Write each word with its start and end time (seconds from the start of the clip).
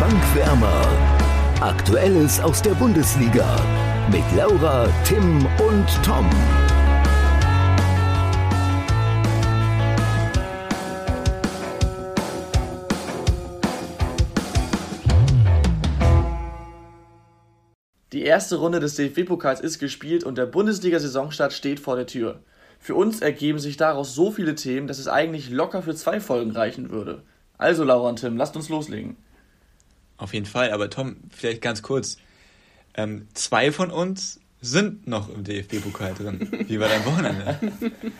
Bankwärmer. 0.00 0.82
Aktuelles 1.60 2.40
aus 2.40 2.60
der 2.60 2.72
Bundesliga 2.72 3.56
mit 4.10 4.24
Laura, 4.36 4.88
Tim 5.04 5.46
und 5.46 5.86
Tom. 6.04 6.28
Die 18.12 18.22
erste 18.22 18.56
Runde 18.56 18.80
des 18.80 18.96
DFB-Pokals 18.96 19.60
ist 19.60 19.78
gespielt 19.78 20.24
und 20.24 20.38
der 20.38 20.46
Bundesliga-Saisonstart 20.46 21.52
steht 21.52 21.78
vor 21.78 21.96
der 21.96 22.06
Tür. 22.06 22.42
Für 22.80 22.96
uns 22.96 23.20
ergeben 23.20 23.58
sich 23.58 23.76
daraus 23.76 24.14
so 24.14 24.30
viele 24.30 24.54
Themen, 24.56 24.88
dass 24.88 24.98
es 24.98 25.08
eigentlich 25.08 25.50
locker 25.50 25.82
für 25.82 25.94
zwei 25.94 26.20
Folgen 26.20 26.50
reichen 26.50 26.90
würde. 26.90 27.22
Also, 27.58 27.84
Laura 27.84 28.08
und 28.08 28.18
Tim, 28.18 28.36
lasst 28.36 28.56
uns 28.56 28.68
loslegen. 28.68 29.16
Auf 30.16 30.32
jeden 30.32 30.46
Fall, 30.46 30.70
aber 30.70 30.90
Tom, 30.90 31.16
vielleicht 31.30 31.62
ganz 31.62 31.82
kurz. 31.82 32.18
Ähm, 32.96 33.26
zwei 33.34 33.72
von 33.72 33.90
uns 33.90 34.40
sind 34.60 35.06
noch 35.06 35.28
im 35.28 35.44
DFB-Pokal 35.44 36.14
drin. 36.14 36.48
Wie 36.68 36.78
war 36.78 36.88
dein 36.88 37.04
Wochenende? 37.04 37.58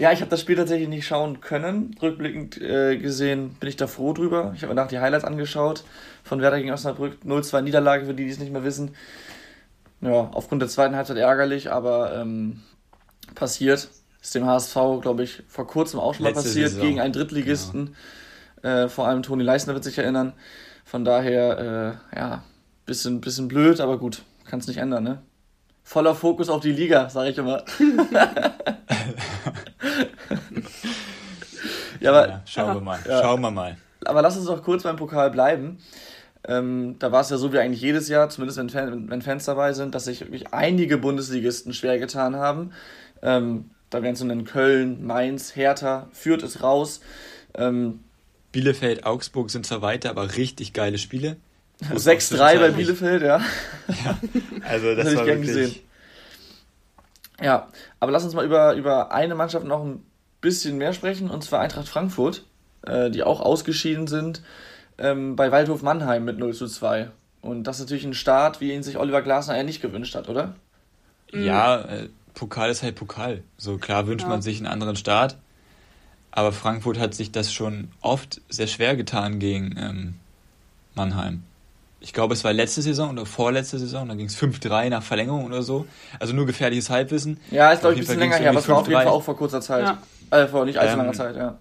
Ja, 0.00 0.12
ich 0.12 0.22
habe 0.22 0.30
das 0.30 0.40
Spiel 0.40 0.56
tatsächlich 0.56 0.88
nicht 0.88 1.06
schauen 1.06 1.42
können. 1.42 1.94
Rückblickend 2.00 2.58
äh, 2.58 2.96
gesehen 2.96 3.56
bin 3.60 3.68
ich 3.68 3.76
da 3.76 3.86
froh 3.86 4.14
drüber. 4.14 4.54
Ich 4.56 4.62
habe 4.62 4.72
mir 4.72 4.80
nach 4.80 4.88
die 4.88 4.98
Highlights 4.98 5.26
angeschaut 5.26 5.84
von 6.24 6.40
Werder 6.40 6.56
gegen 6.56 6.70
Osnabrück. 6.70 7.18
0-2 7.22 7.60
Niederlage, 7.60 8.06
für 8.06 8.14
die, 8.14 8.24
die 8.24 8.30
es 8.30 8.38
nicht 8.38 8.50
mehr 8.50 8.64
wissen. 8.64 8.94
Ja, 10.00 10.30
aufgrund 10.32 10.62
der 10.62 10.70
zweiten 10.70 10.96
Halbzeit 10.96 11.18
ärgerlich, 11.18 11.70
aber 11.70 12.14
ähm, 12.14 12.62
passiert. 13.34 13.90
Ist 14.22 14.34
dem 14.34 14.46
HSV, 14.46 14.74
glaube 15.02 15.22
ich, 15.22 15.42
vor 15.48 15.66
kurzem 15.66 16.00
auch 16.00 16.14
schon 16.14 16.24
mal 16.24 16.32
passiert, 16.32 16.70
Saison. 16.70 16.86
gegen 16.86 17.00
einen 17.00 17.12
Drittligisten. 17.12 17.94
Genau. 18.62 18.84
Äh, 18.84 18.88
vor 18.88 19.06
allem 19.06 19.22
Toni 19.22 19.44
Leisner 19.44 19.74
wird 19.74 19.84
sich 19.84 19.98
erinnern. 19.98 20.32
Von 20.90 21.04
daher, 21.04 22.00
äh, 22.12 22.18
ja, 22.18 22.42
bisschen, 22.84 23.20
bisschen 23.20 23.46
blöd, 23.46 23.78
aber 23.80 23.96
gut, 23.96 24.24
kann 24.44 24.58
es 24.58 24.66
nicht 24.66 24.78
ändern, 24.78 25.04
ne? 25.04 25.22
Voller 25.84 26.16
Fokus 26.16 26.48
auf 26.48 26.62
die 26.62 26.72
Liga, 26.72 27.08
sage 27.08 27.30
ich 27.30 27.38
immer. 27.38 27.62
ja, 32.00 32.10
aber, 32.10 32.28
ja, 32.28 32.42
schauen 32.44 32.74
wir 32.74 32.80
mal. 32.80 32.98
Ja. 33.08 33.22
Schauen 33.22 33.40
wir 33.40 33.52
mal. 33.52 33.76
Aber 34.04 34.20
lass 34.20 34.36
uns 34.36 34.46
doch 34.46 34.64
kurz 34.64 34.82
beim 34.82 34.96
Pokal 34.96 35.30
bleiben. 35.30 35.78
Ähm, 36.42 36.96
da 36.98 37.12
war 37.12 37.20
es 37.20 37.30
ja 37.30 37.36
so 37.36 37.52
wie 37.52 37.60
eigentlich 37.60 37.82
jedes 37.82 38.08
Jahr, 38.08 38.28
zumindest 38.28 38.58
wenn, 38.58 38.70
Fan, 38.70 39.08
wenn 39.08 39.22
Fans 39.22 39.44
dabei 39.44 39.72
sind, 39.74 39.94
dass 39.94 40.06
sich 40.06 40.22
wirklich 40.22 40.52
einige 40.52 40.98
Bundesligisten 40.98 41.72
schwer 41.72 42.00
getan 42.00 42.34
haben. 42.34 42.72
Ähm, 43.22 43.70
da 43.90 44.02
wären 44.02 44.16
zu 44.16 44.24
nennen 44.24 44.44
Köln, 44.44 45.06
Mainz, 45.06 45.54
Hertha, 45.54 46.08
führt 46.10 46.42
es 46.42 46.64
raus. 46.64 47.00
Ähm, 47.54 48.00
Bielefeld, 48.52 49.04
Augsburg 49.04 49.50
sind 49.50 49.66
zwar 49.66 49.82
weiter, 49.82 50.10
aber 50.10 50.36
richtig 50.36 50.72
geile 50.72 50.98
Spiele. 50.98 51.36
6-3 51.82 52.58
bei 52.58 52.70
Bielefeld, 52.70 53.22
ja. 53.22 53.38
ja. 53.88 54.18
Also 54.68 54.94
das, 54.94 55.06
das 55.06 55.16
habe 55.16 55.20
ich 55.20 55.24
gern 55.24 55.42
gesehen. 55.42 55.76
Ja, 57.40 57.68
aber 58.00 58.12
lass 58.12 58.24
uns 58.24 58.34
mal 58.34 58.44
über, 58.44 58.74
über 58.74 59.12
eine 59.12 59.34
Mannschaft 59.34 59.64
noch 59.64 59.82
ein 59.82 60.04
bisschen 60.40 60.76
mehr 60.76 60.92
sprechen, 60.92 61.30
und 61.30 61.42
zwar 61.42 61.60
Eintracht 61.60 61.88
Frankfurt, 61.88 62.44
äh, 62.82 63.10
die 63.10 63.22
auch 63.22 63.40
ausgeschieden 63.40 64.06
sind 64.06 64.42
ähm, 65.00 65.36
bei 65.36 65.50
Waldhof 65.50 65.82
Mannheim 65.82 66.24
mit 66.24 66.38
0 66.38 66.54
zu 66.54 66.66
2. 66.66 67.10
Und 67.40 67.64
das 67.64 67.76
ist 67.76 67.86
natürlich 67.86 68.04
ein 68.04 68.14
Start, 68.14 68.60
wie 68.60 68.72
ihn 68.72 68.82
sich 68.82 68.98
Oliver 68.98 69.22
Glasner 69.22 69.56
ja 69.56 69.62
nicht 69.62 69.80
gewünscht 69.80 70.14
hat, 70.14 70.28
oder? 70.28 70.54
Ja, 71.32 71.80
äh, 71.80 72.08
Pokal 72.34 72.70
ist 72.70 72.82
halt 72.82 72.96
Pokal. 72.96 73.42
So 73.56 73.78
klar 73.78 74.06
wünscht 74.06 74.24
ja. 74.24 74.28
man 74.28 74.42
sich 74.42 74.58
einen 74.58 74.66
anderen 74.66 74.96
Start, 74.96 75.36
aber 76.32 76.52
Frankfurt 76.52 76.98
hat 76.98 77.14
sich 77.14 77.32
das 77.32 77.52
schon 77.52 77.88
oft 78.00 78.40
sehr 78.48 78.66
schwer 78.66 78.96
getan 78.96 79.38
gegen 79.38 79.74
ähm, 79.78 80.14
Mannheim. 80.94 81.42
Ich 82.02 82.14
glaube, 82.14 82.32
es 82.32 82.44
war 82.44 82.52
letzte 82.52 82.80
Saison 82.80 83.10
oder 83.10 83.26
vorletzte 83.26 83.78
Saison, 83.78 84.08
da 84.08 84.14
ging 84.14 84.26
es 84.26 84.40
5-3 84.40 84.88
nach 84.88 85.02
Verlängerung 85.02 85.44
oder 85.44 85.62
so. 85.62 85.86
Also 86.18 86.32
nur 86.32 86.46
gefährliches 86.46 86.88
Halbwissen. 86.88 87.38
Ja, 87.50 87.72
ist 87.72 87.80
glaube 87.80 87.94
ich 87.94 88.00
ein 88.00 88.06
bisschen 88.06 88.20
länger 88.20 88.36
her, 88.36 88.50
aber 88.50 88.60
es 88.60 88.68
war 88.68 88.78
auf 88.78 88.88
jeden 88.88 89.00
Fall 89.00 89.08
auch 89.08 89.22
vor 89.22 89.36
kurzer 89.36 89.60
Zeit. 89.60 89.84
Ja. 89.84 89.98
Äh, 90.38 90.46
vor 90.46 90.64
nicht 90.64 90.78
allzu 90.78 90.92
ähm, 90.92 90.98
langer 90.98 91.12
Zeit, 91.12 91.36
ja. 91.36 91.58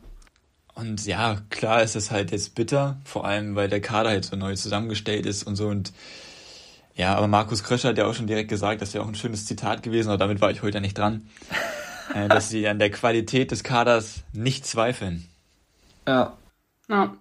Und 0.75 1.06
ja, 1.06 1.38
klar 1.50 1.84
ist 1.84 1.97
es 1.97 2.09
halt 2.09 2.31
jetzt 2.31 2.56
bitter, 2.56 2.97
vor 3.03 3.25
allem 3.25 3.56
weil 3.56 3.68
der 3.68 3.81
Kader 3.81 4.12
halt 4.12 4.24
so 4.24 4.38
neu 4.38 4.56
zusammengestellt 4.56 5.25
ist 5.25 5.44
und 5.44 5.58
so 5.58 5.68
und 5.68 5.91
ja, 6.96 7.16
aber 7.16 7.28
Markus 7.28 7.63
Kröscher 7.63 7.90
hat 7.90 7.97
ja 7.97 8.06
auch 8.06 8.13
schon 8.13 8.28
direkt 8.28 8.50
gesagt, 8.50 8.81
das 8.81 8.94
wäre 8.94 9.03
auch 9.03 9.08
ein 9.08 9.16
schönes 9.16 9.46
Zitat 9.46 9.84
gewesen, 9.84 10.09
aber 10.09 10.18
damit 10.18 10.41
war 10.41 10.52
ich 10.52 10.63
heute 10.63 10.81
nicht 10.81 10.97
dran, 10.97 11.29
dass 12.30 12.50
sie 12.50 12.68
an 12.68 12.80
der 12.80 12.92
Qualität 12.92 13.52
des 13.52 13.64
Kaders 13.64 14.24
nicht 14.34 14.66
zweifeln. 14.66 15.28
Ja. 16.08 16.38
Ja. 16.88 17.16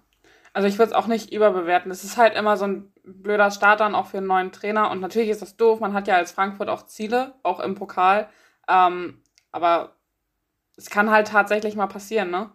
Also 0.53 0.67
ich 0.67 0.79
würde 0.79 0.91
es 0.91 0.95
auch 0.95 1.07
nicht 1.07 1.31
überbewerten. 1.31 1.91
Es 1.91 2.03
ist 2.03 2.17
halt 2.17 2.35
immer 2.35 2.57
so 2.57 2.65
ein 2.65 2.91
blöder 3.03 3.51
Start 3.51 3.79
dann 3.79 3.95
auch 3.95 4.07
für 4.07 4.17
einen 4.17 4.27
neuen 4.27 4.51
Trainer 4.51 4.91
und 4.91 4.99
natürlich 4.99 5.29
ist 5.29 5.41
das 5.41 5.57
doof. 5.57 5.79
Man 5.79 5.93
hat 5.93 6.07
ja 6.07 6.15
als 6.15 6.31
Frankfurt 6.31 6.69
auch 6.69 6.85
Ziele, 6.85 7.33
auch 7.43 7.59
im 7.59 7.75
Pokal. 7.75 8.27
Ähm, 8.67 9.21
aber 9.51 9.95
es 10.75 10.89
kann 10.89 11.11
halt 11.11 11.27
tatsächlich 11.27 11.75
mal 11.75 11.87
passieren, 11.87 12.31
ne? 12.31 12.49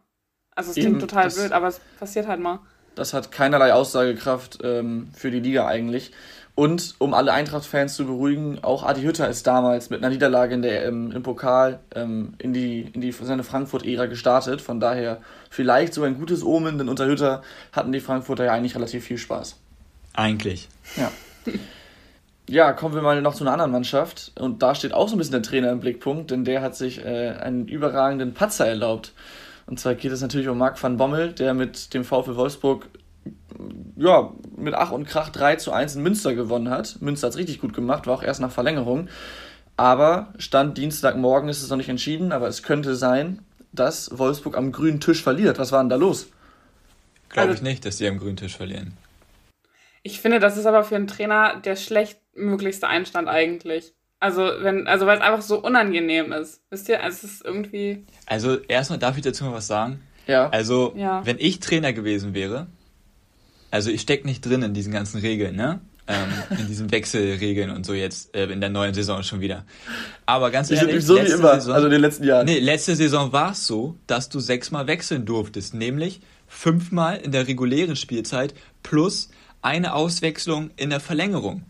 Also 0.55 0.71
es 0.71 0.77
klingt 0.77 1.01
total 1.01 1.25
das, 1.25 1.34
blöd, 1.34 1.53
aber 1.53 1.69
es 1.69 1.81
passiert 1.99 2.28
halt 2.28 2.41
mal. 2.41 2.61
Das 2.95 3.12
hat 3.12 3.33
keinerlei 3.33 3.72
Aussagekraft 3.72 4.59
ähm, 4.62 5.11
für 5.15 5.31
die 5.31 5.41
Liga 5.41 5.66
eigentlich. 5.66 6.12
Und 6.56 6.94
um 6.98 7.15
alle 7.15 7.32
Eintracht-Fans 7.32 7.94
zu 7.94 8.06
beruhigen, 8.06 8.62
auch 8.62 8.84
Adi 8.84 9.03
Hütter 9.03 9.28
ist 9.28 9.44
damals 9.47 9.91
mit 9.91 10.00
einer 10.00 10.10
Niederlage 10.10 10.54
in 10.54 10.62
der, 10.62 10.84
im, 10.84 11.10
im 11.10 11.22
Pokal 11.25 11.81
ähm, 11.94 12.34
in, 12.38 12.53
die, 12.53 12.82
in 12.92 13.00
die, 13.00 13.10
seine 13.10 13.42
Frankfurt-Ära 13.42 14.06
gestartet. 14.06 14.60
Von 14.60 14.78
daher 14.78 15.20
vielleicht 15.50 15.94
so 15.94 16.04
ein 16.04 16.16
gutes 16.16 16.44
Omen, 16.44 16.78
denn 16.78 16.88
unter 16.88 17.06
Hütter 17.06 17.42
hatten 17.72 17.91
die 17.91 17.98
Frankfurter 17.98 18.44
ja 18.44 18.53
eigentlich 18.53 18.76
relativ 18.76 19.04
viel 19.04 19.19
Spaß. 19.19 19.56
Eigentlich. 20.12 20.69
Ja. 20.97 21.10
Ja, 22.47 22.75
kommen 22.75 22.94
wir 22.94 23.00
mal 23.00 23.22
noch 23.22 23.34
zu 23.34 23.42
einer 23.42 23.53
anderen 23.53 23.72
Mannschaft. 23.72 24.32
Und 24.38 24.62
da 24.62 24.75
steht 24.75 24.92
auch 24.92 25.09
so 25.09 25.16
ein 25.16 25.19
bisschen 25.19 25.32
der 25.32 25.42
Trainer 25.42 25.72
im 25.72 25.81
Blickpunkt, 25.81 26.31
denn 26.31 26.44
der 26.44 26.60
hat 26.60 26.76
sich 26.76 27.03
äh, 27.04 27.31
einen 27.31 27.66
überragenden 27.66 28.34
Patzer 28.34 28.66
erlaubt. 28.66 29.15
Und 29.66 29.81
zwar 29.81 29.94
geht 29.94 30.12
es 30.12 30.21
natürlich 30.21 30.48
um 30.48 30.59
Marc 30.59 30.81
van 30.82 30.98
Bommel, 30.98 31.32
der 31.32 31.54
mit 31.54 31.94
dem 31.94 32.04
VfL 32.04 32.36
Wolfsburg 32.36 32.86
ja, 33.97 34.33
mit 34.57 34.75
Ach 34.75 34.91
und 34.91 35.07
Krach 35.07 35.31
3 35.31 35.57
zu 35.57 35.73
1 35.73 35.97
in 35.97 36.03
Münster 36.03 36.35
gewonnen 36.35 36.71
hat. 36.71 37.01
Münster 37.01 37.27
hat 37.27 37.33
es 37.33 37.39
richtig 37.39 37.61
gut 37.61 37.75
gemacht, 37.75 38.07
war 38.07 38.15
auch 38.15 38.23
erst 38.23 38.41
nach 38.41 38.51
Verlängerung. 38.51 39.09
Aber 39.77 40.33
Stand 40.39 40.79
Dienstagmorgen 40.79 41.49
ist 41.49 41.63
es 41.63 41.71
noch 41.71 41.77
nicht 41.77 41.89
entschieden, 41.89 42.33
aber 42.33 42.49
es 42.49 42.63
könnte 42.63 42.95
sein, 42.95 43.41
dass 43.73 44.17
Wolfsburg 44.17 44.57
am 44.57 44.73
grünen 44.73 45.01
Tisch 45.01 45.23
verliert. 45.23 45.59
Was 45.59 45.73
war 45.73 45.83
denn 45.83 45.89
da 45.89 45.97
los? 45.97 46.29
Glaube 47.29 47.51
also, 47.51 47.59
ich 47.59 47.63
nicht, 47.63 47.84
dass 47.84 47.99
sie 47.99 48.07
am 48.07 48.19
grünen 48.19 48.37
Tisch 48.37 48.57
verlieren. 48.57 48.97
Ich 50.03 50.21
finde, 50.21 50.39
das 50.39 50.57
ist 50.57 50.67
aber 50.67 50.84
für 50.84 50.97
einen 50.97 51.07
Trainer 51.07 51.61
der 51.65 51.77
schlechtmöglichste 51.77 52.87
Einstand 52.87 53.29
eigentlich. 53.29 53.95
Also, 54.21 54.49
wenn, 54.61 54.87
also 54.87 55.07
weil 55.07 55.17
es 55.17 55.23
einfach 55.23 55.43
so 55.43 55.61
unangenehm 55.61 56.33
ist. 56.33 56.63
Wisst 56.71 56.89
ihr, 56.89 57.03
also 57.03 57.27
es 57.27 57.33
ist 57.33 57.45
irgendwie. 57.45 58.07
Also 58.27 58.59
erstmal 58.61 58.99
darf 58.99 59.17
ich 59.17 59.23
dazu 59.23 59.45
mal 59.45 59.53
was 59.53 59.67
sagen. 59.67 60.03
Ja. 60.27 60.49
Also, 60.51 60.95
ja. 60.97 61.27
wenn 61.27 61.39
ich 61.39 61.61
Trainer 61.61 61.93
gewesen 61.93 62.33
wäre, 62.33 62.69
also 63.75 63.91
ich 63.91 64.03
stecke 64.03 64.25
nicht 64.25 64.47
drin 64.47 64.62
in 64.62 64.73
diesen 64.73 64.93
ganzen 64.93 65.21
Regeln, 65.21 65.57
ne? 65.57 65.81
Ähm, 66.07 66.29
in 66.61 66.69
diesen 66.69 66.93
Wechselregeln 66.93 67.71
und 67.71 67.85
so 67.85 67.93
jetzt 67.93 68.33
äh, 68.37 68.45
in 68.45 68.61
der 68.61 68.71
neuen 68.71 68.95
Saison 68.95 69.25
schon 69.25 69.41
wieder. 69.41 69.65
Aber 70.27 70.53
ganz 70.53 70.71
ich 70.71 70.79
ehrlich, 70.79 71.05
so 71.05 71.17
wie 71.17 71.21
immer, 71.21 71.55
Saison, 71.55 71.75
also 71.75 71.87
in 71.87 71.93
den 71.93 72.01
letzten 72.01 72.23
Jahren. 72.23 72.47
Nee, 72.47 72.61
letzte 72.61 72.95
Saison 72.95 73.33
war 73.33 73.51
es 73.51 73.67
so, 73.67 73.97
dass 74.07 74.29
du 74.29 74.39
sechsmal 74.39 74.87
wechseln 74.87 75.25
durftest, 75.25 75.75
nämlich 75.75 76.21
fünfmal 76.47 77.17
in 77.17 77.33
der 77.33 77.49
regulären 77.49 77.97
Spielzeit 77.97 78.55
plus 78.84 79.31
eine 79.61 79.95
Auswechslung 79.95 80.71
in 80.77 80.91
der 80.91 81.01
Verlängerung. 81.01 81.65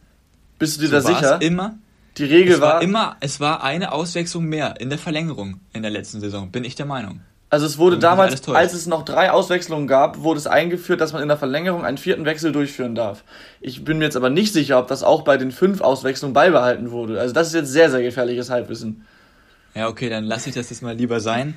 Bist 0.58 0.76
du 0.76 0.82
dir 0.82 1.00
so 1.00 1.08
da 1.08 1.14
sicher? 1.14 1.40
Immer. 1.40 1.78
Die 2.18 2.24
Regel 2.24 2.60
war, 2.60 2.74
war 2.74 2.82
immer, 2.82 3.16
es 3.20 3.40
war 3.40 3.64
eine 3.64 3.92
Auswechslung 3.92 4.44
mehr 4.44 4.78
in 4.78 4.90
der 4.90 4.98
Verlängerung 4.98 5.60
in 5.72 5.80
der 5.80 5.90
letzten 5.90 6.20
Saison, 6.20 6.50
bin 6.50 6.64
ich 6.64 6.74
der 6.74 6.86
Meinung. 6.86 7.22
Also 7.54 7.66
es 7.66 7.78
wurde 7.78 8.00
damals, 8.00 8.48
als 8.48 8.74
es 8.74 8.88
noch 8.88 9.04
drei 9.04 9.30
Auswechslungen 9.30 9.86
gab, 9.86 10.24
wurde 10.24 10.38
es 10.38 10.48
eingeführt, 10.48 11.00
dass 11.00 11.12
man 11.12 11.22
in 11.22 11.28
der 11.28 11.36
Verlängerung 11.36 11.84
einen 11.84 11.98
vierten 11.98 12.24
Wechsel 12.24 12.50
durchführen 12.50 12.96
darf. 12.96 13.22
Ich 13.60 13.84
bin 13.84 13.98
mir 13.98 14.06
jetzt 14.06 14.16
aber 14.16 14.28
nicht 14.28 14.52
sicher, 14.52 14.76
ob 14.80 14.88
das 14.88 15.04
auch 15.04 15.22
bei 15.22 15.36
den 15.36 15.52
fünf 15.52 15.80
Auswechslungen 15.80 16.34
beibehalten 16.34 16.90
wurde. 16.90 17.20
Also 17.20 17.32
das 17.32 17.46
ist 17.46 17.54
jetzt 17.54 17.70
sehr, 17.70 17.92
sehr 17.92 18.02
gefährliches 18.02 18.50
Halbwissen. 18.50 19.06
Ja, 19.76 19.86
okay, 19.86 20.08
dann 20.08 20.24
lasse 20.24 20.48
ich 20.48 20.56
das 20.56 20.68
jetzt 20.70 20.82
mal 20.82 20.96
lieber 20.96 21.20
sein. 21.20 21.56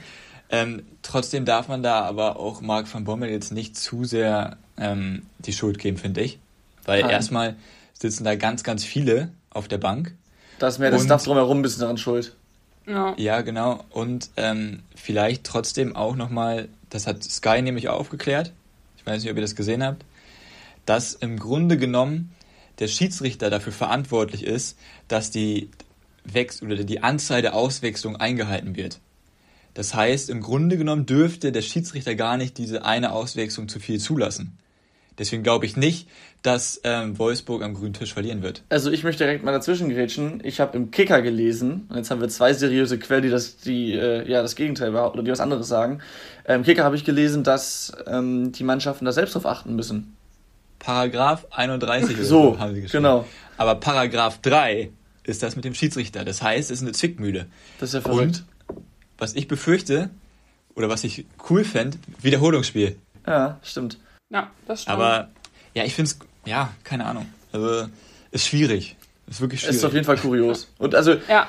Ähm, 0.51 0.83
trotzdem 1.01 1.45
darf 1.45 1.67
man 1.67 1.81
da 1.81 2.01
aber 2.01 2.37
auch 2.37 2.61
Marc 2.61 2.93
van 2.93 3.03
Bommel 3.03 3.31
jetzt 3.31 3.51
nicht 3.51 3.75
zu 3.75 4.03
sehr 4.03 4.57
ähm, 4.77 5.23
die 5.39 5.51
Schuld 5.51 5.79
geben, 5.79 5.97
finde 5.97 6.21
ich. 6.21 6.37
Weil 6.85 7.01
Nein. 7.01 7.09
erstmal 7.09 7.55
sitzen 7.93 8.23
da 8.23 8.35
ganz, 8.35 8.63
ganz 8.63 8.83
viele 8.83 9.31
auf 9.49 9.67
der 9.67 9.79
Bank. 9.79 10.13
Da 10.59 10.67
ist 10.67 10.77
mehr 10.77 10.91
das 10.91 11.05
Stuff 11.05 11.23
drumherum 11.23 11.57
ein 11.57 11.61
bisschen 11.63 11.81
daran 11.81 11.97
schuld. 11.97 12.35
Ja. 12.87 13.13
ja, 13.17 13.41
genau. 13.41 13.83
Und 13.89 14.29
ähm, 14.37 14.81
vielleicht 14.95 15.43
trotzdem 15.43 15.95
auch 15.95 16.15
nochmal, 16.15 16.69
das 16.89 17.05
hat 17.05 17.23
Sky 17.23 17.61
nämlich 17.61 17.89
aufgeklärt, 17.89 18.53
ich 18.97 19.05
weiß 19.05 19.21
nicht, 19.21 19.31
ob 19.31 19.37
ihr 19.37 19.41
das 19.41 19.55
gesehen 19.55 19.83
habt, 19.83 20.05
dass 20.85 21.13
im 21.13 21.37
Grunde 21.37 21.77
genommen 21.77 22.31
der 22.79 22.87
Schiedsrichter 22.87 23.49
dafür 23.49 23.73
verantwortlich 23.73 24.43
ist, 24.43 24.77
dass 25.07 25.31
die 25.31 25.69
Wechsel 26.23 26.71
oder 26.71 26.83
die 26.83 27.03
Anzahl 27.03 27.41
der 27.41 27.55
Auswechslungen 27.55 28.19
eingehalten 28.19 28.75
wird. 28.75 28.99
Das 29.73 29.93
heißt, 29.93 30.29
im 30.29 30.41
Grunde 30.41 30.77
genommen 30.77 31.05
dürfte 31.05 31.51
der 31.51 31.61
Schiedsrichter 31.61 32.15
gar 32.15 32.37
nicht 32.37 32.57
diese 32.57 32.85
eine 32.85 33.11
Auswechslung 33.11 33.67
zu 33.67 33.79
viel 33.79 33.99
zulassen. 33.99 34.57
Deswegen 35.17 35.43
glaube 35.43 35.65
ich 35.65 35.75
nicht, 35.75 36.07
dass 36.43 36.79
ähm, 36.83 37.17
Wolfsburg 37.17 37.63
am 37.63 37.73
grünen 37.73 37.93
Tisch 37.93 38.13
verlieren 38.13 38.43
wird. 38.43 38.63
Also 38.69 38.91
ich 38.91 39.03
möchte 39.03 39.23
direkt 39.23 39.43
mal 39.43 39.51
dazwischen 39.51 39.89
grätschen. 39.89 40.41
Ich 40.43 40.59
habe 40.59 40.77
im 40.77 40.91
Kicker 40.91 41.21
gelesen, 41.21 41.87
und 41.89 41.97
jetzt 41.97 42.11
haben 42.11 42.21
wir 42.21 42.29
zwei 42.29 42.53
seriöse 42.53 42.99
Quellen, 42.99 43.23
die 43.23 43.29
das, 43.29 43.57
die, 43.57 43.93
äh, 43.93 44.29
ja, 44.29 44.41
das 44.41 44.55
Gegenteil 44.55 44.91
behaupten 44.91 45.19
oder 45.19 45.25
die 45.25 45.31
was 45.31 45.39
anderes 45.39 45.67
sagen. 45.67 45.99
Im 46.45 46.55
ähm, 46.55 46.63
Kicker 46.63 46.83
habe 46.83 46.95
ich 46.95 47.03
gelesen, 47.03 47.43
dass 47.43 47.91
ähm, 48.05 48.51
die 48.51 48.63
Mannschaften 48.63 49.05
da 49.05 49.11
selbst 49.11 49.35
drauf 49.35 49.45
achten 49.45 49.75
müssen. 49.75 50.15
Paragraph 50.79 51.47
31 51.49 52.17
so, 52.21 52.59
haben 52.59 52.75
sie 52.75 52.81
geschrieben. 52.81 53.03
Genau. 53.03 53.25
Aber 53.57 53.75
Paragraph 53.75 54.39
3 54.41 54.91
ist 55.23 55.41
das 55.41 55.55
mit 55.55 55.65
dem 55.65 55.73
Schiedsrichter. 55.73 56.23
Das 56.23 56.41
heißt, 56.41 56.69
es 56.69 56.77
ist 56.77 56.83
eine 56.83 56.93
Zwickmühle. 56.93 57.47
Das 57.79 57.89
ist 57.89 57.95
ja 57.95 58.01
verrückt. 58.01 58.43
Und 58.67 58.83
was 59.17 59.33
ich 59.33 59.47
befürchte, 59.47 60.11
oder 60.75 60.89
was 60.89 61.03
ich 61.03 61.25
cool 61.49 61.63
fände, 61.63 61.97
Wiederholungsspiel. 62.21 62.97
Ja, 63.25 63.59
stimmt. 63.63 63.97
Ja, 64.29 64.51
das 64.67 64.83
stimmt. 64.83 64.97
Aber 64.97 65.29
ja, 65.73 65.83
ich 65.83 65.93
finde 65.93 66.11
es, 66.11 66.19
ja, 66.45 66.73
keine 66.83 67.05
Ahnung. 67.05 67.27
Also, 67.51 67.87
ist 68.31 68.47
schwierig. 68.47 68.95
Ist 69.27 69.41
wirklich 69.41 69.61
schwierig. 69.61 69.77
Ist 69.77 69.85
auf 69.85 69.93
jeden 69.93 70.05
Fall 70.05 70.17
kurios. 70.17 70.71
Und 70.77 70.95
also, 70.95 71.15
ja. 71.27 71.47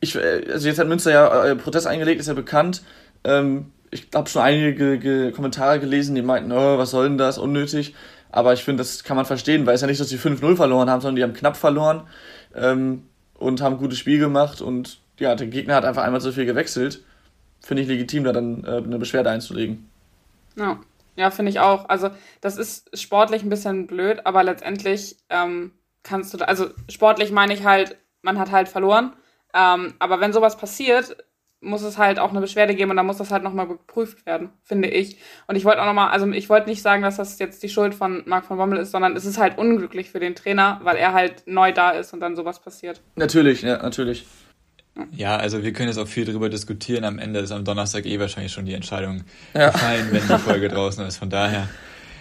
ich, 0.00 0.14
äh, 0.14 0.46
also 0.50 0.68
jetzt 0.68 0.78
hat 0.78 0.88
Münster 0.88 1.10
ja 1.10 1.44
äh, 1.44 1.56
Protest 1.56 1.86
eingelegt, 1.86 2.20
ist 2.20 2.28
ja 2.28 2.34
bekannt. 2.34 2.82
Ähm, 3.24 3.72
ich 3.90 4.08
habe 4.14 4.28
schon 4.28 4.42
einige 4.42 4.98
ge 4.98 5.32
Kommentare 5.32 5.78
gelesen, 5.78 6.14
die 6.14 6.22
meinten, 6.22 6.50
oh, 6.52 6.78
was 6.78 6.90
soll 6.90 7.08
denn 7.08 7.18
das, 7.18 7.38
unnötig. 7.38 7.94
Aber 8.30 8.54
ich 8.54 8.64
finde, 8.64 8.82
das 8.82 9.04
kann 9.04 9.16
man 9.16 9.26
verstehen, 9.26 9.66
weil 9.66 9.74
es 9.74 9.82
ja 9.82 9.86
nicht, 9.86 10.00
dass 10.00 10.08
sie 10.08 10.18
5-0 10.18 10.56
verloren 10.56 10.88
haben, 10.88 11.02
sondern 11.02 11.16
die 11.16 11.22
haben 11.22 11.34
knapp 11.34 11.56
verloren 11.56 12.04
ähm, 12.54 13.04
und 13.34 13.60
haben 13.60 13.74
ein 13.74 13.78
gutes 13.78 13.98
Spiel 13.98 14.18
gemacht 14.18 14.62
und 14.62 14.98
ja, 15.18 15.34
der 15.34 15.46
Gegner 15.46 15.74
hat 15.74 15.84
einfach 15.84 16.02
einmal 16.02 16.22
so 16.22 16.32
viel 16.32 16.46
gewechselt. 16.46 17.04
Finde 17.60 17.82
ich 17.82 17.88
legitim, 17.88 18.24
da 18.24 18.32
dann 18.32 18.64
äh, 18.64 18.78
eine 18.78 18.98
Beschwerde 18.98 19.30
einzulegen. 19.30 19.88
Ja, 20.56 20.80
ja 21.16 21.30
finde 21.30 21.50
ich 21.50 21.60
auch. 21.60 21.88
Also, 21.88 22.10
das 22.40 22.56
ist 22.56 22.98
sportlich 22.98 23.42
ein 23.42 23.50
bisschen 23.50 23.86
blöd, 23.86 24.24
aber 24.24 24.42
letztendlich 24.42 25.16
ähm, 25.30 25.72
kannst 26.02 26.34
du, 26.34 26.46
also 26.46 26.70
sportlich 26.88 27.30
meine 27.32 27.54
ich 27.54 27.64
halt, 27.64 27.96
man 28.22 28.38
hat 28.38 28.50
halt 28.50 28.68
verloren. 28.68 29.14
Ähm, 29.54 29.94
aber 29.98 30.20
wenn 30.20 30.32
sowas 30.32 30.56
passiert, 30.56 31.16
muss 31.62 31.82
es 31.82 31.96
halt 31.96 32.18
auch 32.18 32.30
eine 32.30 32.40
Beschwerde 32.40 32.74
geben 32.74 32.90
und 32.90 32.96
dann 32.96 33.06
muss 33.06 33.18
das 33.18 33.30
halt 33.30 33.44
nochmal 33.44 33.68
geprüft 33.68 34.26
werden, 34.26 34.50
finde 34.62 34.88
ich. 34.88 35.18
Und 35.46 35.56
ich 35.56 35.64
wollte 35.64 35.80
auch 35.80 35.86
nochmal, 35.86 36.10
also 36.10 36.26
ich 36.30 36.48
wollte 36.48 36.68
nicht 36.68 36.82
sagen, 36.82 37.02
dass 37.02 37.16
das 37.16 37.38
jetzt 37.38 37.62
die 37.62 37.68
Schuld 37.68 37.94
von 37.94 38.22
Marc 38.26 38.44
von 38.44 38.56
Bommel 38.56 38.78
ist, 38.78 38.90
sondern 38.90 39.14
es 39.16 39.24
ist 39.24 39.38
halt 39.38 39.58
unglücklich 39.58 40.10
für 40.10 40.20
den 40.20 40.34
Trainer, 40.34 40.80
weil 40.82 40.96
er 40.96 41.12
halt 41.12 41.44
neu 41.46 41.72
da 41.72 41.90
ist 41.90 42.12
und 42.12 42.20
dann 42.20 42.34
sowas 42.34 42.60
passiert. 42.60 43.00
Natürlich, 43.14 43.62
ja, 43.62 43.80
natürlich. 43.80 44.26
Ja, 45.12 45.36
also 45.36 45.62
wir 45.62 45.72
können 45.72 45.88
jetzt 45.88 45.98
auch 45.98 46.08
viel 46.08 46.24
darüber 46.24 46.48
diskutieren. 46.48 47.04
Am 47.04 47.18
Ende 47.18 47.40
ist 47.40 47.50
am 47.50 47.64
Donnerstag 47.64 48.04
eh 48.04 48.18
wahrscheinlich 48.18 48.52
schon 48.52 48.66
die 48.66 48.74
Entscheidung 48.74 49.24
ja. 49.54 49.70
gefallen, 49.70 50.08
wenn 50.10 50.26
die 50.26 50.38
Folge 50.38 50.68
draußen 50.70 51.04
ist. 51.06 51.16
Von 51.16 51.30
daher, 51.30 51.68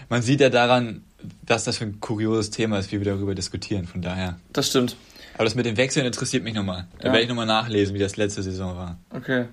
man 0.10 0.22
sieht 0.22 0.40
ja 0.40 0.50
daran, 0.50 1.04
dass 1.46 1.66
das 1.66 1.78
für 1.78 1.86
ein 1.86 2.00
kurioses 2.00 2.50
Thema 2.50 2.80
ist, 2.80 2.92
wie 2.92 3.00
wir 3.00 3.06
darüber 3.06 3.36
diskutieren. 3.36 3.86
Von 3.86 4.02
daher. 4.02 4.38
Das 4.54 4.68
stimmt. 4.68 4.96
Aber 5.36 5.44
das 5.44 5.56
mit 5.56 5.66
den 5.66 5.78
Wechseln 5.78 6.06
interessiert 6.06 6.44
mich 6.44 6.54
nochmal. 6.54 6.88
Da 7.00 7.08
ja. 7.08 7.14
werde 7.14 7.24
ich 7.24 7.30
nochmal 7.30 7.46
nachlesen, 7.46 7.94
wie 7.94 8.00
das 8.00 8.16
letzte 8.16 8.42
Saison 8.42 8.78
war. 8.78 8.98
Okay. 9.14 9.46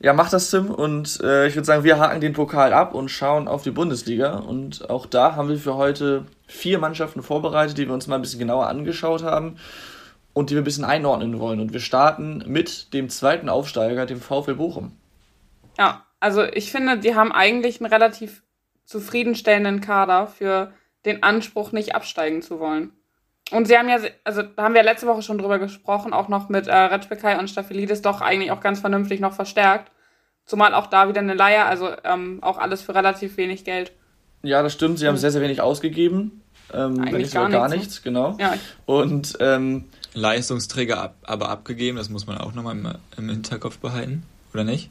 Ja, 0.00 0.12
mach 0.12 0.30
das, 0.30 0.50
Tim. 0.50 0.70
Und 0.70 1.20
äh, 1.22 1.48
ich 1.48 1.54
würde 1.54 1.64
sagen, 1.64 1.84
wir 1.84 1.98
haken 1.98 2.20
den 2.20 2.32
Pokal 2.32 2.72
ab 2.72 2.94
und 2.94 3.08
schauen 3.08 3.48
auf 3.48 3.62
die 3.62 3.70
Bundesliga. 3.70 4.36
Und 4.36 4.90
auch 4.90 5.06
da 5.06 5.36
haben 5.36 5.48
wir 5.48 5.58
für 5.58 5.76
heute 5.76 6.24
vier 6.46 6.78
Mannschaften 6.78 7.22
vorbereitet, 7.22 7.78
die 7.78 7.86
wir 7.86 7.94
uns 7.94 8.06
mal 8.06 8.16
ein 8.16 8.22
bisschen 8.22 8.38
genauer 8.38 8.68
angeschaut 8.68 9.22
haben 9.22 9.56
und 10.32 10.50
die 10.50 10.54
wir 10.54 10.62
ein 10.62 10.64
bisschen 10.64 10.84
einordnen 10.84 11.38
wollen. 11.38 11.60
Und 11.60 11.72
wir 11.72 11.80
starten 11.80 12.44
mit 12.46 12.92
dem 12.92 13.08
zweiten 13.08 13.48
Aufsteiger, 13.48 14.06
dem 14.06 14.20
VfL 14.20 14.54
Bochum. 14.54 14.92
Ja, 15.78 16.04
also 16.20 16.44
ich 16.44 16.70
finde, 16.70 16.98
die 16.98 17.14
haben 17.14 17.32
eigentlich 17.32 17.80
einen 17.80 17.92
relativ 17.92 18.42
zufriedenstellenden 18.84 19.80
Kader 19.80 20.26
für 20.26 20.72
den 21.04 21.22
Anspruch, 21.22 21.72
nicht 21.72 21.94
absteigen 21.94 22.42
zu 22.42 22.58
wollen. 22.58 22.92
Und 23.50 23.66
sie 23.66 23.78
haben 23.78 23.88
ja, 23.88 23.98
also 24.24 24.42
da 24.42 24.62
haben 24.64 24.74
wir 24.74 24.82
letzte 24.82 25.06
Woche 25.06 25.22
schon 25.22 25.38
drüber 25.38 25.58
gesprochen, 25.58 26.12
auch 26.12 26.28
noch 26.28 26.48
mit 26.48 26.66
äh, 26.66 26.74
Retschbekai 26.74 27.38
und 27.38 27.48
Staphelidis 27.48 28.02
doch 28.02 28.20
eigentlich 28.20 28.50
auch 28.50 28.60
ganz 28.60 28.80
vernünftig 28.80 29.20
noch 29.20 29.32
verstärkt. 29.32 29.90
Zumal 30.44 30.74
auch 30.74 30.86
da 30.86 31.08
wieder 31.08 31.20
eine 31.20 31.34
Leier, 31.34 31.66
also 31.66 31.90
ähm, 32.04 32.38
auch 32.42 32.58
alles 32.58 32.82
für 32.82 32.94
relativ 32.94 33.36
wenig 33.36 33.64
Geld. 33.64 33.92
Ja, 34.42 34.62
das 34.62 34.72
stimmt. 34.72 34.98
Sie 34.98 35.06
haben 35.06 35.16
sehr, 35.16 35.30
sehr 35.30 35.42
wenig 35.42 35.60
ausgegeben. 35.60 36.42
Ähm, 36.72 37.00
Eigentlich 37.00 37.32
gar, 37.32 37.48
gar 37.48 37.68
nichts, 37.68 37.86
nichts 37.86 38.02
genau. 38.02 38.36
Ja. 38.38 38.54
Und 38.86 39.36
ähm, 39.40 39.84
Leistungsträger 40.14 41.00
ab, 41.00 41.16
aber 41.22 41.48
abgegeben, 41.48 41.96
das 41.98 42.08
muss 42.08 42.26
man 42.26 42.38
auch 42.38 42.54
nochmal 42.54 42.76
im, 42.76 42.92
im 43.16 43.28
Hinterkopf 43.28 43.78
behalten, 43.78 44.22
oder 44.52 44.64
nicht? 44.64 44.90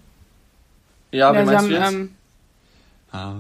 Ja, 1.12 1.34
wie 1.34 1.38
ja, 1.38 1.46
meinst 1.46 1.58
haben, 1.58 1.70
du 1.70 1.76
jetzt? 1.76 1.92
Ähm, 1.94 2.10
Ah. 3.12 3.34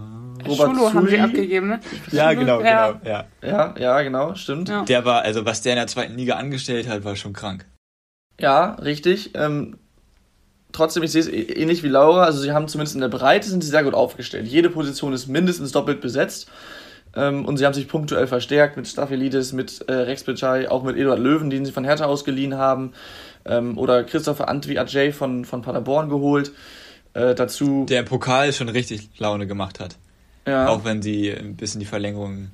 Robert 0.47 0.75
Schulo 0.75 0.94
haben 0.94 1.07
sie 1.07 1.19
abgegeben, 1.19 1.68
ne? 1.68 1.79
Ja, 2.12 2.33
genau, 2.33 2.62
ja. 2.62 2.91
genau. 2.91 3.09
Ja. 3.09 3.25
ja, 3.41 3.75
ja, 3.77 4.01
genau, 4.01 4.33
stimmt. 4.35 4.69
Ja. 4.69 4.83
Der 4.83 5.03
war, 5.03 5.24
also 5.24 5.45
was 5.45 5.62
der 5.62 5.74
in 5.74 5.77
der 5.77 5.88
zweiten 5.88 6.15
Liga 6.15 6.35
angestellt 6.35 6.88
hat, 6.88 7.03
war 7.03 7.15
schon 7.15 7.33
krank. 7.33 7.65
Ja, 8.39 8.75
richtig. 8.75 9.31
Ähm, 9.33 9.77
trotzdem, 10.71 11.03
ich 11.03 11.12
sehe 11.12 11.21
es 11.21 11.27
ähnlich 11.27 11.83
wie 11.83 11.89
Laura. 11.89 12.24
Also 12.24 12.39
sie 12.39 12.53
haben 12.53 12.68
zumindest 12.68 12.95
in 12.95 13.01
der 13.01 13.09
Breite 13.09 13.50
sind 13.50 13.63
sie 13.63 13.69
sehr 13.69 13.83
gut 13.83 13.94
aufgestellt. 13.94 14.47
Jede 14.47 14.69
Position 14.69 15.12
ist 15.12 15.27
mindestens 15.27 15.74
doppelt 15.74 16.00
besetzt. 16.00 16.50
Ähm, 17.18 17.46
und 17.46 17.58
sie 17.58 17.66
haben 17.66 17.74
sich 17.74 17.88
punktuell 17.88 18.28
verstärkt 18.28 18.78
mit 18.78 18.88
Staphelidis, 18.88 19.52
mit 19.52 19.81
äh, 19.88 19.94
Rex 19.94 20.24
Bicay, 20.24 20.68
auch 20.68 20.84
mit 20.84 20.96
Eduard 20.96 21.19
Löwen, 21.19 21.50
den 21.50 21.66
sie 21.66 21.72
von 21.72 21.84
Hertha 21.84 22.06
ausgeliehen 22.06 22.56
haben. 22.56 22.94
Ähm, 23.44 23.78
oder 23.78 24.04
Christopher 24.04 24.48
Antwi 24.48 24.78
Ajay 24.78 25.12
von, 25.12 25.44
von 25.44 25.64
Paderborn 25.64 26.10
geholt. 26.10 26.52
Äh, 27.14 27.34
dazu. 27.34 27.86
Der 27.90 28.02
im 28.02 28.06
Pokal 28.06 28.54
schon 28.54 28.69
richtig 28.69 29.10
Laune 29.18 29.48
gemacht 29.48 29.80
hat. 29.80 29.98
Ja. 30.46 30.68
Auch 30.68 30.86
wenn 30.86 31.02
sie 31.02 31.31
ein 31.31 31.56
bisschen 31.56 31.80
die 31.80 31.88
Verlängerung 31.88 32.52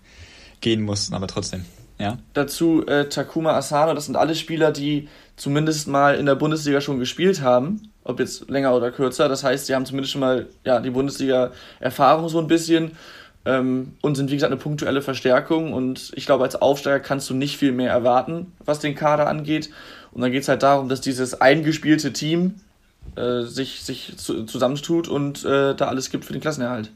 gehen 0.62 0.81
mussten, 0.81 1.13
aber 1.13 1.27
trotzdem. 1.27 1.66
Ja. 2.00 2.18
Dazu 2.33 2.86
äh, 2.88 3.09
Takuma 3.09 3.51
Asano, 3.51 3.94
das 3.94 4.06
sind 4.06 4.16
alle 4.16 4.36
Spieler, 4.36 4.71
die 4.71 5.09
zumindest 5.36 5.88
mal 5.88 6.16
in 6.16 6.25
der 6.25 6.36
Bundesliga 6.36 6.80
schon 6.80 7.00
gespielt 7.00 7.42
haben, 7.42 7.92
ob 8.04 8.19
jetzt 8.19 8.50
länger 8.50 8.74
oder 8.74 8.92
kürzer. 8.92 9.27
Das 9.27 9.44
heißt, 9.44 9.66
sie 9.66 9.75
haben 9.75 9.86
zumindest 9.86 10.13
schon 10.13 10.21
mal 10.21 10.48
ja, 10.63 10.80
die 10.80 10.89
Bundesliga-Erfahrung 10.89 12.30
so 12.30 12.39
ein 12.39 12.48
bisschen 12.48 12.94
ähm, 13.45 13.94
und 14.01 14.16
sind, 14.16 14.31
wie 14.31 14.36
gesagt, 14.36 14.51
eine 14.51 14.62
punktuelle 14.62 15.01
Verstärkung. 15.01 15.74
Und 15.74 16.12
ich 16.16 16.25
glaube, 16.25 16.44
als 16.44 16.56
Aufsteiger 16.56 17.00
kannst 17.00 17.30
du 17.30 17.34
nicht 17.34 17.57
viel 17.57 17.72
mehr 17.72 17.92
erwarten, 17.92 18.54
was 18.63 18.80
den 18.80 18.95
Kader 18.95 19.28
angeht. 19.28 19.69
Und 20.12 20.22
dann 20.22 20.31
geht 20.31 20.44
es 20.44 20.48
halt 20.48 20.63
darum, 20.63 20.90
dass 20.90 21.01
dieses 21.01 21.42
eingespielte 21.42 22.13
Team 22.13 22.56
äh, 23.16 23.42
sich, 23.42 23.84
sich 23.84 24.13
zu, 24.18 24.45
zusammentut 24.45 25.07
und 25.07 25.44
äh, 25.44 25.75
da 25.75 25.88
alles 25.88 26.10
gibt 26.10 26.25
für 26.25 26.34
den 26.34 26.42
Klassenerhalt. 26.42 26.92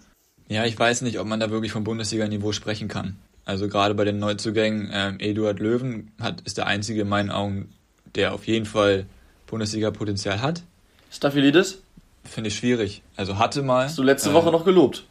Ja, 0.50 0.66
ich 0.66 0.80
weiß 0.80 1.02
nicht, 1.02 1.20
ob 1.20 1.28
man 1.28 1.40
da 1.40 1.50
wirklich 1.50 1.72
vom 1.72 1.84
Bundesliga-Niveau 1.84 2.54
sprechen 2.54 2.88
kann. 2.88 3.18
Also 3.44 3.68
gerade 3.68 3.94
bei 3.96 4.06
den 4.06 4.20
Neuzugängen, 4.20 4.92
äh, 4.92 5.13
Eduard 5.20 5.60
Löwen 5.60 6.12
hat, 6.22 6.42
ist 6.42 6.58
der 6.58 6.68
einzige 6.68 7.01
in 7.01 7.10
meinen 7.10 7.32
Augen, 7.32 7.70
der 8.16 8.34
auf 8.34 8.48
jeden 8.48 8.66
Fall 8.66 9.06
Bundesliga-Potenzial 9.48 10.42
hat. 10.42 10.63
Staphylidis? 11.12 11.82
Finde 12.24 12.50
ich 12.50 12.58
schwierig. 12.58 13.01
Also 13.16 13.38
hatte 13.38 13.62
mal. 13.62 13.86
Hast 13.86 13.98
du 13.98 14.04
letzte 14.04 14.34
Woche 14.34 14.50
äh, 14.50 14.51
noch 14.51 14.66
gelobt? 14.66 15.06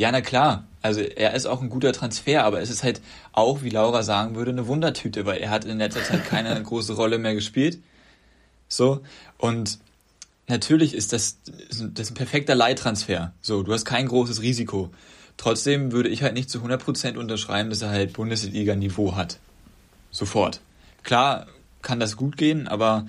Ja, 0.00 0.10
na 0.10 0.22
klar. 0.22 0.64
Also 0.80 1.02
er 1.02 1.34
ist 1.34 1.44
auch 1.44 1.60
ein 1.60 1.68
guter 1.68 1.92
Transfer, 1.92 2.44
aber 2.44 2.62
es 2.62 2.70
ist 2.70 2.82
halt 2.82 3.02
auch, 3.32 3.60
wie 3.60 3.68
Laura 3.68 4.02
sagen 4.02 4.34
würde, 4.34 4.50
eine 4.50 4.66
Wundertüte, 4.66 5.26
weil 5.26 5.42
er 5.42 5.50
hat 5.50 5.66
in 5.66 5.76
letzter 5.76 6.02
Zeit 6.02 6.24
keine 6.24 6.62
große 6.62 6.94
Rolle 6.94 7.18
mehr 7.18 7.34
gespielt. 7.34 7.82
So. 8.66 9.02
Und 9.36 9.78
natürlich 10.48 10.94
ist 10.94 11.12
das, 11.12 11.36
das 11.68 11.80
ist 11.80 12.10
ein 12.12 12.14
perfekter 12.14 12.54
Leihtransfer. 12.54 13.34
So, 13.42 13.62
du 13.62 13.74
hast 13.74 13.84
kein 13.84 14.08
großes 14.08 14.40
Risiko. 14.40 14.88
Trotzdem 15.36 15.92
würde 15.92 16.08
ich 16.08 16.22
halt 16.22 16.32
nicht 16.32 16.48
zu 16.48 16.60
100% 16.60 17.18
unterschreiben, 17.18 17.68
dass 17.68 17.82
er 17.82 17.90
halt 17.90 18.14
Bundesliga-Niveau 18.14 19.16
hat. 19.16 19.38
Sofort. 20.10 20.62
Klar 21.02 21.46
kann 21.82 22.00
das 22.00 22.16
gut 22.16 22.38
gehen, 22.38 22.68
aber 22.68 23.06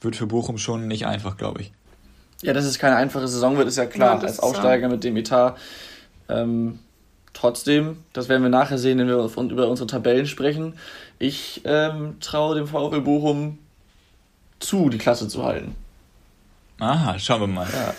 wird 0.00 0.16
für 0.16 0.26
Bochum 0.26 0.58
schon 0.58 0.88
nicht 0.88 1.06
einfach, 1.06 1.36
glaube 1.36 1.60
ich. 1.60 1.72
Ja, 2.42 2.52
dass 2.52 2.64
es 2.64 2.80
keine 2.80 2.96
einfache 2.96 3.28
Saison 3.28 3.56
wird, 3.56 3.68
ist 3.68 3.76
ja 3.76 3.86
klar, 3.86 4.16
ja, 4.16 4.26
als 4.26 4.40
Aufsteiger 4.40 4.88
mit 4.88 5.04
dem 5.04 5.16
Etat. 5.16 5.56
Ähm, 6.30 6.78
trotzdem, 7.32 7.98
das 8.12 8.28
werden 8.28 8.42
wir 8.42 8.50
nachher 8.50 8.78
sehen, 8.78 8.98
wenn 8.98 9.08
wir 9.08 9.30
über 9.50 9.68
unsere 9.68 9.86
Tabellen 9.86 10.26
sprechen. 10.26 10.74
Ich 11.18 11.62
ähm, 11.64 12.16
traue 12.20 12.56
dem 12.56 12.66
VfL 12.66 13.00
Bochum 13.00 13.58
zu, 14.58 14.88
die 14.88 14.98
Klasse 14.98 15.28
zu 15.28 15.44
halten. 15.44 15.74
Aha, 16.78 17.18
schauen 17.18 17.40
wir 17.40 17.46
mal. 17.46 17.68
Ja. 17.72 17.94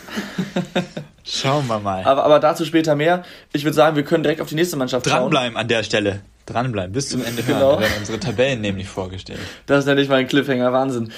schauen 1.24 1.68
wir 1.68 1.80
mal. 1.80 2.04
Aber, 2.04 2.24
aber 2.24 2.40
dazu 2.40 2.66
später 2.66 2.96
mehr. 2.96 3.24
Ich 3.54 3.64
würde 3.64 3.76
sagen, 3.76 3.96
wir 3.96 4.04
können 4.04 4.24
direkt 4.24 4.42
auf 4.42 4.50
die 4.50 4.56
nächste 4.56 4.76
Mannschaft 4.76 5.06
Dranbleiben 5.06 5.54
schauen. 5.54 5.62
an 5.62 5.68
der 5.68 5.84
Stelle. 5.84 6.22
Dranbleiben, 6.48 6.92
bis 6.92 7.10
zum 7.10 7.24
Ende 7.24 7.46
hören. 7.46 7.60
Genau. 7.60 7.74
Wir 7.74 7.82
werden 7.82 8.00
unsere 8.00 8.20
Tabellen 8.20 8.62
nämlich 8.62 8.88
vorgestellt. 8.88 9.40
Das 9.68 9.80
ist 9.80 9.86
nämlich 9.86 10.10
mal 10.10 10.16
ein 10.16 10.28
Cliffhanger, 10.28 10.74
Wahnsinn. 10.74 11.12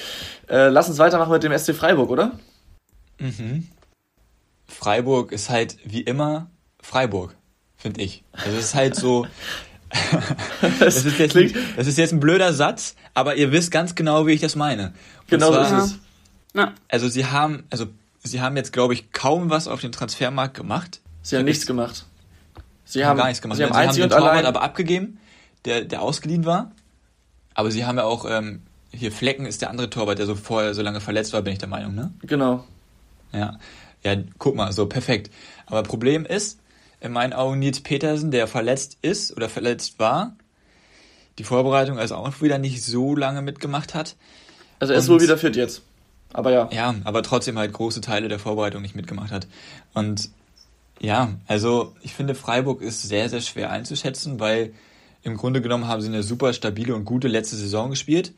Äh, 0.49 0.67
lass 0.67 0.89
uns 0.89 0.97
weitermachen 0.97 1.31
mit 1.31 1.43
dem 1.43 1.57
SC 1.57 1.73
Freiburg, 1.73 2.09
oder? 2.09 2.31
Mhm. 3.19 3.67
Freiburg 4.67 5.31
ist 5.31 5.49
halt 5.49 5.77
wie 5.85 6.01
immer 6.01 6.47
Freiburg, 6.83 7.35
finde 7.77 8.01
ich. 8.01 8.23
Also 8.33 8.57
es 8.57 8.65
ist 8.65 8.75
halt 8.75 8.95
so. 8.95 9.25
das, 10.79 11.05
ist 11.05 11.19
jetzt 11.19 11.35
ein, 11.35 11.53
das 11.75 11.87
ist 11.87 11.97
jetzt 11.97 12.13
ein 12.13 12.19
blöder 12.19 12.53
Satz, 12.53 12.95
aber 13.13 13.35
ihr 13.35 13.51
wisst 13.51 13.71
ganz 13.71 13.95
genau, 13.95 14.27
wie 14.27 14.33
ich 14.33 14.41
das 14.41 14.55
meine. 14.55 14.87
Und 15.21 15.27
genau 15.27 15.51
zwar, 15.51 15.69
so 15.69 15.75
ist 15.75 15.83
es. 15.83 15.99
Ja. 16.55 16.73
Also 16.89 17.07
sie 17.07 17.25
haben, 17.25 17.63
also 17.69 17.87
sie 18.23 18.41
haben 18.41 18.57
jetzt, 18.57 18.73
glaube 18.73 18.93
ich, 18.93 19.11
kaum 19.11 19.49
was 19.49 19.67
auf 19.67 19.81
den 19.81 19.91
Transfermarkt 19.91 20.55
gemacht. 20.55 20.99
Sie 21.21 21.37
haben 21.37 21.45
nichts 21.45 21.65
gemacht. 21.65 22.05
Sie 22.85 23.05
haben 23.05 23.17
gar 23.17 23.27
nichts 23.27 23.41
gemacht. 23.41 23.57
Sie 23.57 23.63
haben, 23.63 23.73
sie 23.73 24.01
haben 24.01 24.09
den 24.09 24.17
Torwart 24.17 24.45
aber 24.45 24.61
abgegeben, 24.61 25.19
der, 25.65 25.85
der 25.85 26.01
ausgeliehen 26.01 26.45
war. 26.45 26.71
Aber 27.53 27.71
sie 27.71 27.85
haben 27.85 27.97
ja 27.97 28.03
auch, 28.03 28.25
ähm, 28.29 28.63
hier 28.91 29.11
Flecken 29.11 29.45
ist 29.45 29.61
der 29.61 29.69
andere 29.69 29.89
Torwart, 29.89 30.19
der 30.19 30.25
so 30.25 30.35
vorher 30.35 30.73
so 30.73 30.81
lange 30.81 31.01
verletzt 31.01 31.33
war, 31.33 31.41
bin 31.41 31.53
ich 31.53 31.59
der 31.59 31.69
Meinung, 31.69 31.95
ne? 31.95 32.13
Genau. 32.21 32.65
Ja. 33.31 33.57
Ja, 34.03 34.15
guck 34.37 34.55
mal, 34.55 34.71
so 34.73 34.85
perfekt. 34.87 35.31
Aber 35.65 35.83
Problem 35.83 36.25
ist, 36.25 36.59
in 37.03 37.11
meinen 37.11 37.33
Augen 37.33 37.59
Nils 37.59 37.81
Petersen, 37.81 38.31
der 38.31 38.47
verletzt 38.47 38.97
ist 39.01 39.35
oder 39.35 39.49
verletzt 39.49 39.99
war, 39.99 40.35
die 41.37 41.43
Vorbereitung 41.43 41.99
also 41.99 42.15
auch 42.15 42.41
wieder 42.41 42.57
nicht 42.57 42.83
so 42.83 43.15
lange 43.15 43.41
mitgemacht 43.41 43.93
hat. 43.93 44.15
Also 44.79 44.93
er 44.93 44.99
ist 44.99 45.09
wohl 45.09 45.21
wieder 45.21 45.37
fit 45.37 45.55
jetzt. 45.55 45.81
Aber 46.31 46.51
ja. 46.51 46.69
Ja, 46.71 46.95
aber 47.03 47.21
trotzdem 47.21 47.59
halt 47.59 47.73
große 47.73 48.01
Teile 48.01 48.29
der 48.29 48.39
Vorbereitung 48.39 48.81
nicht 48.81 48.95
mitgemacht 48.95 49.31
hat. 49.31 49.47
Und 49.93 50.29
ja, 50.99 51.33
also 51.47 51.93
ich 52.01 52.13
finde 52.13 52.35
Freiburg 52.35 52.81
ist 52.81 53.03
sehr, 53.03 53.27
sehr 53.27 53.41
schwer 53.41 53.69
einzuschätzen, 53.69 54.39
weil 54.39 54.73
im 55.21 55.35
Grunde 55.35 55.61
genommen 55.61 55.87
haben 55.87 56.01
sie 56.01 56.07
eine 56.07 56.23
super 56.23 56.53
stabile 56.53 56.95
und 56.95 57.03
gute 57.03 57.27
letzte 57.27 57.57
Saison 57.57 57.89
gespielt. 57.89 58.33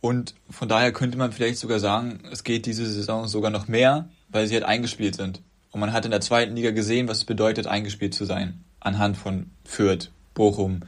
Und 0.00 0.34
von 0.48 0.68
daher 0.68 0.92
könnte 0.92 1.18
man 1.18 1.32
vielleicht 1.32 1.58
sogar 1.58 1.80
sagen, 1.80 2.20
es 2.32 2.44
geht 2.44 2.64
diese 2.66 2.86
Saison 2.86 3.28
sogar 3.28 3.50
noch 3.50 3.68
mehr, 3.68 4.08
weil 4.28 4.46
sie 4.46 4.54
halt 4.54 4.64
eingespielt 4.64 5.16
sind. 5.16 5.42
Und 5.78 5.82
man 5.82 5.92
hat 5.92 6.04
in 6.04 6.10
der 6.10 6.20
zweiten 6.20 6.56
Liga 6.56 6.72
gesehen, 6.72 7.06
was 7.06 7.18
es 7.18 7.24
bedeutet, 7.24 7.68
eingespielt 7.68 8.12
zu 8.12 8.24
sein. 8.24 8.64
Anhand 8.80 9.16
von 9.16 9.48
Fürth, 9.64 10.10
Bochum, 10.34 10.80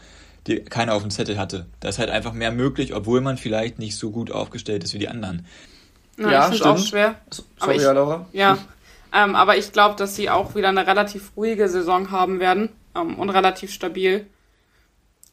die 0.48 0.64
keiner 0.64 0.94
auf 0.94 1.02
dem 1.02 1.12
Zettel 1.12 1.38
hatte. 1.38 1.66
Da 1.78 1.90
ist 1.90 2.00
halt 2.00 2.10
einfach 2.10 2.32
mehr 2.32 2.50
möglich, 2.50 2.92
obwohl 2.92 3.20
man 3.20 3.36
vielleicht 3.36 3.78
nicht 3.78 3.96
so 3.96 4.10
gut 4.10 4.32
aufgestellt 4.32 4.82
ist 4.82 4.92
wie 4.92 4.98
die 4.98 5.06
anderen. 5.06 5.46
Na, 6.16 6.32
ja, 6.32 6.48
ich 6.48 6.56
finde 6.56 6.70
auch 6.70 6.78
schwer. 6.84 7.14
Sorry, 7.30 7.46
aber 7.60 7.74
ich, 7.76 7.82
ja, 7.82 7.92
Laura. 7.92 8.26
Ja, 8.32 8.58
ähm, 9.14 9.36
aber 9.36 9.56
ich 9.56 9.70
glaube, 9.70 9.94
dass 9.94 10.16
sie 10.16 10.28
auch 10.28 10.56
wieder 10.56 10.70
eine 10.70 10.84
relativ 10.88 11.36
ruhige 11.36 11.68
Saison 11.68 12.10
haben 12.10 12.40
werden 12.40 12.70
ähm, 12.96 13.16
und 13.16 13.30
relativ 13.30 13.72
stabil. 13.72 14.26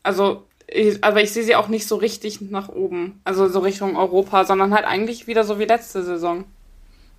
Also, 0.03 0.45
ich, 0.67 1.03
aber 1.03 1.23
ich 1.23 1.31
sehe 1.31 1.43
sie 1.43 1.55
auch 1.55 1.67
nicht 1.67 1.87
so 1.87 1.95
richtig 1.95 2.41
nach 2.41 2.69
oben, 2.69 3.21
also 3.23 3.47
so 3.47 3.57
Richtung 3.57 3.97
Europa, 3.97 4.45
sondern 4.45 4.71
halt 4.71 4.85
eigentlich 4.85 5.25
wieder 5.25 5.43
so 5.43 5.57
wie 5.57 5.65
letzte 5.65 6.03
Saison. 6.03 6.45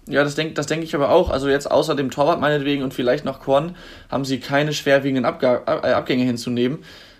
Ja, 0.08 0.24
das 0.24 0.34
denke 0.34 0.54
das 0.54 0.66
denk 0.66 0.82
ich 0.82 0.94
aber 0.94 1.10
auch. 1.10 1.30
Also 1.30 1.48
jetzt 1.48 1.70
außer 1.70 1.94
dem 1.94 2.10
Torwart 2.10 2.40
meinetwegen 2.40 2.82
und 2.82 2.94
vielleicht 2.94 3.24
noch 3.24 3.40
Korn 3.40 3.76
haben 4.10 4.24
sie 4.24 4.40
keine 4.40 4.72
schwerwiegenden 4.72 5.24
Abga 5.24 5.62
äh, 5.66 5.92
Abgänge 5.92 6.24
hinzunehmen. 6.24 6.78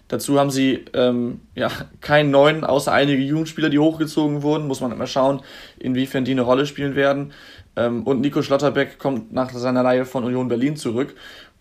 Dazu 0.09 0.41
haben 0.41 0.51
sie 0.51 0.87
ähm, 0.95 1.41
ja, 1.55 1.71
keinen 2.01 2.31
neuen, 2.31 2.65
außer 2.65 2.93
einige 2.93 3.23
Jugendspieler, 3.23 3.69
die 3.69 3.79
hochgezogen 3.79 4.43
wurden. 4.43 4.67
Muss 4.67 4.81
man 4.81 4.93
immer 4.93 5.07
schauen, 5.07 5.41
inwiefern 5.79 6.25
die 6.25 6.33
eine 6.33 6.43
Rolle 6.43 6.67
spielen 6.67 6.97
werden. 6.97 7.33
Ähm, 7.77 8.03
und 8.05 8.21
Nico 8.21 8.43
Schlotterbeck 8.43 8.99
kommt 8.99 9.33
nach 9.33 9.51
seiner 9.53 9.83
Leihe 9.83 10.07
von 10.07 10.25
Union 10.25 10.49
Berlin 10.49 10.77
zurück. 10.77 11.15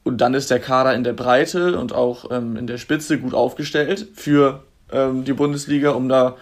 Und 0.04 0.22
dann 0.22 0.34
ist 0.34 0.50
der 0.50 0.60
Kader 0.60 0.96
in 0.96 1.04
der 1.04 1.12
Breite 1.12 1.78
und 1.78 1.94
auch 1.94 2.32
ähm, 2.32 2.56
in 2.56 2.66
der 2.66 2.78
Spitze 2.78 3.20
gut 3.20 3.34
aufgestellt 3.34 4.08
für 4.14 4.64
ähm, 4.92 5.26
die 5.26 5.34
Bundesliga, 5.34 5.92
um 5.92 6.08
da 6.08 6.38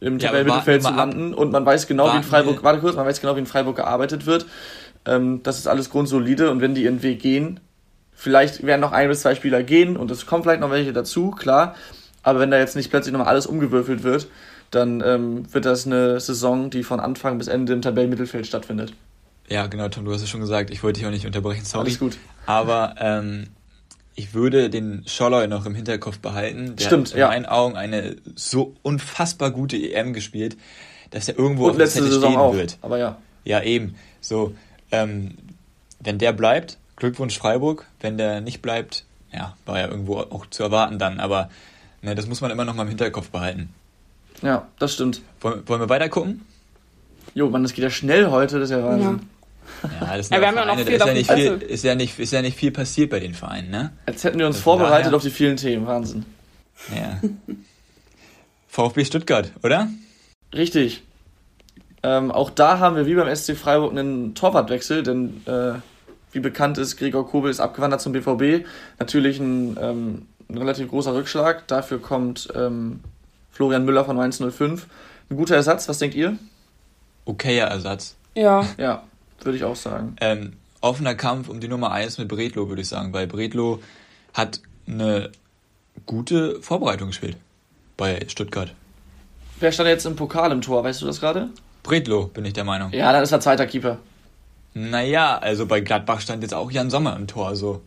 im 0.00 0.18
ja, 0.18 0.28
Tabellenmittelfeld 0.28 0.82
zu 0.82 0.92
landen. 0.92 1.34
Und 1.34 1.52
man 1.52 1.64
weiß 1.64 1.86
genau, 1.86 2.12
wie 2.12 2.16
in 2.16 2.22
Freiburg, 2.22 2.62
warte 2.62 2.80
kurz, 2.80 2.96
man 2.96 3.06
weiß 3.06 3.20
genau, 3.20 3.36
wie 3.36 3.40
in 3.40 3.46
Freiburg 3.46 3.76
gearbeitet 3.76 4.26
wird. 4.26 4.46
Ähm, 5.06 5.42
das 5.42 5.58
ist 5.58 5.66
alles 5.66 5.90
grundsolide 5.90 6.50
und 6.50 6.60
wenn 6.60 6.74
die 6.74 6.84
ihren 6.84 7.02
Weg 7.02 7.20
gehen, 7.20 7.60
vielleicht 8.12 8.64
werden 8.64 8.80
noch 8.80 8.92
ein 8.92 9.08
bis 9.08 9.22
zwei 9.22 9.34
Spieler 9.34 9.62
gehen 9.62 9.96
und 9.96 10.10
es 10.10 10.26
kommen 10.26 10.42
vielleicht 10.42 10.60
noch 10.60 10.70
welche 10.70 10.92
dazu, 10.92 11.30
klar. 11.30 11.74
Aber 12.22 12.40
wenn 12.40 12.50
da 12.50 12.58
jetzt 12.58 12.76
nicht 12.76 12.90
plötzlich 12.90 13.12
nochmal 13.12 13.28
alles 13.28 13.46
umgewürfelt 13.46 14.02
wird, 14.02 14.28
dann 14.70 15.02
ähm, 15.04 15.52
wird 15.52 15.64
das 15.64 15.86
eine 15.86 16.20
Saison, 16.20 16.70
die 16.70 16.82
von 16.82 17.00
Anfang 17.00 17.38
bis 17.38 17.48
Ende 17.48 17.72
im 17.72 17.82
Tabellenmittelfeld 17.82 18.46
stattfindet. 18.46 18.92
Ja, 19.48 19.66
genau, 19.66 19.88
Tom, 19.88 20.04
du 20.04 20.12
hast 20.12 20.22
es 20.22 20.28
schon 20.28 20.40
gesagt. 20.40 20.70
Ich 20.70 20.82
wollte 20.82 21.00
dich 21.00 21.06
auch 21.06 21.10
nicht 21.10 21.26
unterbrechen, 21.26 21.64
sorry. 21.64 21.86
Alles 21.86 21.98
gut. 21.98 22.18
Aber 22.46 22.94
ähm, 22.98 23.48
ich 24.20 24.34
würde 24.34 24.68
den 24.68 25.02
Scholloy 25.06 25.48
noch 25.48 25.64
im 25.64 25.74
Hinterkopf 25.74 26.18
behalten. 26.18 26.76
Der 26.76 26.84
Stimmt, 26.84 27.08
hat 27.08 27.14
in 27.14 27.20
ja. 27.20 27.28
meinen 27.28 27.46
Augen 27.46 27.76
eine 27.76 28.16
so 28.34 28.74
unfassbar 28.82 29.50
gute 29.50 29.78
EM 29.78 30.12
gespielt, 30.12 30.58
dass 31.10 31.26
er 31.26 31.38
irgendwo 31.38 31.64
Und 31.64 31.70
auf 31.70 31.76
der 31.78 31.86
Zettel 31.86 32.12
stehen 32.12 32.36
auch, 32.36 32.52
wird. 32.52 32.76
Aber 32.82 32.98
ja. 32.98 33.16
Ja, 33.44 33.62
eben. 33.62 33.94
So, 34.20 34.54
ähm, 34.92 35.36
wenn 36.00 36.18
der 36.18 36.34
bleibt, 36.34 36.76
Glückwunsch 36.96 37.38
Freiburg. 37.38 37.86
Wenn 38.00 38.18
der 38.18 38.42
nicht 38.42 38.60
bleibt, 38.60 39.06
ja, 39.32 39.56
war 39.64 39.78
ja 39.78 39.88
irgendwo 39.88 40.18
auch 40.18 40.44
zu 40.50 40.62
erwarten 40.62 40.98
dann. 40.98 41.18
Aber 41.18 41.48
ne, 42.02 42.14
das 42.14 42.26
muss 42.26 42.42
man 42.42 42.50
immer 42.50 42.66
noch 42.66 42.74
mal 42.74 42.82
im 42.82 42.88
Hinterkopf 42.88 43.30
behalten. 43.30 43.70
Ja, 44.42 44.68
das 44.78 44.92
stimmt. 44.92 45.22
Wollen, 45.40 45.66
wollen 45.66 45.80
wir 45.80 45.88
weiter 45.88 46.10
gucken? 46.10 46.44
Jo, 47.34 47.48
man, 47.48 47.62
das 47.62 47.72
geht 47.72 47.84
ja 47.84 47.90
schnell 47.90 48.26
heute, 48.26 48.58
das 48.58 48.70
ist 48.70 48.76
ja 48.76 48.84
Wahnsinn. 48.84 49.16
Ja. 49.16 49.39
Ja, 49.82 50.16
das 50.16 50.30
ja, 50.30 50.40
wir 50.40 50.48
haben 50.48 50.56
ja 50.56 50.64
noch 50.64 50.78
viel 50.78 50.88
ist 50.88 51.06
ja, 51.06 51.12
nicht 51.12 51.32
viel, 51.32 51.52
ist, 51.62 51.84
ja 51.84 51.94
nicht, 51.94 52.18
ist 52.18 52.32
ja 52.32 52.42
nicht 52.42 52.56
viel 52.56 52.70
passiert 52.70 53.10
bei 53.10 53.20
den 53.20 53.34
Vereinen, 53.34 53.70
ne? 53.70 53.92
Als 54.06 54.24
hätten 54.24 54.38
wir 54.38 54.46
uns 54.46 54.56
also 54.56 54.64
vorbereitet 54.64 55.06
daher, 55.06 55.16
auf 55.16 55.22
die 55.22 55.30
vielen 55.30 55.56
Themen, 55.56 55.86
Wahnsinn. 55.86 56.24
Ja. 56.94 57.20
VfB 58.68 59.04
Stuttgart, 59.04 59.52
oder? 59.62 59.88
Richtig. 60.54 61.02
Ähm, 62.02 62.30
auch 62.30 62.50
da 62.50 62.78
haben 62.78 62.96
wir 62.96 63.06
wie 63.06 63.14
beim 63.14 63.34
SC 63.34 63.56
Freiburg 63.56 63.92
einen 63.92 64.34
Torwartwechsel, 64.34 65.02
denn 65.02 65.42
äh, 65.46 65.74
wie 66.32 66.40
bekannt 66.40 66.78
ist, 66.78 66.96
Gregor 66.96 67.28
Kobel 67.28 67.50
ist 67.50 67.60
abgewandert 67.60 68.00
zum 68.00 68.12
BVB. 68.12 68.66
Natürlich 68.98 69.38
ein, 69.40 69.76
ähm, 69.80 70.26
ein 70.48 70.58
relativ 70.58 70.88
großer 70.88 71.14
Rückschlag. 71.14 71.66
Dafür 71.66 72.00
kommt 72.00 72.48
ähm, 72.54 73.00
Florian 73.50 73.84
Müller 73.84 74.04
von 74.04 74.18
105. 74.18 74.86
Ein 75.30 75.36
guter 75.36 75.56
Ersatz, 75.56 75.88
was 75.88 75.98
denkt 75.98 76.16
ihr? 76.16 76.36
Okayer 77.24 77.68
Ersatz. 77.68 78.16
Ja. 78.34 78.64
Ja, 78.78 79.02
würde 79.44 79.56
ich 79.56 79.64
auch 79.64 79.76
sagen. 79.76 80.16
Ähm, 80.20 80.54
offener 80.80 81.14
Kampf 81.14 81.48
um 81.48 81.60
die 81.60 81.68
Nummer 81.68 81.92
1 81.92 82.18
mit 82.18 82.28
Bredlo, 82.28 82.68
würde 82.68 82.82
ich 82.82 82.88
sagen, 82.88 83.12
weil 83.12 83.26
Bredlo 83.26 83.82
hat 84.34 84.60
eine 84.86 85.30
gute 86.06 86.60
Vorbereitung 86.62 87.08
gespielt 87.08 87.36
bei 87.96 88.20
Stuttgart. 88.28 88.72
Wer 89.58 89.72
stand 89.72 89.88
jetzt 89.88 90.06
im 90.06 90.16
Pokal 90.16 90.52
im 90.52 90.62
Tor, 90.62 90.82
weißt 90.84 91.02
du 91.02 91.06
das 91.06 91.20
gerade? 91.20 91.50
Bredlo, 91.82 92.26
bin 92.26 92.44
ich 92.44 92.54
der 92.54 92.64
Meinung. 92.64 92.92
Ja, 92.92 93.12
dann 93.12 93.22
ist 93.22 93.32
er 93.32 93.40
zweiter 93.40 93.66
Keeper. 93.66 93.98
Naja, 94.72 95.38
also 95.38 95.66
bei 95.66 95.80
Gladbach 95.80 96.20
stand 96.20 96.42
jetzt 96.42 96.54
auch 96.54 96.70
Jan 96.70 96.90
Sommer 96.90 97.16
im 97.16 97.26
Tor, 97.26 97.56
so. 97.56 97.82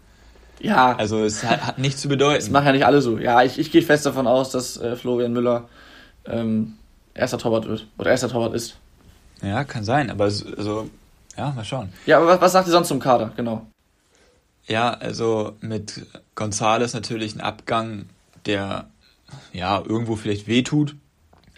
Ja. 0.60 0.96
Also 0.96 1.24
es 1.24 1.44
hat, 1.44 1.66
hat 1.66 1.80
nichts 1.80 2.02
zu 2.02 2.08
bedeuten. 2.08 2.40
Das 2.40 2.50
machen 2.50 2.68
ja 2.68 2.72
nicht 2.74 2.86
alle 2.86 3.02
so. 3.02 3.18
Ja, 3.18 3.44
ich, 3.44 3.58
ich 3.58 3.72
gehe 3.72 3.82
fest 3.82 4.06
davon 4.06 4.28
aus, 4.28 4.52
dass 4.52 4.78
äh, 4.78 4.96
Florian 4.96 5.34
Müller 5.34 5.68
ähm, 6.26 6.76
erster 7.14 7.38
Torwart 7.38 7.68
wird. 7.68 7.88
Oder 7.98 8.12
erster 8.12 8.30
Torwart 8.30 8.54
ist. 8.54 8.78
Ja, 9.42 9.64
kann 9.64 9.84
sein, 9.84 10.10
aber 10.10 10.26
also, 10.26 10.90
ja, 11.38 11.52
mal 11.52 11.66
schauen. 11.66 11.92
Ja, 12.06 12.18
aber 12.18 12.28
was, 12.28 12.42
was 12.42 12.52
sagt 12.52 12.68
ihr 12.68 12.72
sonst 12.72 12.88
zum 12.88 13.00
Kader, 13.00 13.32
genau? 13.36 13.66
Ja, 14.68 14.92
also 14.92 15.56
mit 15.60 16.06
Gonzales 16.36 16.94
natürlich 16.94 17.36
ein 17.36 17.42
Abgang, 17.42 18.06
der 18.46 18.88
ja 19.52 19.82
irgendwo 19.86 20.16
vielleicht 20.16 20.48
wehtut, 20.48 20.96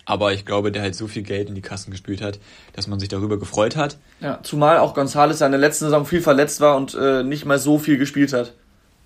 aber 0.06 0.34
ich 0.34 0.46
glaube, 0.46 0.72
der 0.72 0.82
halt 0.82 0.96
so 0.96 1.08
viel 1.08 1.24
Geld 1.24 1.50
in 1.50 1.56
die 1.56 1.62
Kassen 1.62 1.92
gespielt 1.92 2.22
hat, 2.22 2.40
dass 2.74 2.88
man 2.88 3.00
sich 3.00 3.10
darüber 3.10 3.38
gefreut 3.38 3.76
hat. 3.76 3.98
Ja, 4.22 4.40
zumal 4.44 4.78
auch 4.78 4.96
in 4.96 5.08
der 5.08 5.58
letzten 5.58 5.86
Saison 5.86 6.06
viel 6.06 6.22
verletzt 6.22 6.62
war 6.62 6.78
und 6.78 6.96
äh, 6.96 7.24
nicht 7.24 7.46
mal 7.46 7.60
so 7.60 7.80
viel 7.80 7.98
gespielt 7.98 8.34
hat. 8.34 8.54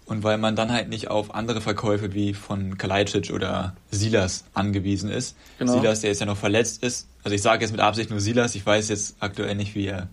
Und 0.05 0.23
weil 0.23 0.39
man 0.39 0.55
dann 0.55 0.73
halt 0.73 0.89
nicht 0.89 1.09
auf 1.09 1.35
andere 1.35 1.61
Verkäufe 1.61 2.13
wie 2.13 2.33
von 2.33 2.77
Kalajdzic 2.77 3.31
oder 3.31 3.75
Silas 3.91 4.43
angewiesen 4.55 5.11
ist. 5.11 5.37
Genau. 5.59 5.73
Silas, 5.73 6.01
der 6.01 6.09
jetzt 6.09 6.19
ja 6.19 6.25
noch 6.25 6.37
verletzt 6.37 6.83
ist. 6.83 7.07
Also 7.23 7.35
ich 7.35 7.43
sage 7.43 7.61
jetzt 7.61 7.71
mit 7.71 7.79
Absicht 7.79 8.09
nur 8.09 8.19
Silas, 8.19 8.55
ich 8.55 8.65
weiß 8.65 8.89
jetzt 8.89 9.17
aktuell 9.19 9.53
nicht, 9.53 9.75
wie 9.75 9.85
er 9.85 10.07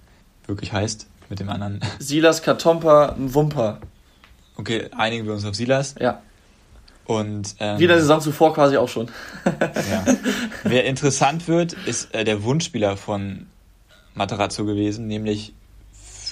wirklich 0.47 0.73
heißt 0.73 1.07
mit 1.29 1.41
dem 1.41 1.49
anderen. 1.49 1.81
Silas 1.99 2.43
Katompa 2.43 3.15
Wumper. 3.19 3.81
Okay, 4.57 4.89
einigen 4.97 5.27
wir 5.27 5.35
uns 5.35 5.45
auf 5.45 5.55
Silas. 5.55 5.95
Ja. 6.01 6.23
Und, 7.05 7.55
ähm, 7.61 7.79
Wie 7.79 7.85
in 7.85 7.89
der 7.89 8.01
Saison 8.01 8.21
zuvor 8.21 8.55
quasi 8.55 8.77
auch 8.77 8.89
schon. 8.89 9.09
ja. 9.45 10.05
Wer 10.65 10.85
interessant 10.87 11.47
wird, 11.47 11.75
ist 11.87 12.13
äh, 12.15 12.25
der 12.25 12.43
Wunschspieler 12.43 12.97
von 12.97 13.47
Materazzo 14.15 14.65
gewesen, 14.65 15.07
nämlich 15.07 15.53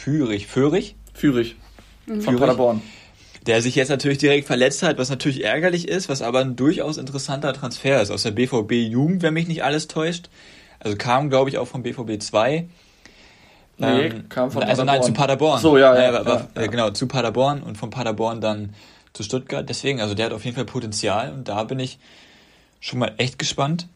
Führig. 0.04 0.48
Führig? 0.48 0.96
Führig. 1.14 1.56
Mhm. 2.04 2.20
Von 2.20 2.36
Paderborn. 2.36 2.82
Der 3.46 3.62
sich 3.62 3.74
jetzt 3.74 3.88
natürlich 3.88 4.18
direkt 4.18 4.46
verletzt 4.46 4.82
hat, 4.82 4.98
was 4.98 5.08
natürlich 5.08 5.42
ärgerlich 5.42 5.88
ist, 5.88 6.10
was 6.10 6.20
aber 6.20 6.40
ein 6.40 6.56
durchaus 6.56 6.98
interessanter 6.98 7.54
Transfer 7.54 8.02
ist. 8.02 8.10
Aus 8.10 8.22
der 8.22 8.32
BVB 8.32 8.72
Jugend, 8.72 9.22
wenn 9.22 9.32
mich 9.32 9.48
nicht 9.48 9.64
alles 9.64 9.88
täuscht. 9.88 10.28
Also 10.78 10.98
kam, 10.98 11.30
glaube 11.30 11.48
ich, 11.48 11.56
auch 11.56 11.66
vom 11.66 11.82
BVB 11.82 12.20
2. 12.20 12.68
Nee, 13.76 14.06
ähm, 14.06 14.28
kam 14.28 14.50
von 14.50 14.62
Also 14.62 14.82
Paderborn. 14.82 14.86
nein, 14.86 15.02
zu 15.02 15.12
Paderborn. 15.12 15.60
so, 15.60 15.78
ja, 15.78 15.94
ja, 15.94 16.12
ja, 16.12 16.26
war, 16.26 16.48
ja, 16.54 16.66
Genau, 16.66 16.90
zu 16.90 17.06
Paderborn 17.06 17.62
und 17.62 17.76
von 17.76 17.90
Paderborn 17.90 18.40
dann 18.40 18.74
zu 19.12 19.22
Stuttgart. 19.22 19.68
Deswegen, 19.68 20.00
also 20.00 20.14
der 20.14 20.26
hat 20.26 20.32
auf 20.32 20.44
jeden 20.44 20.54
Fall 20.54 20.64
Potenzial 20.64 21.32
und 21.32 21.48
da 21.48 21.64
bin 21.64 21.78
ich 21.78 21.98
schon 22.80 22.98
mal 22.98 23.12
echt 23.18 23.38
gespannt. 23.38 23.88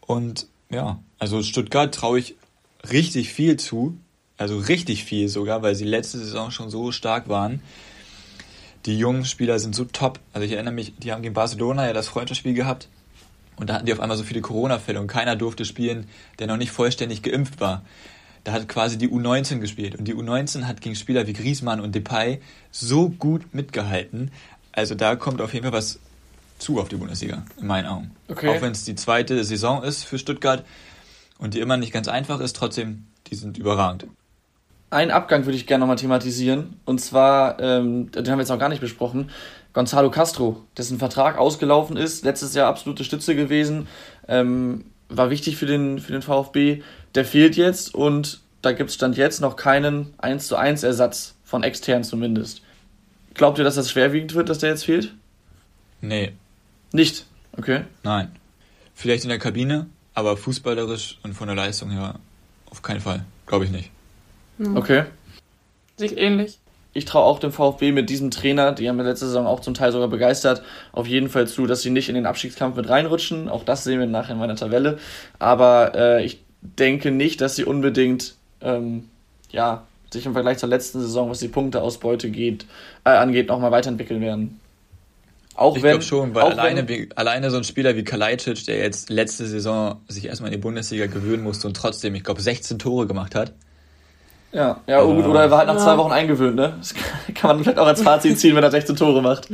Und 0.00 0.46
ja, 0.70 0.98
also 1.18 1.42
Stuttgart 1.42 1.94
traue 1.94 2.18
ich 2.20 2.36
richtig 2.90 3.30
viel 3.30 3.56
zu. 3.56 3.98
Also 4.36 4.58
richtig 4.58 5.04
viel 5.04 5.28
sogar, 5.28 5.62
weil 5.62 5.74
sie 5.74 5.84
letzte 5.84 6.18
Saison 6.18 6.50
schon 6.50 6.70
so 6.70 6.92
stark 6.92 7.28
waren. 7.28 7.60
Die 8.86 8.96
jungen 8.96 9.24
Spieler 9.24 9.58
sind 9.58 9.74
so 9.74 9.84
top. 9.84 10.20
Also 10.32 10.46
ich 10.46 10.52
erinnere 10.52 10.72
mich, 10.72 10.94
die 10.96 11.12
haben 11.12 11.22
gegen 11.22 11.34
Barcelona 11.34 11.86
ja 11.86 11.92
das 11.92 12.06
Freundschaftsspiel 12.08 12.54
gehabt. 12.54 12.88
Und 13.56 13.68
da 13.68 13.74
hatten 13.74 13.86
die 13.86 13.92
auf 13.92 13.98
einmal 13.98 14.16
so 14.16 14.22
viele 14.22 14.40
Corona-Fälle 14.40 15.00
und 15.00 15.08
keiner 15.08 15.34
durfte 15.34 15.64
spielen, 15.64 16.08
der 16.38 16.46
noch 16.46 16.56
nicht 16.56 16.70
vollständig 16.70 17.22
geimpft 17.22 17.60
war. 17.60 17.82
Da 18.44 18.52
hat 18.52 18.68
quasi 18.68 18.98
die 18.98 19.08
U19 19.08 19.58
gespielt. 19.58 19.94
Und 19.96 20.06
die 20.06 20.14
U19 20.14 20.64
hat 20.64 20.80
gegen 20.80 20.94
Spieler 20.94 21.26
wie 21.26 21.32
Griezmann 21.32 21.80
und 21.80 21.94
Depay 21.94 22.40
so 22.70 23.08
gut 23.08 23.54
mitgehalten. 23.54 24.30
Also 24.72 24.94
da 24.94 25.16
kommt 25.16 25.40
auf 25.40 25.54
jeden 25.54 25.64
Fall 25.64 25.72
was 25.72 25.98
zu 26.58 26.80
auf 26.80 26.88
die 26.88 26.96
Bundesliga, 26.96 27.44
in 27.60 27.66
meinen 27.66 27.86
Augen. 27.86 28.10
Okay. 28.28 28.48
Auch 28.48 28.62
wenn 28.62 28.72
es 28.72 28.84
die 28.84 28.94
zweite 28.94 29.42
Saison 29.44 29.82
ist 29.82 30.04
für 30.04 30.18
Stuttgart 30.18 30.64
und 31.38 31.54
die 31.54 31.60
immer 31.60 31.76
nicht 31.76 31.92
ganz 31.92 32.08
einfach 32.08 32.40
ist, 32.40 32.56
trotzdem, 32.56 33.06
die 33.28 33.34
sind 33.34 33.58
überragend. 33.58 34.06
Einen 34.90 35.10
Abgang 35.10 35.44
würde 35.44 35.56
ich 35.56 35.66
gerne 35.66 35.80
nochmal 35.80 35.96
thematisieren. 35.96 36.80
Und 36.84 37.00
zwar, 37.00 37.60
ähm, 37.60 38.10
den 38.10 38.26
haben 38.26 38.38
wir 38.38 38.42
jetzt 38.42 38.48
noch 38.48 38.58
gar 38.58 38.70
nicht 38.70 38.80
besprochen, 38.80 39.30
Gonzalo 39.74 40.10
Castro, 40.10 40.64
dessen 40.76 40.98
Vertrag 40.98 41.38
ausgelaufen 41.38 41.96
ist, 41.96 42.24
letztes 42.24 42.54
Jahr 42.54 42.68
absolute 42.68 43.04
Stütze 43.04 43.36
gewesen, 43.36 43.86
ähm, 44.26 44.86
war 45.08 45.30
wichtig 45.30 45.56
für 45.56 45.66
den, 45.66 45.98
für 45.98 46.12
den 46.12 46.22
VfB. 46.22 46.82
Der 47.14 47.24
fehlt 47.24 47.56
jetzt 47.56 47.94
und 47.94 48.40
da 48.62 48.72
gibt 48.72 48.90
es 48.90 48.96
Stand 48.96 49.16
jetzt 49.16 49.40
noch 49.40 49.56
keinen 49.56 50.14
1 50.18 50.46
zu 50.46 50.56
1 50.56 50.82
Ersatz, 50.82 51.34
von 51.44 51.62
extern 51.62 52.04
zumindest. 52.04 52.62
Glaubt 53.34 53.58
ihr, 53.58 53.64
dass 53.64 53.76
das 53.76 53.90
schwerwiegend 53.90 54.34
wird, 54.34 54.48
dass 54.48 54.58
der 54.58 54.70
jetzt 54.70 54.84
fehlt? 54.84 55.14
Nee. 56.00 56.32
Nicht? 56.92 57.26
Okay. 57.56 57.82
Nein. 58.02 58.32
Vielleicht 58.94 59.22
in 59.22 59.30
der 59.30 59.38
Kabine, 59.38 59.86
aber 60.14 60.36
fußballerisch 60.36 61.18
und 61.22 61.34
von 61.34 61.46
der 61.46 61.56
Leistung 61.56 61.90
her 61.90 62.16
auf 62.70 62.82
keinen 62.82 63.00
Fall. 63.00 63.24
Glaube 63.46 63.64
ich 63.64 63.70
nicht. 63.70 63.90
Okay. 64.74 65.04
Sich 65.96 66.16
ähnlich. 66.16 66.58
Ich 66.98 67.04
traue 67.04 67.22
auch 67.22 67.38
dem 67.38 67.52
VfB 67.52 67.92
mit 67.92 68.10
diesem 68.10 68.32
Trainer, 68.32 68.72
die 68.72 68.88
haben 68.88 68.96
wir 68.96 69.04
letzte 69.04 69.26
Saison 69.26 69.46
auch 69.46 69.60
zum 69.60 69.74
Teil 69.74 69.92
sogar 69.92 70.08
begeistert, 70.08 70.62
auf 70.92 71.06
jeden 71.06 71.28
Fall 71.28 71.46
zu, 71.46 71.66
dass 71.66 71.82
sie 71.82 71.90
nicht 71.90 72.08
in 72.08 72.16
den 72.16 72.26
Abstiegskampf 72.26 72.76
mit 72.76 72.88
reinrutschen. 72.88 73.48
Auch 73.48 73.62
das 73.62 73.84
sehen 73.84 74.00
wir 74.00 74.06
nachher 74.06 74.32
in 74.32 74.38
meiner 74.38 74.56
Tabelle. 74.56 74.98
Aber 75.38 75.92
äh, 75.94 76.24
ich 76.24 76.42
denke 76.60 77.12
nicht, 77.12 77.40
dass 77.40 77.54
sie 77.54 77.64
unbedingt 77.64 78.34
ähm, 78.60 79.08
ja, 79.50 79.84
sich 80.10 80.26
im 80.26 80.32
Vergleich 80.32 80.58
zur 80.58 80.68
letzten 80.68 81.00
Saison, 81.00 81.30
was 81.30 81.38
die 81.38 81.48
Punkteausbeute 81.48 82.30
geht, 82.30 82.66
äh, 83.04 83.10
angeht, 83.10 83.48
nochmal 83.48 83.70
weiterentwickeln 83.70 84.20
werden. 84.20 84.58
Auch 85.54 85.76
ich 85.76 85.82
glaube 85.82 86.02
schon, 86.02 86.34
weil 86.34 86.44
alleine, 86.44 86.88
wenn, 86.88 87.12
alleine 87.16 87.50
so 87.50 87.56
ein 87.56 87.64
Spieler 87.64 87.96
wie 87.96 88.04
Kalajdzic, 88.04 88.64
der 88.66 88.78
jetzt 88.78 89.08
letzte 89.08 89.46
Saison 89.46 90.00
sich 90.08 90.26
erstmal 90.26 90.52
in 90.52 90.58
die 90.58 90.62
Bundesliga 90.62 91.06
gewöhnen 91.06 91.42
musste 91.42 91.66
und 91.66 91.76
trotzdem, 91.76 92.14
ich 92.14 92.24
glaube, 92.24 92.40
16 92.40 92.78
Tore 92.78 93.06
gemacht 93.06 93.34
hat. 93.34 93.52
Ja, 94.52 94.80
ja, 94.86 95.02
oh 95.02 95.14
gut, 95.14 95.26
oder 95.26 95.42
er 95.42 95.50
war 95.50 95.58
halt 95.58 95.68
nach 95.68 95.76
ja. 95.76 95.82
zwei 95.82 95.98
Wochen 95.98 96.12
eingewöhnt, 96.12 96.56
ne? 96.56 96.74
Das 96.78 96.94
kann 97.34 97.56
man 97.56 97.64
vielleicht 97.64 97.78
auch 97.78 97.86
als 97.86 98.02
Fazit 98.02 98.38
ziehen, 98.38 98.56
wenn 98.56 98.64
er 98.64 98.70
16 98.70 98.96
Tore 98.96 99.20
macht. 99.20 99.48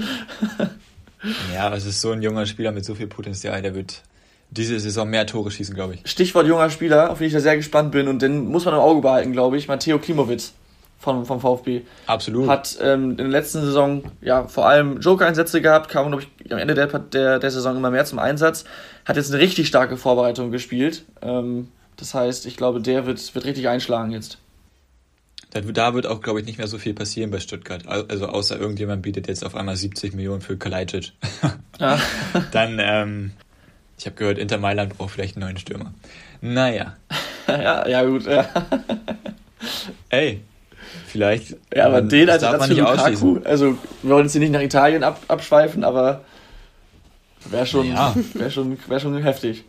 ja, 1.54 1.66
aber 1.66 1.76
es 1.76 1.84
ist 1.84 2.00
so 2.00 2.12
ein 2.12 2.22
junger 2.22 2.46
Spieler 2.46 2.70
mit 2.70 2.84
so 2.84 2.94
viel 2.94 3.08
Potenzial, 3.08 3.60
der 3.60 3.74
wird 3.74 4.02
diese 4.50 4.78
Saison 4.78 5.08
mehr 5.08 5.26
Tore 5.26 5.50
schießen, 5.50 5.74
glaube 5.74 5.94
ich. 5.94 6.08
Stichwort 6.08 6.46
junger 6.46 6.70
Spieler, 6.70 7.10
auf 7.10 7.18
den 7.18 7.26
ich 7.26 7.32
da 7.32 7.40
sehr 7.40 7.56
gespannt 7.56 7.90
bin 7.90 8.06
und 8.06 8.22
den 8.22 8.46
muss 8.46 8.64
man 8.64 8.74
im 8.74 8.80
Auge 8.80 9.00
behalten, 9.00 9.32
glaube 9.32 9.56
ich. 9.56 9.66
Matteo 9.66 9.98
Klimowitz 9.98 10.52
vom, 10.98 11.26
vom 11.26 11.40
VfB. 11.40 11.82
Absolut. 12.06 12.48
Hat 12.48 12.78
ähm, 12.80 13.10
in 13.10 13.16
der 13.16 13.28
letzten 13.28 13.62
Saison 13.62 14.04
ja 14.20 14.46
vor 14.46 14.66
allem 14.66 15.00
Joker-Einsätze 15.00 15.60
gehabt, 15.60 15.90
kam, 15.90 16.08
glaube 16.08 16.22
ich, 16.22 16.52
am 16.52 16.58
Ende 16.58 16.74
der, 16.74 16.86
der, 16.86 17.38
der 17.40 17.50
Saison 17.50 17.76
immer 17.76 17.90
mehr 17.90 18.04
zum 18.04 18.20
Einsatz. 18.20 18.64
Hat 19.04 19.16
jetzt 19.16 19.32
eine 19.32 19.42
richtig 19.42 19.66
starke 19.66 19.96
Vorbereitung 19.96 20.52
gespielt. 20.52 21.04
Ähm, 21.20 21.68
das 21.96 22.14
heißt, 22.14 22.46
ich 22.46 22.56
glaube, 22.56 22.80
der 22.80 23.06
wird, 23.06 23.34
wird 23.34 23.44
richtig 23.44 23.68
einschlagen 23.68 24.12
jetzt. 24.12 24.38
Da 25.54 25.94
wird 25.94 26.06
auch, 26.06 26.20
glaube 26.20 26.40
ich, 26.40 26.46
nicht 26.46 26.58
mehr 26.58 26.66
so 26.66 26.78
viel 26.78 26.94
passieren 26.94 27.30
bei 27.30 27.38
Stuttgart. 27.38 27.86
Also 27.86 28.26
außer 28.26 28.58
irgendjemand 28.58 29.02
bietet 29.02 29.28
jetzt 29.28 29.44
auf 29.44 29.54
einmal 29.54 29.76
70 29.76 30.14
Millionen 30.14 30.40
für 30.40 30.56
Kalajdzic. 30.56 31.12
Ja. 31.78 32.00
Dann 32.52 32.78
ähm, 32.80 33.32
ich 33.96 34.06
habe 34.06 34.16
gehört, 34.16 34.38
Inter 34.38 34.58
Mailand 34.58 34.96
braucht 34.96 35.12
vielleicht 35.12 35.36
einen 35.36 35.44
neuen 35.44 35.56
Stürmer. 35.56 35.94
Naja. 36.40 36.96
ja, 37.48 37.86
ja, 37.88 38.04
gut, 38.04 38.26
ja. 38.26 38.46
Ey, 40.08 40.42
vielleicht. 41.06 41.56
Ja, 41.74 41.86
aber 41.86 42.00
ähm, 42.00 42.08
den 42.08 42.28
als 42.28 42.42
Ersatz 42.42 42.66
für 42.66 42.74
Lukaku, 42.74 43.40
also 43.44 43.78
wir 44.02 44.10
wollen 44.10 44.24
jetzt 44.24 44.32
hier 44.32 44.40
nicht 44.40 44.52
nach 44.52 44.60
Italien 44.60 45.04
ab, 45.04 45.22
abschweifen, 45.28 45.84
aber 45.84 46.24
wäre 47.48 47.66
schon, 47.66 47.88
ja. 47.88 48.14
wär 48.34 48.50
schon, 48.50 48.78
wär 48.88 49.00
schon 49.00 49.16
heftig. 49.22 49.64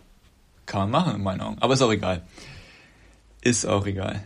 Kann 0.66 0.82
man 0.82 0.92
machen, 0.92 1.16
in 1.16 1.24
meinen 1.24 1.42
Augen. 1.42 1.58
Aber 1.60 1.76
ist 1.76 1.82
auch 1.82 1.92
egal. 1.92 2.24
Ist 3.42 3.66
auch 3.66 3.86
egal. 3.86 4.24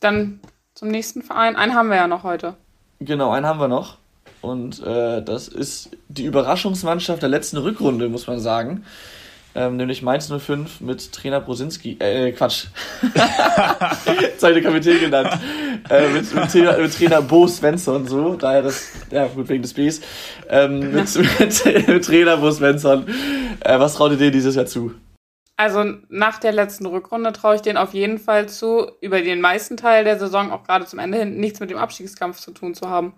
Dann 0.00 0.40
zum 0.78 0.88
nächsten 0.88 1.22
Verein. 1.22 1.56
Einen 1.56 1.74
haben 1.74 1.88
wir 1.88 1.96
ja 1.96 2.06
noch 2.06 2.22
heute. 2.22 2.54
Genau, 3.00 3.30
einen 3.32 3.46
haben 3.46 3.60
wir 3.60 3.68
noch. 3.68 3.98
Und 4.40 4.80
äh, 4.84 5.22
das 5.22 5.48
ist 5.48 5.90
die 6.08 6.24
Überraschungsmannschaft 6.24 7.22
der 7.22 7.28
letzten 7.28 7.56
Rückrunde, 7.56 8.08
muss 8.08 8.26
man 8.26 8.38
sagen 8.38 8.84
ähm, 9.58 9.76
nämlich 9.76 10.02
Mainz 10.02 10.30
05 10.30 10.80
mit 10.80 11.12
Trainer 11.12 11.40
Brosinski, 11.40 11.96
äh, 11.98 12.30
Quatsch, 12.32 12.66
habe 13.02 14.26
ich 14.30 14.38
den 14.40 14.62
Kapitän 14.62 15.00
genannt, 15.00 15.30
äh, 15.90 16.08
mit, 16.10 16.32
mit, 16.32 16.52
Trainer, 16.52 16.78
mit 16.78 16.94
Trainer 16.94 17.22
Bo 17.22 17.46
Svensson, 17.48 18.06
so, 18.06 18.36
daher 18.36 18.62
das, 18.62 18.92
ja 19.10 19.26
gut, 19.26 19.48
wegen 19.48 19.62
des 19.62 19.74
Bs, 19.74 20.00
ähm, 20.48 20.92
mit, 20.92 21.08
mit, 21.88 22.04
Trainer 22.04 22.36
Bo 22.36 22.50
Svensson, 22.52 23.06
äh, 23.60 23.78
was 23.78 23.94
traut 23.94 24.12
ihr 24.12 24.18
dir 24.18 24.30
dieses 24.30 24.54
Jahr 24.54 24.66
zu? 24.66 24.94
Also 25.58 25.84
nach 26.08 26.38
der 26.38 26.52
letzten 26.52 26.86
Rückrunde 26.86 27.32
traue 27.32 27.56
ich 27.56 27.62
denen 27.62 27.78
auf 27.78 27.92
jeden 27.92 28.18
Fall 28.18 28.48
zu, 28.48 28.92
über 29.00 29.20
den 29.20 29.40
meisten 29.40 29.76
Teil 29.76 30.04
der 30.04 30.16
Saison, 30.16 30.52
auch 30.52 30.62
gerade 30.62 30.86
zum 30.86 31.00
Ende 31.00 31.18
hin, 31.18 31.36
nichts 31.36 31.58
mit 31.58 31.68
dem 31.68 31.78
Abstiegskampf 31.78 32.38
zu 32.38 32.52
tun 32.52 32.76
zu 32.76 32.88
haben. 32.88 33.14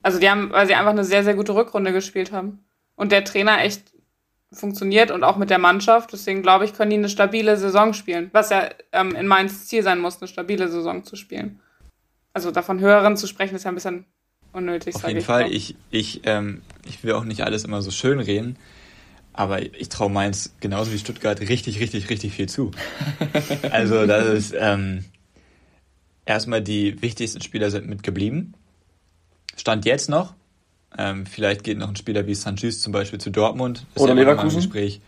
Also 0.00 0.18
die 0.18 0.30
haben, 0.30 0.50
weil 0.52 0.66
sie 0.66 0.74
einfach 0.74 0.92
eine 0.92 1.04
sehr, 1.04 1.22
sehr 1.22 1.34
gute 1.34 1.54
Rückrunde 1.54 1.92
gespielt 1.92 2.32
haben. 2.32 2.64
Und 2.96 3.12
der 3.12 3.24
Trainer 3.24 3.60
echt 3.60 3.92
funktioniert 4.50 5.10
und 5.10 5.22
auch 5.22 5.36
mit 5.36 5.50
der 5.50 5.58
Mannschaft. 5.58 6.14
Deswegen 6.14 6.40
glaube 6.40 6.64
ich, 6.64 6.72
können 6.72 6.92
die 6.92 6.96
eine 6.96 7.10
stabile 7.10 7.58
Saison 7.58 7.92
spielen. 7.92 8.30
Was 8.32 8.48
ja 8.48 8.70
ähm, 8.92 9.14
in 9.14 9.26
Mainz 9.26 9.66
Ziel 9.66 9.82
sein 9.82 10.00
muss, 10.00 10.18
eine 10.22 10.28
stabile 10.28 10.66
Saison 10.68 11.04
zu 11.04 11.14
spielen. 11.14 11.60
Also 12.32 12.50
davon 12.50 12.80
höheren 12.80 13.18
zu 13.18 13.26
sprechen, 13.26 13.54
ist 13.54 13.64
ja 13.64 13.70
ein 13.70 13.74
bisschen 13.74 14.06
unnötig. 14.54 14.94
Auf 14.94 15.06
jeden 15.06 15.18
ich 15.18 15.26
Fall. 15.26 15.52
Ich, 15.52 15.76
ich, 15.90 16.22
ähm, 16.24 16.62
ich 16.88 17.04
will 17.04 17.12
auch 17.12 17.24
nicht 17.24 17.42
alles 17.42 17.64
immer 17.64 17.82
so 17.82 17.90
schön 17.90 18.18
reden. 18.18 18.56
Aber 19.32 19.62
ich 19.62 19.88
traue 19.88 20.10
Mainz 20.10 20.54
genauso 20.60 20.92
wie 20.92 20.98
Stuttgart 20.98 21.40
richtig, 21.40 21.80
richtig, 21.80 22.10
richtig 22.10 22.32
viel 22.32 22.48
zu. 22.48 22.72
also 23.70 24.06
das 24.06 24.26
ist 24.26 24.54
ähm, 24.58 25.04
erstmal 26.26 26.62
die 26.62 27.00
wichtigsten 27.00 27.40
Spieler 27.40 27.70
sind 27.70 27.88
mitgeblieben. 27.88 28.54
Stand 29.56 29.84
jetzt 29.84 30.08
noch. 30.08 30.34
Ähm, 30.98 31.26
vielleicht 31.26 31.62
geht 31.62 31.78
noch 31.78 31.88
ein 31.88 31.96
Spieler 31.96 32.26
wie 32.26 32.34
Sanchez 32.34 32.80
zum 32.80 32.92
Beispiel 32.92 33.20
zu 33.20 33.30
Dortmund. 33.30 33.86
Das 33.94 34.02
Oder 34.02 34.14
ja 34.14 34.20
Leverkusen. 34.20 34.60
Gespräch. 34.60 35.00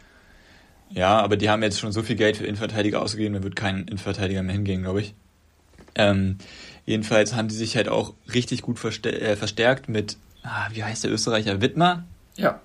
Ja, 0.91 1.21
aber 1.21 1.37
die 1.37 1.49
haben 1.49 1.63
jetzt 1.63 1.81
schon 1.81 1.93
so 1.93 2.03
viel 2.03 2.17
Geld 2.17 2.37
für 2.37 2.45
Innenverteidiger 2.45 3.01
ausgegeben, 3.01 3.35
da 3.35 3.43
wird 3.43 3.57
kein 3.57 3.87
Innenverteidiger 3.87 4.43
mehr 4.43 4.55
hingehen, 4.55 4.83
glaube 4.83 5.01
ich. 5.01 5.15
Ähm, 5.95 6.39
jedenfalls 6.85 7.35
haben 7.35 7.49
die 7.49 7.55
sich 7.55 7.77
halt 7.77 7.89
auch 7.89 8.15
richtig 8.33 8.63
gut 8.63 8.83
äh, 8.85 9.37
verstärkt 9.37 9.89
mit, 9.89 10.17
ah, 10.43 10.69
wie 10.73 10.85
heißt 10.85 11.05
der 11.05 11.11
Österreicher, 11.11 11.61
Wittmer? 11.61 12.05
Ja. 12.37 12.61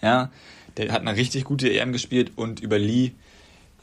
Ja, 0.00 0.30
der 0.76 0.92
hat 0.92 1.00
eine 1.00 1.16
richtig 1.16 1.44
gute 1.44 1.72
EM 1.72 1.92
gespielt 1.92 2.32
und 2.36 2.60
über 2.60 2.78
Lee, 2.78 3.12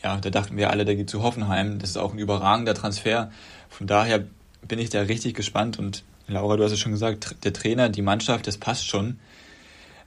ja, 0.04 0.18
da 0.18 0.30
dachten 0.30 0.58
wir 0.58 0.70
alle, 0.70 0.86
der 0.86 0.96
geht 0.96 1.10
zu 1.10 1.24
Hoffenheim. 1.24 1.80
Das 1.80 1.92
ist 1.92 1.98
auch 1.98 2.14
ein 2.14 2.20
überragender 2.20 2.74
Transfer. 2.74 3.32
Von 3.70 3.88
daher 3.88 4.26
bin 4.68 4.80
ich 4.80 4.90
da 4.90 5.02
richtig 5.02 5.34
gespannt 5.34 5.78
und 5.78 6.04
Laura, 6.28 6.58
du 6.58 6.64
hast 6.64 6.72
es 6.72 6.80
schon 6.80 6.92
gesagt, 6.92 7.36
der 7.44 7.54
Trainer, 7.54 7.90
die 7.90 8.02
Mannschaft, 8.02 8.48
das 8.48 8.58
passt 8.58 8.88
schon. 8.88 9.20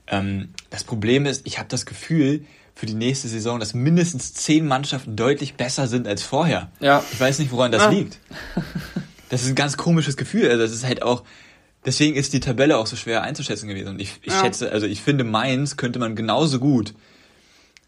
Ähm, 0.07 0.49
das 0.69 0.83
Problem 0.83 1.25
ist, 1.25 1.45
ich 1.45 1.59
habe 1.59 1.69
das 1.69 1.85
Gefühl 1.85 2.45
für 2.75 2.85
die 2.85 2.95
nächste 2.95 3.27
Saison, 3.27 3.59
dass 3.59 3.73
mindestens 3.73 4.33
zehn 4.33 4.65
Mannschaften 4.67 5.15
deutlich 5.15 5.55
besser 5.55 5.87
sind 5.87 6.07
als 6.07 6.23
vorher. 6.23 6.71
Ja. 6.79 7.03
Ich 7.11 7.19
weiß 7.19 7.39
nicht, 7.39 7.51
woran 7.51 7.71
das 7.71 7.83
ah. 7.83 7.89
liegt. 7.89 8.19
Das 9.29 9.41
ist 9.41 9.49
ein 9.49 9.55
ganz 9.55 9.77
komisches 9.77 10.15
Gefühl. 10.15 10.47
Also 10.47 10.61
das 10.61 10.71
ist 10.71 10.85
halt 10.85 11.01
auch, 11.01 11.23
deswegen 11.85 12.15
ist 12.15 12.33
die 12.33 12.39
Tabelle 12.39 12.77
auch 12.77 12.87
so 12.87 12.95
schwer 12.95 13.23
einzuschätzen 13.23 13.67
gewesen. 13.67 13.89
Und 13.89 14.01
ich, 14.01 14.19
ich 14.21 14.33
ja. 14.33 14.39
schätze, 14.39 14.71
also 14.71 14.85
ich 14.85 15.01
finde, 15.01 15.23
Mainz 15.23 15.77
könnte 15.77 15.99
man 15.99 16.15
genauso 16.15 16.59
gut 16.59 16.93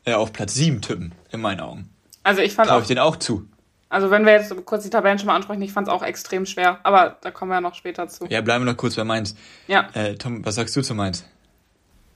äh, 0.06 0.14
auf 0.14 0.34
Platz 0.34 0.54
sieben 0.54 0.82
tippen, 0.82 1.14
in 1.32 1.42
meinen 1.42 1.60
Augen. 1.60 1.90
Also 2.24 2.42
ich 2.42 2.54
fand 2.54 2.70
Traue 2.70 2.82
ich 2.82 2.88
den 2.88 3.00
auch 3.00 3.16
zu. 3.16 3.48
Also 3.90 4.10
wenn 4.12 4.26
wir 4.26 4.34
jetzt 4.34 4.54
kurz 4.66 4.84
die 4.84 4.90
Tabellen 4.90 5.20
schon 5.20 5.28
mal 5.28 5.36
ansprechen, 5.36 5.62
ich 5.62 5.72
fand 5.72 5.88
es 5.88 5.94
auch 5.94 6.04
extrem 6.04 6.46
schwer, 6.46 6.80
aber 6.84 7.18
da 7.22 7.32
kommen 7.32 7.52
wir 7.52 7.56
ja 7.56 7.62
noch 7.62 7.76
später 7.76 8.08
zu. 8.08 8.26
Ja, 8.26 8.42
bleiben 8.42 8.66
wir 8.66 8.72
noch 8.72 8.78
kurz 8.78 8.96
bei 8.96 9.04
Mainz. 9.04 9.36
Ja. 9.68 9.88
Äh, 9.94 10.16
Tom, 10.16 10.46
was 10.46 10.56
sagst 10.56 10.76
du 10.76 10.82
zu 10.82 10.96
Mainz? 10.96 11.24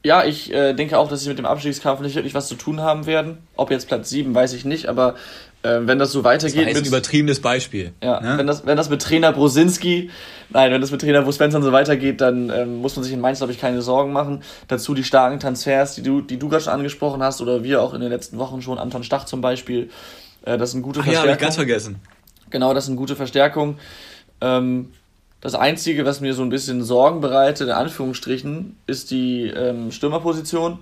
Ja, 0.03 0.23
ich 0.23 0.51
äh, 0.53 0.73
denke 0.73 0.97
auch, 0.97 1.09
dass 1.09 1.21
sie 1.21 1.29
mit 1.29 1.37
dem 1.37 1.45
Abstiegskampf 1.45 1.99
nicht 1.99 2.15
wirklich 2.15 2.33
was 2.33 2.47
zu 2.47 2.55
tun 2.55 2.79
haben 2.79 3.05
werden. 3.05 3.37
Ob 3.55 3.69
jetzt 3.69 3.87
Platz 3.87 4.09
7, 4.09 4.33
weiß 4.33 4.53
ich 4.53 4.63
nicht, 4.63 4.87
aber 4.87 5.15
äh, 5.63 5.79
wenn 5.81 5.99
das 5.99 6.11
so 6.11 6.23
weitergeht. 6.23 6.67
Das 6.67 6.73
mit, 6.73 6.83
ein 6.83 6.87
übertriebenes 6.87 7.41
Beispiel. 7.41 7.91
Ja, 8.01 8.21
ne? 8.21 8.37
wenn, 8.37 8.47
das, 8.47 8.65
wenn 8.65 8.77
das 8.77 8.89
mit 8.89 9.01
Trainer 9.01 9.33
Brosinski, 9.33 10.09
nein, 10.49 10.71
wenn 10.71 10.81
das 10.81 10.91
mit 10.91 11.01
Trainer 11.01 11.21
Bo 11.23 11.31
Svensson 11.31 11.63
so 11.63 11.71
weitergeht, 11.71 12.21
dann 12.21 12.49
ähm, 12.49 12.77
muss 12.77 12.95
man 12.95 13.03
sich 13.03 13.13
in 13.13 13.19
Mainz, 13.19 13.39
glaube 13.39 13.51
ich, 13.51 13.59
keine 13.59 13.81
Sorgen 13.81 14.13
machen. 14.13 14.41
Dazu 14.67 14.93
die 14.93 15.03
starken 15.03 15.39
Transfers, 15.39 15.95
die 15.95 16.03
du, 16.03 16.21
die 16.21 16.37
du 16.37 16.47
gerade 16.47 16.63
schon 16.63 16.73
angesprochen 16.73 17.21
hast, 17.21 17.41
oder 17.41 17.63
wir 17.63 17.81
auch 17.81 17.93
in 17.93 18.01
den 18.01 18.09
letzten 18.09 18.37
Wochen 18.37 18.61
schon, 18.61 18.77
Anton 18.77 19.03
Stach 19.03 19.25
zum 19.25 19.41
Beispiel. 19.41 19.89
Äh, 20.45 20.57
das 20.57 20.71
sind 20.71 20.81
gute 20.81 21.01
Ach 21.01 21.03
Verstärkungen. 21.03 21.27
Ja, 21.27 21.33
hab 21.33 21.39
ich 21.39 21.45
ganz 21.45 21.55
vergessen. 21.55 21.99
Genau, 22.49 22.73
das 22.73 22.85
sind 22.85 22.95
gute 22.95 23.15
Verstärkungen. 23.15 23.79
Ähm, 24.41 24.93
das 25.41 25.55
Einzige, 25.55 26.05
was 26.05 26.19
mir 26.19 26.33
so 26.33 26.41
ein 26.41 26.49
bisschen 26.49 26.83
Sorgen 26.83 27.21
bereitet, 27.21 27.67
in 27.67 27.73
Anführungsstrichen, 27.73 28.75
ist 28.87 29.11
die 29.11 29.47
ähm, 29.47 29.91
Stürmerposition. 29.91 30.79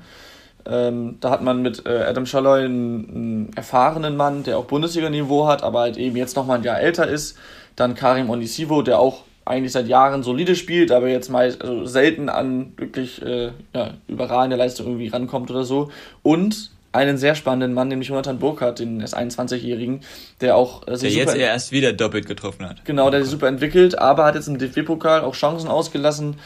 Ähm, 0.69 1.17
da 1.21 1.29
hat 1.29 1.41
man 1.41 1.61
mit 1.61 1.85
äh, 1.85 2.03
Adam 2.03 2.25
Schalloy 2.25 2.65
einen, 2.65 3.09
einen, 3.09 3.53
erfahrenen 3.55 4.17
Mann, 4.17 4.43
der 4.43 4.57
auch 4.57 4.65
Bundesliga-Niveau 4.65 5.47
hat, 5.47 5.63
aber 5.63 5.81
halt 5.81 5.97
eben 5.97 6.17
jetzt 6.17 6.35
nochmal 6.35 6.57
ein 6.57 6.63
Jahr 6.63 6.79
älter 6.79 7.07
ist. 7.07 7.37
Dann 7.75 7.95
Karim 7.95 8.29
Onisivo, 8.29 8.81
der 8.81 8.99
auch 8.99 9.23
eigentlich 9.45 9.71
seit 9.71 9.87
Jahren 9.87 10.23
solide 10.23 10.55
spielt, 10.55 10.91
aber 10.91 11.07
jetzt 11.07 11.29
meist 11.29 11.61
also 11.61 11.85
selten 11.85 12.27
an 12.27 12.73
wirklich 12.75 13.21
äh, 13.21 13.51
ja, 13.73 13.93
überragende 14.07 14.57
Leistung 14.57 14.87
irgendwie 14.87 15.07
rankommt 15.07 15.49
oder 15.49 15.63
so. 15.63 15.89
Und 16.21 16.71
einen 16.91 17.17
sehr 17.17 17.35
spannenden 17.35 17.73
Mann, 17.73 17.87
nämlich 17.87 18.09
Jonathan 18.09 18.39
Burkhardt, 18.39 18.79
den 18.79 19.03
S21-Jährigen, 19.03 20.01
der 20.41 20.57
auch. 20.57 20.85
Äh, 20.87 20.97
der 20.97 21.11
jetzt 21.11 21.35
erst 21.35 21.71
wieder 21.71 21.93
doppelt 21.93 22.25
getroffen 22.25 22.67
hat. 22.67 22.83
Genau, 22.85 23.09
der 23.09 23.21
sich 23.21 23.31
super 23.31 23.47
entwickelt, 23.47 23.97
aber 23.97 24.25
hat 24.25 24.35
jetzt 24.35 24.47
im 24.47 24.57
DFB-Pokal 24.57 25.21
auch 25.21 25.35
Chancen 25.35 25.69
ausgelassen, 25.69 26.37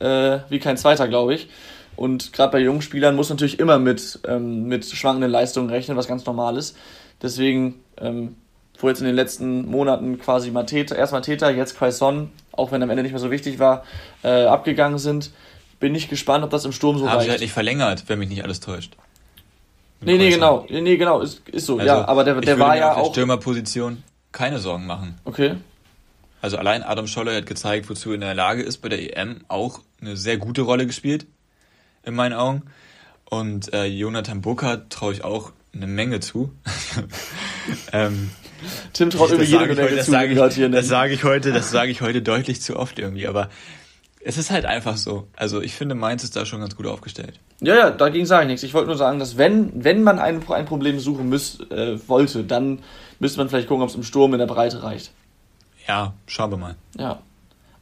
äh, 0.00 0.38
wie 0.48 0.58
kein 0.58 0.76
zweiter, 0.76 1.06
glaube 1.06 1.34
ich. 1.34 1.48
Und 1.98 2.32
gerade 2.32 2.52
bei 2.52 2.60
jungen 2.60 2.80
Spielern 2.80 3.16
muss 3.16 3.28
natürlich 3.28 3.58
immer 3.58 3.80
mit, 3.80 4.20
ähm, 4.28 4.68
mit 4.68 4.84
schwankenden 4.86 5.32
Leistungen 5.32 5.68
rechnen, 5.68 5.96
was 5.96 6.06
ganz 6.06 6.24
normal 6.24 6.56
ist. 6.56 6.76
Deswegen, 7.20 7.82
ähm, 8.00 8.36
wo 8.78 8.88
jetzt 8.88 9.00
in 9.00 9.06
den 9.06 9.16
letzten 9.16 9.66
Monaten 9.66 10.20
quasi 10.20 10.52
Mateta, 10.52 10.94
erst 10.94 11.12
Mateta, 11.12 11.50
jetzt 11.50 11.76
Quaison, 11.76 12.30
auch 12.52 12.70
wenn 12.70 12.80
am 12.84 12.90
Ende 12.90 13.02
nicht 13.02 13.10
mehr 13.10 13.20
so 13.20 13.32
wichtig 13.32 13.58
war, 13.58 13.82
äh, 14.22 14.44
abgegangen 14.44 14.98
sind, 14.98 15.32
bin 15.80 15.92
ich 15.96 16.08
gespannt, 16.08 16.44
ob 16.44 16.50
das 16.50 16.64
im 16.64 16.70
Sturm 16.70 16.98
so 16.98 17.08
Haben 17.08 17.16
reicht. 17.16 17.24
sie 17.24 17.30
halt 17.32 17.40
nicht 17.40 17.52
verlängert, 17.52 18.04
wenn 18.06 18.20
mich 18.20 18.28
nicht 18.28 18.44
alles 18.44 18.60
täuscht. 18.60 18.94
Nee, 20.00 20.18
nee, 20.18 20.30
genau. 20.30 20.64
Nee, 20.70 20.96
genau, 20.98 21.20
ist, 21.20 21.48
ist 21.48 21.66
so. 21.66 21.78
Also, 21.78 21.86
ja, 21.86 22.06
aber 22.06 22.22
der, 22.22 22.40
der 22.40 22.60
war 22.60 22.76
ja 22.76 22.94
auch. 22.94 23.10
Stürmerposition 23.10 24.04
keine 24.30 24.60
Sorgen 24.60 24.86
machen. 24.86 25.18
Okay. 25.24 25.56
Also 26.40 26.58
allein 26.58 26.84
Adam 26.84 27.08
Scholler 27.08 27.34
hat 27.34 27.46
gezeigt, 27.46 27.90
wozu 27.90 28.10
er 28.10 28.14
in 28.14 28.20
der 28.20 28.34
Lage 28.34 28.62
ist, 28.62 28.78
bei 28.78 28.88
der 28.88 29.18
EM 29.18 29.40
auch 29.48 29.80
eine 30.00 30.16
sehr 30.16 30.36
gute 30.36 30.62
Rolle 30.62 30.86
gespielt, 30.86 31.26
in 32.08 32.14
meinen 32.14 32.32
Augen. 32.32 32.62
Und 33.24 33.72
äh, 33.72 33.84
Jonathan 33.84 34.40
Burkhardt 34.40 34.90
traue 34.90 35.12
ich 35.12 35.22
auch 35.22 35.52
eine 35.74 35.86
Menge 35.86 36.20
zu. 36.20 36.50
ähm, 37.92 38.30
Tim 38.92 39.10
traut 39.10 39.30
irgendwie 39.30 39.50
jede 39.50 39.66
Menge 39.66 39.88
zu. 39.88 39.96
Das 39.96 40.06
sage 40.06 40.32
ich, 40.32 40.38
das 40.72 40.88
sage 40.88 41.14
ich 41.14 41.24
heute, 41.24 41.52
das 41.52 41.70
sage 41.70 41.90
ich 41.90 42.00
heute 42.00 42.22
deutlich 42.22 42.60
zu 42.60 42.76
oft 42.76 42.98
irgendwie, 42.98 43.26
aber 43.26 43.50
es 44.20 44.36
ist 44.38 44.50
halt 44.50 44.64
einfach 44.64 44.96
so. 44.96 45.28
Also 45.36 45.60
ich 45.60 45.74
finde, 45.74 45.94
Mainz 45.94 46.24
ist 46.24 46.34
da 46.34 46.44
schon 46.44 46.60
ganz 46.60 46.74
gut 46.74 46.86
aufgestellt. 46.86 47.38
Ja, 47.60 47.76
ja, 47.76 47.90
dagegen 47.90 48.26
sage 48.26 48.44
ich 48.44 48.48
nichts. 48.48 48.62
Ich 48.62 48.74
wollte 48.74 48.88
nur 48.88 48.96
sagen, 48.96 49.18
dass 49.18 49.36
wenn, 49.36 49.84
wenn 49.84 50.02
man 50.02 50.18
ein, 50.18 50.42
ein 50.50 50.66
Problem 50.66 50.98
suchen 50.98 51.28
müß, 51.28 51.60
äh, 51.70 52.08
wollte, 52.08 52.44
dann 52.44 52.80
müsste 53.20 53.38
man 53.38 53.48
vielleicht 53.48 53.68
gucken, 53.68 53.82
ob 53.82 53.90
es 53.90 53.94
im 53.94 54.02
Sturm 54.02 54.32
in 54.32 54.38
der 54.38 54.46
Breite 54.46 54.82
reicht. 54.82 55.12
Ja, 55.86 56.14
schauen 56.26 56.50
wir 56.50 56.56
mal. 56.56 56.76
Ja. 56.98 57.20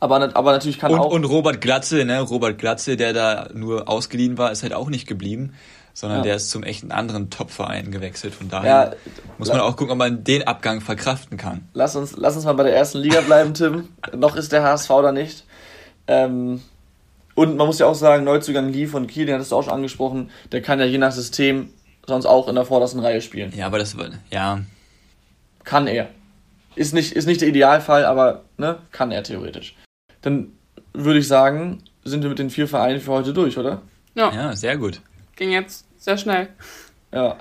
Aber, 0.06 0.36
aber 0.36 0.52
natürlich 0.52 0.78
kann 0.78 0.92
und, 0.92 1.00
auch... 1.00 1.10
Und 1.10 1.24
Robert 1.24 1.60
Glatze, 1.60 2.04
ne? 2.04 2.20
Robert 2.20 2.58
Glatze, 2.58 2.96
der 2.96 3.12
da 3.12 3.48
nur 3.52 3.88
ausgeliehen 3.88 4.38
war, 4.38 4.52
ist 4.52 4.62
halt 4.62 4.72
auch 4.72 4.88
nicht 4.88 5.06
geblieben, 5.06 5.54
sondern 5.94 6.18
ja. 6.18 6.24
der 6.24 6.36
ist 6.36 6.50
zum 6.50 6.62
echten 6.62 6.92
anderen 6.92 7.30
Top-Verein 7.30 7.90
gewechselt. 7.90 8.34
Von 8.34 8.48
daher 8.48 8.92
ja, 9.04 9.12
muss 9.38 9.48
man 9.48 9.60
auch 9.60 9.76
gucken, 9.76 9.92
ob 9.92 9.98
man 9.98 10.22
den 10.22 10.46
Abgang 10.46 10.80
verkraften 10.80 11.38
kann. 11.38 11.68
Lass 11.74 11.96
uns, 11.96 12.16
lass 12.16 12.36
uns 12.36 12.44
mal 12.44 12.52
bei 12.52 12.62
der 12.62 12.76
ersten 12.76 12.98
Liga 12.98 13.20
bleiben, 13.20 13.54
Tim. 13.54 13.88
Noch 14.16 14.36
ist 14.36 14.52
der 14.52 14.62
HSV 14.62 14.88
da 14.88 15.12
nicht. 15.12 15.44
Ähm, 16.06 16.60
und 17.34 17.56
man 17.56 17.66
muss 17.66 17.78
ja 17.78 17.86
auch 17.86 17.94
sagen, 17.94 18.24
Neuzugang 18.24 18.68
Lee 18.68 18.86
von 18.86 19.06
Kiel, 19.06 19.26
den 19.26 19.34
hattest 19.34 19.52
du 19.52 19.56
auch 19.56 19.62
schon 19.62 19.72
angesprochen, 19.72 20.30
der 20.52 20.62
kann 20.62 20.78
ja 20.78 20.86
je 20.86 20.98
nach 20.98 21.12
System 21.12 21.70
sonst 22.06 22.26
auch 22.26 22.48
in 22.48 22.54
der 22.54 22.64
vordersten 22.64 23.00
Reihe 23.00 23.20
spielen. 23.20 23.52
Ja, 23.56 23.66
aber 23.66 23.78
das, 23.78 23.96
ja. 24.30 24.60
Kann 25.64 25.86
er. 25.86 26.08
Ist 26.76 26.94
nicht, 26.94 27.12
ist 27.12 27.26
nicht 27.26 27.40
der 27.40 27.48
Idealfall, 27.48 28.04
aber 28.04 28.42
ne, 28.58 28.78
kann 28.92 29.10
er 29.10 29.22
theoretisch. 29.22 29.74
Dann 30.26 30.48
würde 30.92 31.20
ich 31.20 31.28
sagen, 31.28 31.84
sind 32.02 32.24
wir 32.24 32.30
mit 32.30 32.40
den 32.40 32.50
vier 32.50 32.66
Vereinen 32.66 33.00
für 33.00 33.12
heute 33.12 33.32
durch, 33.32 33.58
oder? 33.58 33.82
Ja. 34.16 34.32
Ja, 34.32 34.56
sehr 34.56 34.76
gut. 34.76 35.00
Ging 35.36 35.52
jetzt 35.52 35.86
sehr 35.98 36.18
schnell. 36.18 36.48
Ja. 37.12 37.36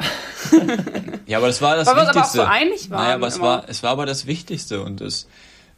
ja, 1.26 1.39
aber 1.39 1.48
das 1.48 1.63
war 1.63 1.78
das 1.78 1.88
Weil 1.88 1.95
Wichtigste. 1.95 2.19
Aber 2.19 2.28
auch 2.28 2.32
so 2.32 2.43
einig 2.43 2.91
waren. 2.91 3.04
Naja, 3.04 3.15
aber 3.15 3.26
es 3.26 3.41
war, 3.41 3.63
es 3.67 3.82
war 3.82 3.89
aber 3.89 4.06
das 4.06 4.28
Wichtigste 4.28 4.84
und 4.84 5.02
es 5.02 5.28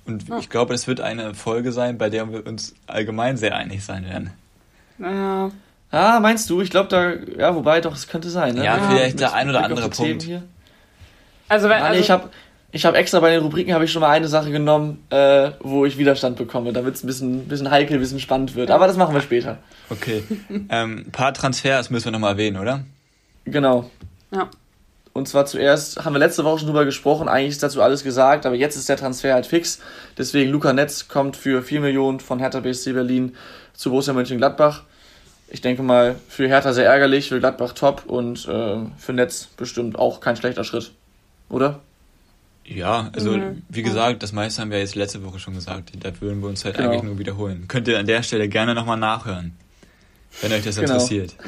und 0.03 0.27
ja. 0.27 0.37
ich 0.39 0.49
glaube, 0.49 0.73
es 0.73 0.85
wird 0.87 0.99
eine 0.99 1.33
Folge 1.33 1.71
sein, 1.71 1.97
bei 1.97 2.09
der 2.09 2.29
wir 2.29 2.45
uns 2.45 2.75
allgemein 2.87 3.37
sehr 3.37 3.55
einig 3.55 3.85
sein 3.85 4.03
werden. 4.03 4.31
Naja. 4.97 5.51
Ah, 5.91 6.19
meinst 6.19 6.49
du? 6.49 6.59
Ich 6.59 6.71
glaube 6.71 6.89
da, 6.89 7.13
ja, 7.39 7.55
wobei 7.55 7.79
doch, 7.79 7.95
es 7.95 8.09
könnte 8.09 8.29
sein. 8.29 8.55
Ne? 8.55 8.65
Ja, 8.65 8.75
ja, 8.75 8.89
vielleicht 8.89 9.19
der 9.21 9.33
ein 9.33 9.49
oder 9.49 9.63
andere 9.63 9.89
Punkt. 9.89 10.23
Hier. 10.23 10.43
Also, 11.47 11.69
wenn, 11.69 11.81
also 11.81 12.01
ich 12.01 12.11
habe 12.11 12.29
ich 12.77 12.85
habe 12.85 12.95
extra 12.95 13.19
bei 13.19 13.31
den 13.31 13.41
Rubriken 13.41 13.73
habe 13.73 13.85
ich 13.85 13.91
schon 13.91 14.01
mal 14.01 14.11
eine 14.11 14.27
Sache 14.27 14.51
genommen, 14.51 15.03
äh, 15.09 15.49
wo 15.61 15.83
ich 15.85 15.97
Widerstand 15.97 16.37
bekomme, 16.37 16.73
damit 16.73 16.93
es 16.93 17.03
ein 17.03 17.07
bisschen, 17.07 17.47
bisschen 17.47 17.71
heikel, 17.71 17.97
ein 17.97 17.99
bisschen 17.99 18.19
spannend 18.19 18.53
wird. 18.53 18.69
Aber 18.69 18.85
das 18.85 18.97
machen 18.97 19.15
wir 19.15 19.21
später. 19.21 19.57
Okay. 19.89 20.23
ähm, 20.69 21.05
ein 21.07 21.11
paar 21.11 21.33
Transfers 21.33 21.89
müssen 21.89 22.05
wir 22.05 22.11
nochmal 22.11 22.33
erwähnen, 22.33 22.57
oder? 22.57 22.83
Genau. 23.45 23.89
Ja. 24.29 24.51
Und 25.11 25.27
zwar 25.27 25.47
zuerst 25.47 26.05
haben 26.05 26.13
wir 26.13 26.19
letzte 26.19 26.43
Woche 26.43 26.59
schon 26.59 26.67
drüber 26.67 26.85
gesprochen, 26.85 27.27
eigentlich 27.27 27.53
ist 27.53 27.63
dazu 27.63 27.81
alles 27.81 28.03
gesagt, 28.03 28.45
aber 28.45 28.53
jetzt 28.53 28.75
ist 28.75 28.89
der 28.89 28.97
Transfer 28.97 29.33
halt 29.33 29.47
fix. 29.47 29.79
Deswegen 30.15 30.51
Luca 30.51 30.71
Netz 30.71 31.07
kommt 31.07 31.35
für 31.35 31.63
4 31.63 31.81
Millionen 31.81 32.19
von 32.19 32.37
Hertha 32.37 32.59
BSC 32.59 32.93
Berlin 32.93 33.35
zu 33.73 33.89
Borussia 33.89 34.13
Mönchengladbach. 34.13 34.83
Ich 35.49 35.61
denke 35.61 35.81
mal, 35.81 36.15
für 36.27 36.47
Hertha 36.47 36.73
sehr 36.73 36.85
ärgerlich, 36.85 37.29
für 37.29 37.39
Gladbach 37.39 37.73
top 37.73 38.03
und 38.05 38.47
äh, 38.47 38.75
für 38.99 39.13
Netz 39.13 39.47
bestimmt 39.57 39.97
auch 39.97 40.19
kein 40.19 40.35
schlechter 40.35 40.63
Schritt. 40.63 40.91
Oder? 41.49 41.79
Ja, 42.67 43.09
also 43.13 43.31
mhm. 43.31 43.61
wie 43.69 43.81
gesagt, 43.81 44.21
das 44.23 44.33
meiste 44.33 44.61
haben 44.61 44.71
wir 44.71 44.79
jetzt 44.79 44.95
letzte 44.95 45.23
Woche 45.23 45.39
schon 45.39 45.53
gesagt. 45.53 45.91
Da 45.99 46.11
würden 46.19 46.41
wir 46.41 46.49
uns 46.49 46.65
halt 46.65 46.75
genau. 46.75 46.89
eigentlich 46.89 47.03
nur 47.03 47.17
wiederholen. 47.17 47.65
Könnt 47.67 47.87
ihr 47.87 47.97
an 47.97 48.05
der 48.05 48.23
Stelle 48.23 48.49
gerne 48.49 48.75
nochmal 48.75 48.97
nachhören, 48.97 49.55
wenn 50.41 50.51
euch 50.51 50.63
das 50.63 50.75
genau. 50.75 50.93
interessiert. 50.93 51.35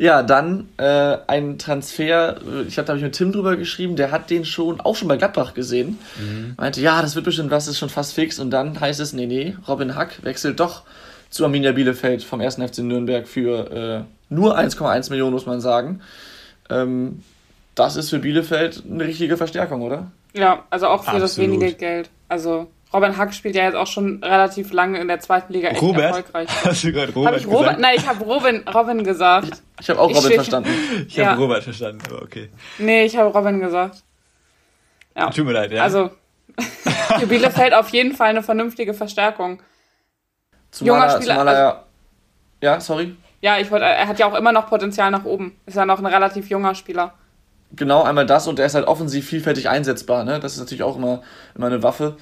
Ja, 0.00 0.22
dann 0.22 0.68
äh, 0.78 1.18
ein 1.26 1.58
Transfer, 1.58 2.40
ich 2.66 2.78
habe 2.78 2.86
da 2.86 2.94
hab 2.94 2.96
ich 2.96 3.02
mit 3.02 3.12
Tim 3.12 3.32
drüber 3.32 3.56
geschrieben, 3.56 3.96
der 3.96 4.10
hat 4.10 4.30
den 4.30 4.46
schon 4.46 4.80
auch 4.80 4.96
schon 4.96 5.08
bei 5.08 5.18
Gladbach 5.18 5.52
gesehen. 5.52 5.98
Mhm. 6.18 6.54
Meinte, 6.56 6.80
ja, 6.80 7.02
das 7.02 7.16
wird 7.16 7.26
bestimmt 7.26 7.50
was, 7.50 7.68
ist 7.68 7.78
schon 7.78 7.90
fast 7.90 8.14
fix. 8.14 8.38
Und 8.38 8.50
dann 8.50 8.80
heißt 8.80 8.98
es, 8.98 9.12
nee, 9.12 9.26
nee, 9.26 9.54
Robin 9.68 9.96
Hack 9.96 10.24
wechselt 10.24 10.58
doch 10.58 10.84
zu 11.28 11.44
Arminia 11.44 11.72
Bielefeld 11.72 12.24
vom 12.24 12.40
1. 12.40 12.54
FC 12.54 12.78
Nürnberg 12.78 13.28
für 13.28 14.06
äh, 14.08 14.34
nur 14.34 14.58
1,1 14.58 15.10
Millionen, 15.10 15.34
muss 15.34 15.44
man 15.44 15.60
sagen. 15.60 16.00
Ähm, 16.70 17.22
das 17.80 17.96
ist 17.96 18.10
für 18.10 18.18
Bielefeld 18.18 18.82
eine 18.88 19.04
richtige 19.04 19.36
Verstärkung, 19.36 19.80
oder? 19.82 20.12
Ja, 20.34 20.64
also 20.70 20.86
auch 20.88 21.02
für 21.02 21.12
Absolut. 21.12 21.22
das 21.22 21.38
wenige 21.38 21.72
Geld. 21.72 22.10
Also 22.28 22.68
Robin 22.92 23.16
Hack 23.16 23.32
spielt 23.32 23.54
ja 23.54 23.64
jetzt 23.64 23.74
auch 23.74 23.86
schon 23.86 24.22
relativ 24.22 24.72
lange 24.72 25.00
in 25.00 25.08
der 25.08 25.20
zweiten 25.20 25.52
Liga 25.52 25.68
echt 25.68 25.80
Robert? 25.80 26.04
erfolgreich. 26.04 26.48
Hast 26.64 26.84
du 26.84 26.92
gerade 26.92 27.12
Robert, 27.12 27.32
hab 27.32 27.40
ich 27.40 27.46
Robert 27.46 27.60
gesagt? 27.62 27.80
Nein, 27.80 27.94
ich 27.96 28.06
habe 28.06 28.24
Robin, 28.24 28.68
Robin 28.68 29.04
gesagt. 29.04 29.48
Ich, 29.48 29.80
ich 29.80 29.90
habe 29.90 30.00
auch 30.00 30.10
Robin 30.10 30.22
ich 30.30 30.34
verstanden. 30.34 30.70
Ich 31.08 31.18
habe 31.18 31.30
ja. 31.30 31.34
Robert 31.34 31.64
verstanden, 31.64 32.02
aber 32.06 32.22
okay. 32.22 32.50
Nee, 32.78 33.04
ich 33.04 33.16
habe 33.16 33.30
Robin 33.30 33.60
gesagt. 33.60 34.02
Ja. 35.16 35.30
Tut 35.30 35.46
mir 35.46 35.52
leid, 35.52 35.72
ja. 35.72 35.82
Also, 35.82 36.10
für 37.18 37.26
Bielefeld 37.26 37.72
auf 37.72 37.88
jeden 37.88 38.14
Fall 38.14 38.28
eine 38.28 38.42
vernünftige 38.42 38.92
Verstärkung. 38.92 39.62
Zumal 40.70 41.00
Junger 41.00 41.10
Spieler. 41.16 41.34
Zumal 41.38 41.48
er, 41.48 41.68
also, 41.68 41.80
ja, 42.60 42.80
sorry. 42.80 43.16
Ja, 43.40 43.58
ich 43.58 43.70
wollte, 43.70 43.86
er 43.86 44.06
hat 44.06 44.18
ja 44.18 44.26
auch 44.26 44.34
immer 44.34 44.52
noch 44.52 44.68
Potenzial 44.68 45.10
nach 45.10 45.24
oben. 45.24 45.56
Ist 45.64 45.76
ja 45.76 45.86
noch 45.86 45.98
ein 45.98 46.06
relativ 46.06 46.50
junger 46.50 46.74
Spieler. 46.74 47.14
Genau, 47.76 48.02
einmal 48.02 48.26
das 48.26 48.48
und 48.48 48.58
er 48.58 48.66
ist 48.66 48.74
halt 48.74 48.86
offensiv 48.86 49.26
vielfältig 49.26 49.68
einsetzbar. 49.68 50.24
Ne? 50.24 50.40
Das 50.40 50.54
ist 50.54 50.58
natürlich 50.58 50.82
auch 50.82 50.96
immer, 50.96 51.22
immer 51.54 51.66
eine 51.66 51.82
Waffe. 51.82 52.16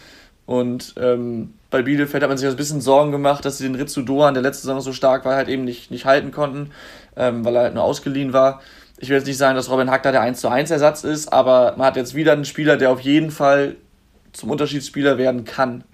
Und 0.45 0.95
ähm, 0.99 1.55
bei 1.71 1.83
Bielefeld 1.83 2.23
hat 2.23 2.31
man 2.31 2.39
sich 2.39 2.49
ein 2.49 2.57
bisschen 2.57 2.81
Sorgen 2.81 3.13
gemacht, 3.13 3.45
dass 3.45 3.59
sie 3.59 3.65
den 3.65 3.75
Ritsu 3.75 4.03
Doan, 4.03 4.35
der 4.35 4.43
letzte 4.43 4.63
Saison 4.63 4.81
so 4.81 4.93
stark 4.93 5.25
war, 5.25 5.37
halt 5.37 5.49
eben 5.49 5.65
nicht, 5.65 5.91
nicht 5.91 6.07
halten 6.07 6.31
konnten, 6.33 6.71
ähm, 7.17 7.45
weil 7.45 7.55
er 7.55 7.63
halt 7.65 7.75
nur 7.75 7.85
ausgeliehen 7.85 8.33
war. 8.33 8.63
Ich 8.99 9.11
will 9.11 9.17
jetzt 9.17 9.27
nicht 9.27 9.37
sagen, 9.37 9.57
dass 9.57 9.71
Robin 9.71 9.91
Hack 9.91 10.03
da 10.03 10.13
der 10.13 10.23
1 10.23 10.41
zu 10.41 10.49
1 10.49 10.71
Ersatz 10.71 11.05
ist, 11.05 11.33
aber 11.33 11.75
man 11.77 11.87
hat 11.87 11.97
jetzt 11.97 12.15
wieder 12.15 12.33
einen 12.33 12.47
Spieler, 12.47 12.77
der 12.77 12.91
auf 12.91 13.01
jeden 13.01 13.31
Fall 13.31 13.77
zum 14.33 14.51
Unterschiedsspieler 14.51 15.19
werden 15.19 15.45
kann, 15.45 15.85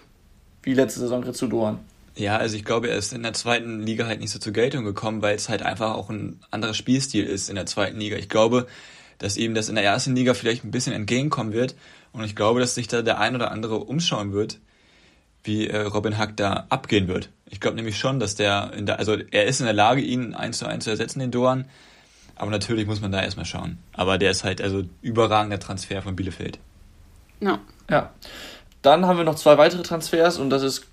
wie 0.63 0.75
letzte 0.75 1.01
Saison 1.01 1.25
Ritsu 1.25 1.49
Doan. 1.49 1.81
Ja, 2.17 2.37
also 2.37 2.57
ich 2.57 2.65
glaube, 2.65 2.89
er 2.89 2.97
ist 2.97 3.13
in 3.13 3.25
der 3.25 3.33
zweiten 3.33 3.83
Liga 3.83 4.07
halt 4.07 4.21
nicht 4.21 4.31
so 4.31 4.39
zur 4.39 4.53
Geltung 4.53 4.85
gekommen, 4.85 5.21
weil 5.21 5.35
es 5.35 5.49
halt 5.49 5.63
einfach 5.63 5.95
auch 5.95 6.11
ein 6.11 6.41
anderer 6.53 6.75
Spielstil 6.75 7.25
ist 7.25 7.49
in 7.49 7.57
der 7.57 7.67
zweiten 7.67 7.99
Liga. 7.99 8.17
Ich 8.17 8.29
glaube, 8.29 8.69
dass 9.19 9.37
ihm 9.37 9.55
das 9.55 9.69
in 9.69 9.75
der 9.75 9.85
ersten 9.85 10.15
Liga 10.15 10.35
vielleicht 10.35 10.65
ein 10.65 10.71
bisschen 10.71 10.93
entgegenkommen 10.93 11.53
wird 11.53 11.75
und 12.13 12.25
ich 12.25 12.37
glaube, 12.37 12.61
dass 12.61 12.75
sich 12.75 12.89
da 12.89 13.03
der 13.03 13.19
ein 13.19 13.35
oder 13.35 13.51
andere 13.51 13.79
umschauen 13.79 14.33
wird, 14.33 14.61
wie 15.43 15.67
äh, 15.67 15.81
Robin 15.83 16.17
Hack 16.17 16.37
da 16.37 16.67
abgehen 16.69 17.09
wird. 17.09 17.29
Ich 17.51 17.61
glaube 17.61 17.77
nämlich 17.77 17.99
schon, 17.99 18.21
dass 18.21 18.35
der, 18.35 18.73
in 18.75 18.87
der, 18.87 18.99
also 18.99 19.17
er 19.31 19.45
ist 19.47 19.61
in 19.61 19.67
der 19.67 19.75
Lage, 19.75 20.01
ihn 20.01 20.35
eins 20.35 20.59
zu 20.59 20.67
eins 20.67 20.85
zu 20.85 20.91
ersetzen, 20.91 21.19
den 21.19 21.31
Doan. 21.31 21.67
Aber 22.37 22.51
natürlich 22.51 22.87
muss 22.87 23.01
man 23.01 23.13
da 23.13 23.23
erstmal 23.23 23.47
schauen. 23.47 23.79
Aber 23.93 24.19
der 24.19 24.31
ist 24.31 24.43
halt 24.43 24.61
also 24.61 24.85
überragender 25.03 25.61
Transfer 25.61 26.03
von 26.03 26.17
Bielefeld. 26.17 26.59
Ja. 27.41 27.61
Ja. 27.91 28.11
Dann 28.83 29.07
haben 29.07 29.19
wir 29.19 29.25
noch 29.25 29.37
zwei 29.37 29.59
weitere 29.59 29.83
Transfers 29.83 30.39
und 30.39 30.51
das 30.51 30.63
ist 30.63 30.87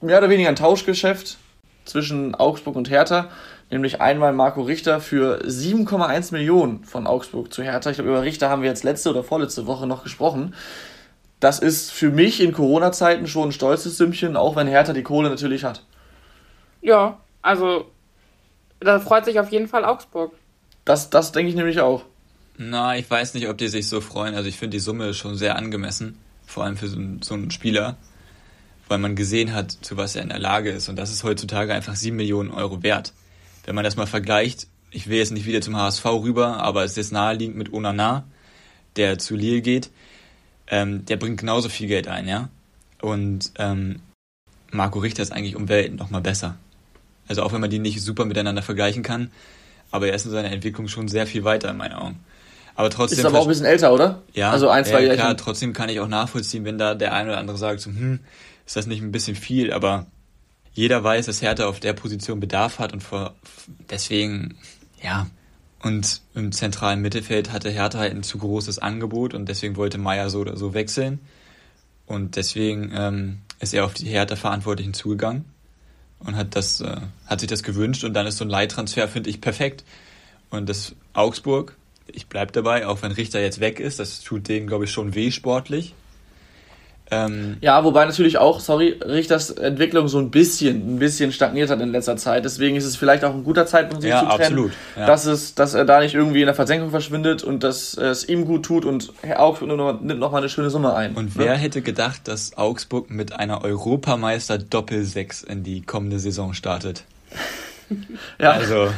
mehr 0.00 0.18
oder 0.18 0.30
weniger 0.30 0.48
ein 0.48 0.56
Tauschgeschäft 0.56 1.38
zwischen 1.84 2.34
Augsburg 2.34 2.76
und 2.76 2.90
Hertha 2.90 3.30
nämlich 3.70 4.00
einmal 4.00 4.32
Marco 4.32 4.62
Richter 4.62 5.00
für 5.00 5.42
7,1 5.44 6.32
Millionen 6.32 6.84
von 6.84 7.06
Augsburg 7.06 7.52
zu 7.52 7.62
Hertha. 7.62 7.90
Ich 7.90 7.96
glaube, 7.96 8.10
über 8.10 8.22
Richter 8.22 8.50
haben 8.50 8.62
wir 8.62 8.68
jetzt 8.68 8.84
letzte 8.84 9.10
oder 9.10 9.24
vorletzte 9.24 9.66
Woche 9.66 9.86
noch 9.86 10.02
gesprochen. 10.02 10.54
Das 11.38 11.58
ist 11.58 11.90
für 11.90 12.10
mich 12.10 12.40
in 12.40 12.52
Corona-Zeiten 12.52 13.26
schon 13.26 13.48
ein 13.48 13.52
stolzes 13.52 13.96
Sümmchen, 13.96 14.36
auch 14.36 14.56
wenn 14.56 14.66
Hertha 14.66 14.92
die 14.92 15.02
Kohle 15.02 15.30
natürlich 15.30 15.64
hat. 15.64 15.84
Ja, 16.82 17.18
also 17.42 17.90
da 18.80 19.00
freut 19.00 19.24
sich 19.24 19.40
auf 19.40 19.50
jeden 19.50 19.68
Fall 19.68 19.84
Augsburg. 19.84 20.32
Das, 20.84 21.10
das 21.10 21.32
denke 21.32 21.50
ich 21.50 21.56
nämlich 21.56 21.80
auch. 21.80 22.04
Na, 22.58 22.96
ich 22.96 23.10
weiß 23.10 23.34
nicht, 23.34 23.48
ob 23.48 23.56
die 23.56 23.68
sich 23.68 23.88
so 23.88 24.00
freuen. 24.00 24.34
Also 24.34 24.48
ich 24.48 24.58
finde 24.58 24.76
die 24.76 24.80
Summe 24.80 25.14
schon 25.14 25.36
sehr 25.36 25.56
angemessen 25.56 26.18
vor 26.50 26.64
allem 26.64 26.76
für 26.76 26.88
so, 26.88 26.98
so 27.22 27.34
einen 27.34 27.50
Spieler, 27.50 27.96
weil 28.88 28.98
man 28.98 29.16
gesehen 29.16 29.54
hat, 29.54 29.70
zu 29.70 29.96
was 29.96 30.16
er 30.16 30.22
in 30.22 30.28
der 30.28 30.38
Lage 30.38 30.70
ist. 30.70 30.88
Und 30.88 30.96
das 30.96 31.10
ist 31.10 31.24
heutzutage 31.24 31.72
einfach 31.72 31.94
7 31.94 32.16
Millionen 32.16 32.50
Euro 32.50 32.82
wert. 32.82 33.12
Wenn 33.64 33.74
man 33.74 33.84
das 33.84 33.96
mal 33.96 34.06
vergleicht, 34.06 34.66
ich 34.90 35.08
will 35.08 35.18
jetzt 35.18 35.32
nicht 35.32 35.46
wieder 35.46 35.60
zum 35.60 35.76
HSV 35.76 36.04
rüber, 36.06 36.58
aber 36.58 36.84
es 36.84 36.96
ist 36.96 37.12
naheliegend 37.12 37.56
mit 37.56 37.72
Onana, 37.72 38.24
der 38.96 39.18
zu 39.18 39.36
Lille 39.36 39.60
geht, 39.60 39.90
ähm, 40.66 41.04
der 41.04 41.16
bringt 41.16 41.38
genauso 41.38 41.68
viel 41.68 41.88
Geld 41.88 42.08
ein, 42.08 42.26
ja. 42.26 42.48
Und 43.00 43.52
ähm, 43.58 44.00
Marco 44.70 44.98
Richter 44.98 45.22
ist 45.22 45.32
eigentlich 45.32 45.56
um 45.56 45.68
Welten 45.68 45.96
noch 45.96 46.10
mal 46.10 46.20
besser. 46.20 46.56
Also 47.28 47.42
auch 47.42 47.52
wenn 47.52 47.60
man 47.60 47.70
die 47.70 47.78
nicht 47.78 48.02
super 48.02 48.24
miteinander 48.24 48.62
vergleichen 48.62 49.02
kann, 49.02 49.30
aber 49.90 50.08
er 50.08 50.14
ist 50.14 50.26
in 50.26 50.32
seiner 50.32 50.50
Entwicklung 50.50 50.88
schon 50.88 51.08
sehr 51.08 51.26
viel 51.26 51.44
weiter 51.44 51.70
in 51.70 51.76
meinen 51.76 51.94
Augen. 51.94 52.20
Aber 52.74 52.90
trotzdem. 52.90 53.18
Ist 53.18 53.24
aber 53.24 53.38
auch 53.38 53.46
ein 53.46 53.48
bisschen 53.48 53.66
älter, 53.66 53.92
oder? 53.92 54.22
Ja. 54.32 54.50
Also 54.50 54.68
ein, 54.68 54.84
zwei 54.84 55.04
ja, 55.04 55.14
Klar, 55.14 55.36
trotzdem 55.36 55.72
kann 55.72 55.88
ich 55.88 56.00
auch 56.00 56.08
nachvollziehen, 56.08 56.64
wenn 56.64 56.78
da 56.78 56.94
der 56.94 57.12
eine 57.12 57.30
oder 57.30 57.38
andere 57.38 57.58
sagt, 57.58 57.80
so, 57.80 57.90
hm, 57.90 58.20
ist 58.66 58.76
das 58.76 58.86
nicht 58.86 59.02
ein 59.02 59.12
bisschen 59.12 59.36
viel, 59.36 59.72
aber 59.72 60.06
jeder 60.72 61.02
weiß, 61.02 61.26
dass 61.26 61.42
Hertha 61.42 61.66
auf 61.66 61.80
der 61.80 61.92
Position 61.92 62.40
Bedarf 62.40 62.78
hat 62.78 62.92
und 62.92 63.02
vor, 63.02 63.34
deswegen, 63.90 64.56
ja. 65.02 65.26
Und 65.82 66.20
im 66.34 66.52
zentralen 66.52 67.00
Mittelfeld 67.00 67.52
hatte 67.52 67.70
Hertha 67.70 67.98
halt 67.98 68.14
ein 68.14 68.22
zu 68.22 68.36
großes 68.36 68.78
Angebot 68.78 69.32
und 69.32 69.48
deswegen 69.48 69.76
wollte 69.76 69.96
Meier 69.96 70.28
so 70.28 70.40
oder 70.40 70.56
so 70.56 70.74
wechseln. 70.74 71.20
Und 72.06 72.36
deswegen 72.36 72.92
ähm, 72.94 73.38
ist 73.60 73.72
er 73.72 73.84
auf 73.86 73.94
die 73.94 74.06
Hertha-Verantwortlichen 74.06 74.92
zugegangen 74.92 75.46
und 76.18 76.36
hat 76.36 76.54
das, 76.54 76.80
äh, 76.80 77.00
hat 77.26 77.40
sich 77.40 77.48
das 77.48 77.62
gewünscht 77.62 78.04
und 78.04 78.14
dann 78.14 78.26
ist 78.26 78.36
so 78.36 78.44
ein 78.44 78.50
Leittransfer, 78.50 79.08
finde 79.08 79.30
ich, 79.30 79.40
perfekt. 79.40 79.84
Und 80.50 80.68
das 80.68 80.94
Augsburg, 81.14 81.76
ich 82.06 82.26
bleib 82.26 82.52
dabei, 82.52 82.86
auch 82.86 83.02
wenn 83.02 83.12
Richter 83.12 83.40
jetzt 83.40 83.60
weg 83.60 83.80
ist, 83.80 83.98
das 84.00 84.20
tut 84.20 84.48
denen, 84.48 84.66
glaube 84.66 84.84
ich, 84.84 84.90
schon 84.90 85.14
weh 85.14 85.30
sportlich. 85.30 85.94
Ähm, 87.12 87.56
ja, 87.60 87.82
wobei 87.82 88.04
natürlich 88.04 88.38
auch, 88.38 88.60
sorry, 88.60 88.98
Richters 89.04 89.50
Entwicklung 89.50 90.06
so 90.06 90.18
ein 90.18 90.30
bisschen, 90.30 90.94
ein 90.94 90.98
bisschen 91.00 91.32
stagniert 91.32 91.68
hat 91.68 91.80
in 91.80 91.90
letzter 91.90 92.16
Zeit. 92.16 92.44
Deswegen 92.44 92.76
ist 92.76 92.84
es 92.84 92.96
vielleicht 92.96 93.24
auch 93.24 93.34
ein 93.34 93.42
guter 93.42 93.66
Zeitpunkt, 93.66 94.02
sich 94.02 94.10
ja, 94.10 94.20
zu 94.20 94.26
trennen. 94.26 94.42
Absolut, 94.42 94.72
ja. 94.96 95.06
dass, 95.06 95.26
es, 95.26 95.54
dass 95.56 95.74
er 95.74 95.84
da 95.84 96.00
nicht 96.00 96.14
irgendwie 96.14 96.40
in 96.40 96.46
der 96.46 96.54
Versenkung 96.54 96.90
verschwindet 96.90 97.42
und 97.42 97.64
dass 97.64 97.94
es 97.94 98.28
ihm 98.28 98.44
gut 98.44 98.64
tut 98.64 98.84
und 98.84 99.12
Augsburg 99.36 99.70
nimmt 100.02 100.20
nochmal 100.20 100.40
eine 100.40 100.48
schöne 100.48 100.70
Summe 100.70 100.94
ein. 100.94 101.14
Und 101.14 101.36
ne? 101.36 101.44
wer 101.44 101.56
hätte 101.56 101.82
gedacht, 101.82 102.28
dass 102.28 102.56
Augsburg 102.56 103.10
mit 103.10 103.32
einer 103.32 103.64
Europameister 103.64 104.58
Doppel-6 104.58 105.46
in 105.46 105.64
die 105.64 105.82
kommende 105.82 106.20
Saison 106.20 106.54
startet? 106.54 107.04
ja. 108.38 108.52
Also. 108.52 108.88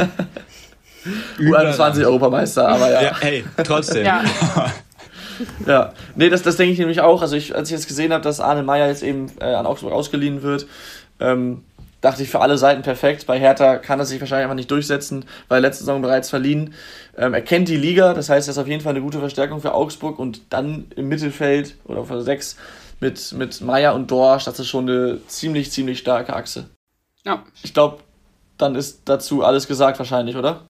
U21 1.39 2.05
Europameister, 2.05 2.69
aber 2.69 2.91
ja. 2.91 3.03
ja 3.03 3.17
hey, 3.21 3.45
trotzdem. 3.65 4.05
ja. 4.05 4.23
ja, 5.67 5.93
nee, 6.17 6.29
das, 6.29 6.43
das 6.43 6.57
denke 6.57 6.73
ich 6.73 6.79
nämlich 6.79 7.01
auch. 7.01 7.23
Also 7.23 7.37
ich, 7.37 7.55
als 7.55 7.69
ich 7.69 7.77
jetzt 7.77 7.89
gesehen 7.89 8.13
habe, 8.13 8.23
dass 8.23 8.41
Arne 8.41 8.63
Meyer 8.63 8.89
jetzt 8.89 9.03
eben 9.03 9.31
äh, 9.41 9.45
an 9.45 9.67
Augsburg 9.67 9.93
ausgeliehen 9.93 10.43
wird, 10.43 10.67
ähm, 11.21 11.65
dachte 12.01 12.23
ich 12.23 12.31
für 12.31 12.41
alle 12.41 12.59
Seiten 12.59 12.83
perfekt. 12.83 13.27
Bei 13.27 13.39
Hertha 13.39 13.77
kann 13.77 13.99
er 13.99 14.05
sich 14.05 14.21
wahrscheinlich 14.21 14.45
einfach 14.45 14.57
nicht 14.57 14.71
durchsetzen, 14.71 15.25
weil 15.49 15.59
er 15.59 15.69
letzte 15.69 15.85
Saison 15.85 16.03
bereits 16.03 16.29
verliehen. 16.29 16.75
Ähm, 17.17 17.33
er 17.33 17.43
kennt 17.43 17.69
die 17.69 17.77
Liga, 17.77 18.13
das 18.13 18.29
heißt, 18.29 18.49
er 18.49 18.53
ist 18.53 18.59
auf 18.59 18.69
jeden 18.69 18.83
Fall 18.83 18.91
eine 18.91 19.01
gute 19.01 19.21
Verstärkung 19.21 19.61
für 19.61 19.73
Augsburg 19.73 20.19
und 20.19 20.43
dann 20.51 20.87
im 20.97 21.09
Mittelfeld 21.09 21.77
oder 21.85 22.01
auf 22.01 22.09
der 22.09 22.23
6 22.23 22.57
mit, 23.01 23.33
mit 23.33 23.61
Meier 23.61 23.95
und 23.95 24.11
Dorsch, 24.11 24.45
das 24.45 24.59
ist 24.59 24.69
schon 24.69 24.89
eine 24.89 25.27
ziemlich, 25.27 25.71
ziemlich 25.71 25.99
starke 25.99 26.35
Achse. 26.35 26.67
Ja. 27.25 27.45
Ich 27.63 27.73
glaube, 27.73 27.99
dann 28.59 28.75
ist 28.75 29.03
dazu 29.05 29.45
alles 29.45 29.67
gesagt 29.67 29.99
wahrscheinlich, 29.99 30.37
oder? 30.37 30.67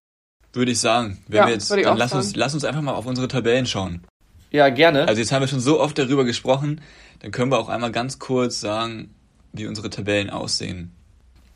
Würde 0.52 0.72
ich 0.72 0.80
sagen. 0.80 1.18
Wenn 1.28 1.38
ja, 1.38 1.46
wir 1.46 1.54
jetzt, 1.54 1.70
dann 1.70 1.96
lass 1.96 2.12
uns, 2.12 2.36
lass 2.36 2.54
uns 2.54 2.64
einfach 2.64 2.82
mal 2.82 2.92
auf 2.92 3.06
unsere 3.06 3.28
Tabellen 3.28 3.66
schauen. 3.66 4.02
Ja, 4.52 4.68
gerne. 4.68 5.08
Also 5.08 5.20
jetzt 5.20 5.32
haben 5.32 5.40
wir 5.40 5.48
schon 5.48 5.60
so 5.60 5.80
oft 5.80 5.98
darüber 5.98 6.24
gesprochen, 6.24 6.80
dann 7.20 7.30
können 7.30 7.50
wir 7.50 7.58
auch 7.58 7.68
einmal 7.68 7.90
ganz 7.90 8.18
kurz 8.18 8.60
sagen, 8.60 9.14
wie 9.52 9.66
unsere 9.66 9.90
Tabellen 9.90 10.30
aussehen. 10.30 10.92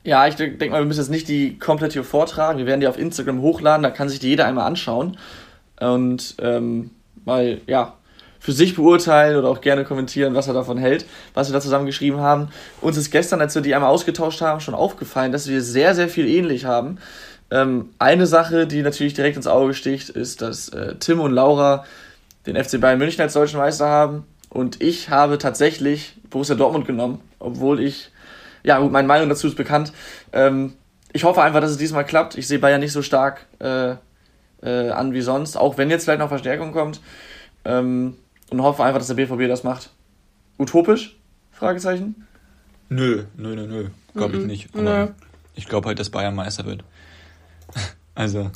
Ja, 0.02 0.26
ich 0.26 0.36
denke 0.36 0.70
mal, 0.70 0.80
wir 0.80 0.86
müssen 0.86 1.00
jetzt 1.00 1.10
nicht 1.10 1.28
die 1.28 1.58
komplett 1.58 1.92
hier 1.92 2.04
vortragen. 2.04 2.58
Wir 2.58 2.66
werden 2.66 2.80
die 2.80 2.86
auf 2.86 2.98
Instagram 2.98 3.40
hochladen, 3.40 3.82
da 3.82 3.90
kann 3.90 4.08
sich 4.08 4.20
die 4.20 4.28
jeder 4.28 4.46
einmal 4.46 4.66
anschauen 4.66 5.18
und 5.80 6.36
ähm, 6.40 6.90
mal, 7.24 7.60
ja, 7.66 7.94
für 8.38 8.52
sich 8.52 8.76
beurteilen 8.76 9.36
oder 9.36 9.48
auch 9.48 9.60
gerne 9.60 9.84
kommentieren, 9.84 10.34
was 10.34 10.46
er 10.46 10.54
davon 10.54 10.78
hält, 10.78 11.04
was 11.34 11.48
wir 11.48 11.52
da 11.52 11.60
zusammengeschrieben 11.60 12.20
haben. 12.20 12.48
Uns 12.80 12.96
ist 12.96 13.10
gestern, 13.10 13.40
als 13.40 13.56
wir 13.56 13.62
die 13.62 13.74
einmal 13.74 13.90
ausgetauscht 13.90 14.40
haben, 14.40 14.60
schon 14.60 14.74
aufgefallen, 14.74 15.32
dass 15.32 15.48
wir 15.48 15.60
sehr, 15.60 15.96
sehr 15.96 16.08
viel 16.08 16.28
ähnlich 16.28 16.64
haben. 16.64 16.98
Ähm, 17.50 17.90
eine 17.98 18.26
Sache, 18.26 18.68
die 18.68 18.82
natürlich 18.82 19.14
direkt 19.14 19.36
ins 19.36 19.48
Auge 19.48 19.74
sticht, 19.74 20.10
ist, 20.10 20.42
dass 20.42 20.68
äh, 20.68 20.94
Tim 21.00 21.18
und 21.18 21.32
Laura 21.32 21.84
den 22.46 22.62
FC 22.62 22.80
Bayern 22.80 22.98
München 22.98 23.20
als 23.20 23.32
deutschen 23.32 23.58
Meister 23.58 23.86
haben. 23.88 24.24
Und 24.48 24.82
ich 24.82 25.10
habe 25.10 25.38
tatsächlich 25.38 26.16
Borussia 26.30 26.54
Dortmund 26.54 26.86
genommen, 26.86 27.20
obwohl 27.38 27.80
ich, 27.80 28.10
ja 28.62 28.78
gut, 28.78 28.92
meine 28.92 29.08
Meinung 29.08 29.28
dazu 29.28 29.46
ist 29.46 29.56
bekannt. 29.56 29.92
Ähm, 30.32 30.74
ich 31.12 31.24
hoffe 31.24 31.42
einfach, 31.42 31.60
dass 31.60 31.70
es 31.70 31.76
diesmal 31.76 32.04
klappt. 32.04 32.36
Ich 32.38 32.46
sehe 32.46 32.58
Bayern 32.58 32.80
nicht 32.80 32.92
so 32.92 33.02
stark 33.02 33.46
äh, 33.58 33.96
äh, 34.62 34.90
an 34.90 35.12
wie 35.12 35.20
sonst, 35.20 35.56
auch 35.56 35.78
wenn 35.78 35.90
jetzt 35.90 36.04
vielleicht 36.04 36.20
noch 36.20 36.28
Verstärkung 36.28 36.72
kommt. 36.72 37.00
Ähm, 37.64 38.16
und 38.50 38.62
hoffe 38.62 38.84
einfach, 38.84 38.98
dass 38.98 39.08
der 39.08 39.14
BVB 39.14 39.48
das 39.48 39.64
macht. 39.64 39.90
Utopisch? 40.58 41.16
Fragezeichen? 41.50 42.26
Nö, 42.88 43.24
nö, 43.36 43.56
nö, 43.56 43.66
nö. 43.66 43.88
Glaube 44.14 44.36
ich 44.36 44.46
nicht. 44.46 44.68
Aber 44.74 44.82
nö. 44.82 45.08
ich 45.54 45.66
glaube 45.66 45.88
halt, 45.88 45.98
dass 45.98 46.10
Bayern 46.10 46.34
Meister 46.34 46.64
wird. 46.64 46.84
also. 48.14 48.50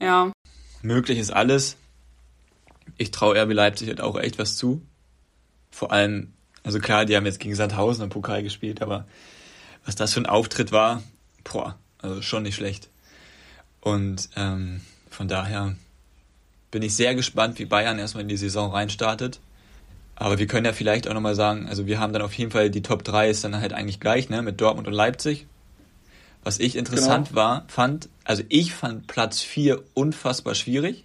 ja. 0.00 0.32
Möglich 0.82 1.18
ist 1.18 1.30
alles 1.30 1.76
ich 2.98 3.10
traue 3.10 3.40
RB 3.40 3.52
Leipzig 3.52 3.88
halt 3.88 4.00
auch 4.00 4.18
echt 4.18 4.38
was 4.38 4.56
zu. 4.56 4.82
Vor 5.70 5.92
allem, 5.92 6.32
also 6.62 6.78
klar, 6.78 7.04
die 7.04 7.16
haben 7.16 7.26
jetzt 7.26 7.40
gegen 7.40 7.54
Sandhausen 7.54 8.04
im 8.04 8.10
Pokal 8.10 8.42
gespielt, 8.42 8.82
aber 8.82 9.06
was 9.84 9.94
das 9.94 10.12
für 10.12 10.20
ein 10.20 10.26
Auftritt 10.26 10.72
war, 10.72 11.02
boah, 11.44 11.76
also 11.98 12.22
schon 12.22 12.42
nicht 12.42 12.56
schlecht. 12.56 12.88
Und 13.80 14.28
ähm, 14.36 14.80
von 15.08 15.28
daher 15.28 15.74
bin 16.70 16.82
ich 16.82 16.94
sehr 16.94 17.14
gespannt, 17.14 17.58
wie 17.58 17.64
Bayern 17.64 17.98
erstmal 17.98 18.22
in 18.22 18.28
die 18.28 18.36
Saison 18.36 18.72
reinstartet. 18.72 19.40
Aber 20.16 20.38
wir 20.38 20.46
können 20.46 20.66
ja 20.66 20.74
vielleicht 20.74 21.08
auch 21.08 21.14
nochmal 21.14 21.34
sagen, 21.34 21.66
also 21.66 21.86
wir 21.86 21.98
haben 21.98 22.12
dann 22.12 22.22
auf 22.22 22.34
jeden 22.34 22.50
Fall 22.50 22.68
die 22.68 22.82
Top 22.82 23.04
3 23.04 23.30
ist 23.30 23.42
dann 23.42 23.58
halt 23.58 23.72
eigentlich 23.72 24.00
gleich, 24.00 24.28
ne, 24.28 24.42
mit 24.42 24.60
Dortmund 24.60 24.86
und 24.86 24.92
Leipzig. 24.92 25.46
Was 26.44 26.58
ich 26.58 26.76
interessant 26.76 27.28
genau. 27.28 27.40
war, 27.40 27.64
fand, 27.68 28.08
also 28.24 28.42
ich 28.48 28.74
fand 28.74 29.06
Platz 29.06 29.40
4 29.40 29.82
unfassbar 29.94 30.54
schwierig. 30.54 31.04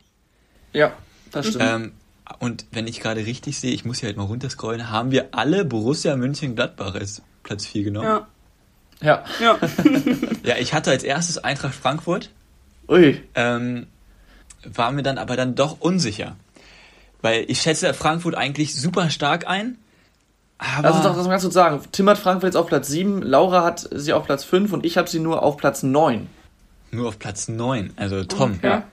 Ja 0.73 0.93
das 1.35 1.47
stimmt. 1.47 1.63
Ähm, 1.63 1.91
und 2.39 2.65
wenn 2.71 2.87
ich 2.87 2.99
gerade 2.99 3.25
richtig 3.25 3.59
sehe, 3.59 3.71
ich 3.71 3.85
muss 3.85 3.99
hier 3.99 4.07
halt 4.07 4.17
mal 4.17 4.23
runterscrollen, 4.23 4.89
haben 4.89 5.11
wir 5.11 5.29
alle 5.31 5.63
Borussia 5.63 6.15
München-Gladbach 6.15 6.95
als 6.95 7.21
Platz 7.43 7.65
4 7.65 7.83
genommen. 7.83 8.07
Ja. 8.07 8.27
Ja. 9.01 9.23
Ja. 9.39 9.59
ja, 10.43 10.55
ich 10.57 10.73
hatte 10.73 10.89
als 10.91 11.03
erstes 11.03 11.37
Eintracht 11.37 11.75
Frankfurt. 11.75 12.31
Ui. 12.87 13.21
Ähm, 13.35 13.87
war 14.63 14.91
mir 14.91 15.03
dann 15.03 15.17
aber 15.17 15.35
dann 15.35 15.55
doch 15.55 15.79
unsicher. 15.79 16.35
Weil 17.21 17.45
ich 17.47 17.61
schätze 17.61 17.93
Frankfurt 17.93 18.35
eigentlich 18.35 18.75
super 18.75 19.09
stark 19.09 19.47
ein. 19.47 19.77
Aber 20.57 20.89
Lass 20.89 20.95
uns 20.95 21.05
doch 21.05 21.15
das 21.15 21.25
mal 21.25 21.31
ganz 21.31 21.43
kurz 21.43 21.53
sagen. 21.53 21.81
Tim 21.91 22.09
hat 22.09 22.17
Frankfurt 22.17 22.49
jetzt 22.49 22.55
auf 22.55 22.67
Platz 22.67 22.87
7, 22.87 23.21
Laura 23.21 23.63
hat 23.63 23.89
sie 23.91 24.13
auf 24.13 24.25
Platz 24.25 24.43
5 24.43 24.71
und 24.73 24.85
ich 24.85 24.97
habe 24.97 25.09
sie 25.09 25.19
nur 25.19 25.43
auf 25.43 25.57
Platz 25.57 25.83
9. 25.83 26.27
Nur 26.91 27.09
auf 27.09 27.19
Platz 27.19 27.49
9, 27.49 27.91
also 27.97 28.23
Tom. 28.23 28.59
Ja. 28.63 28.83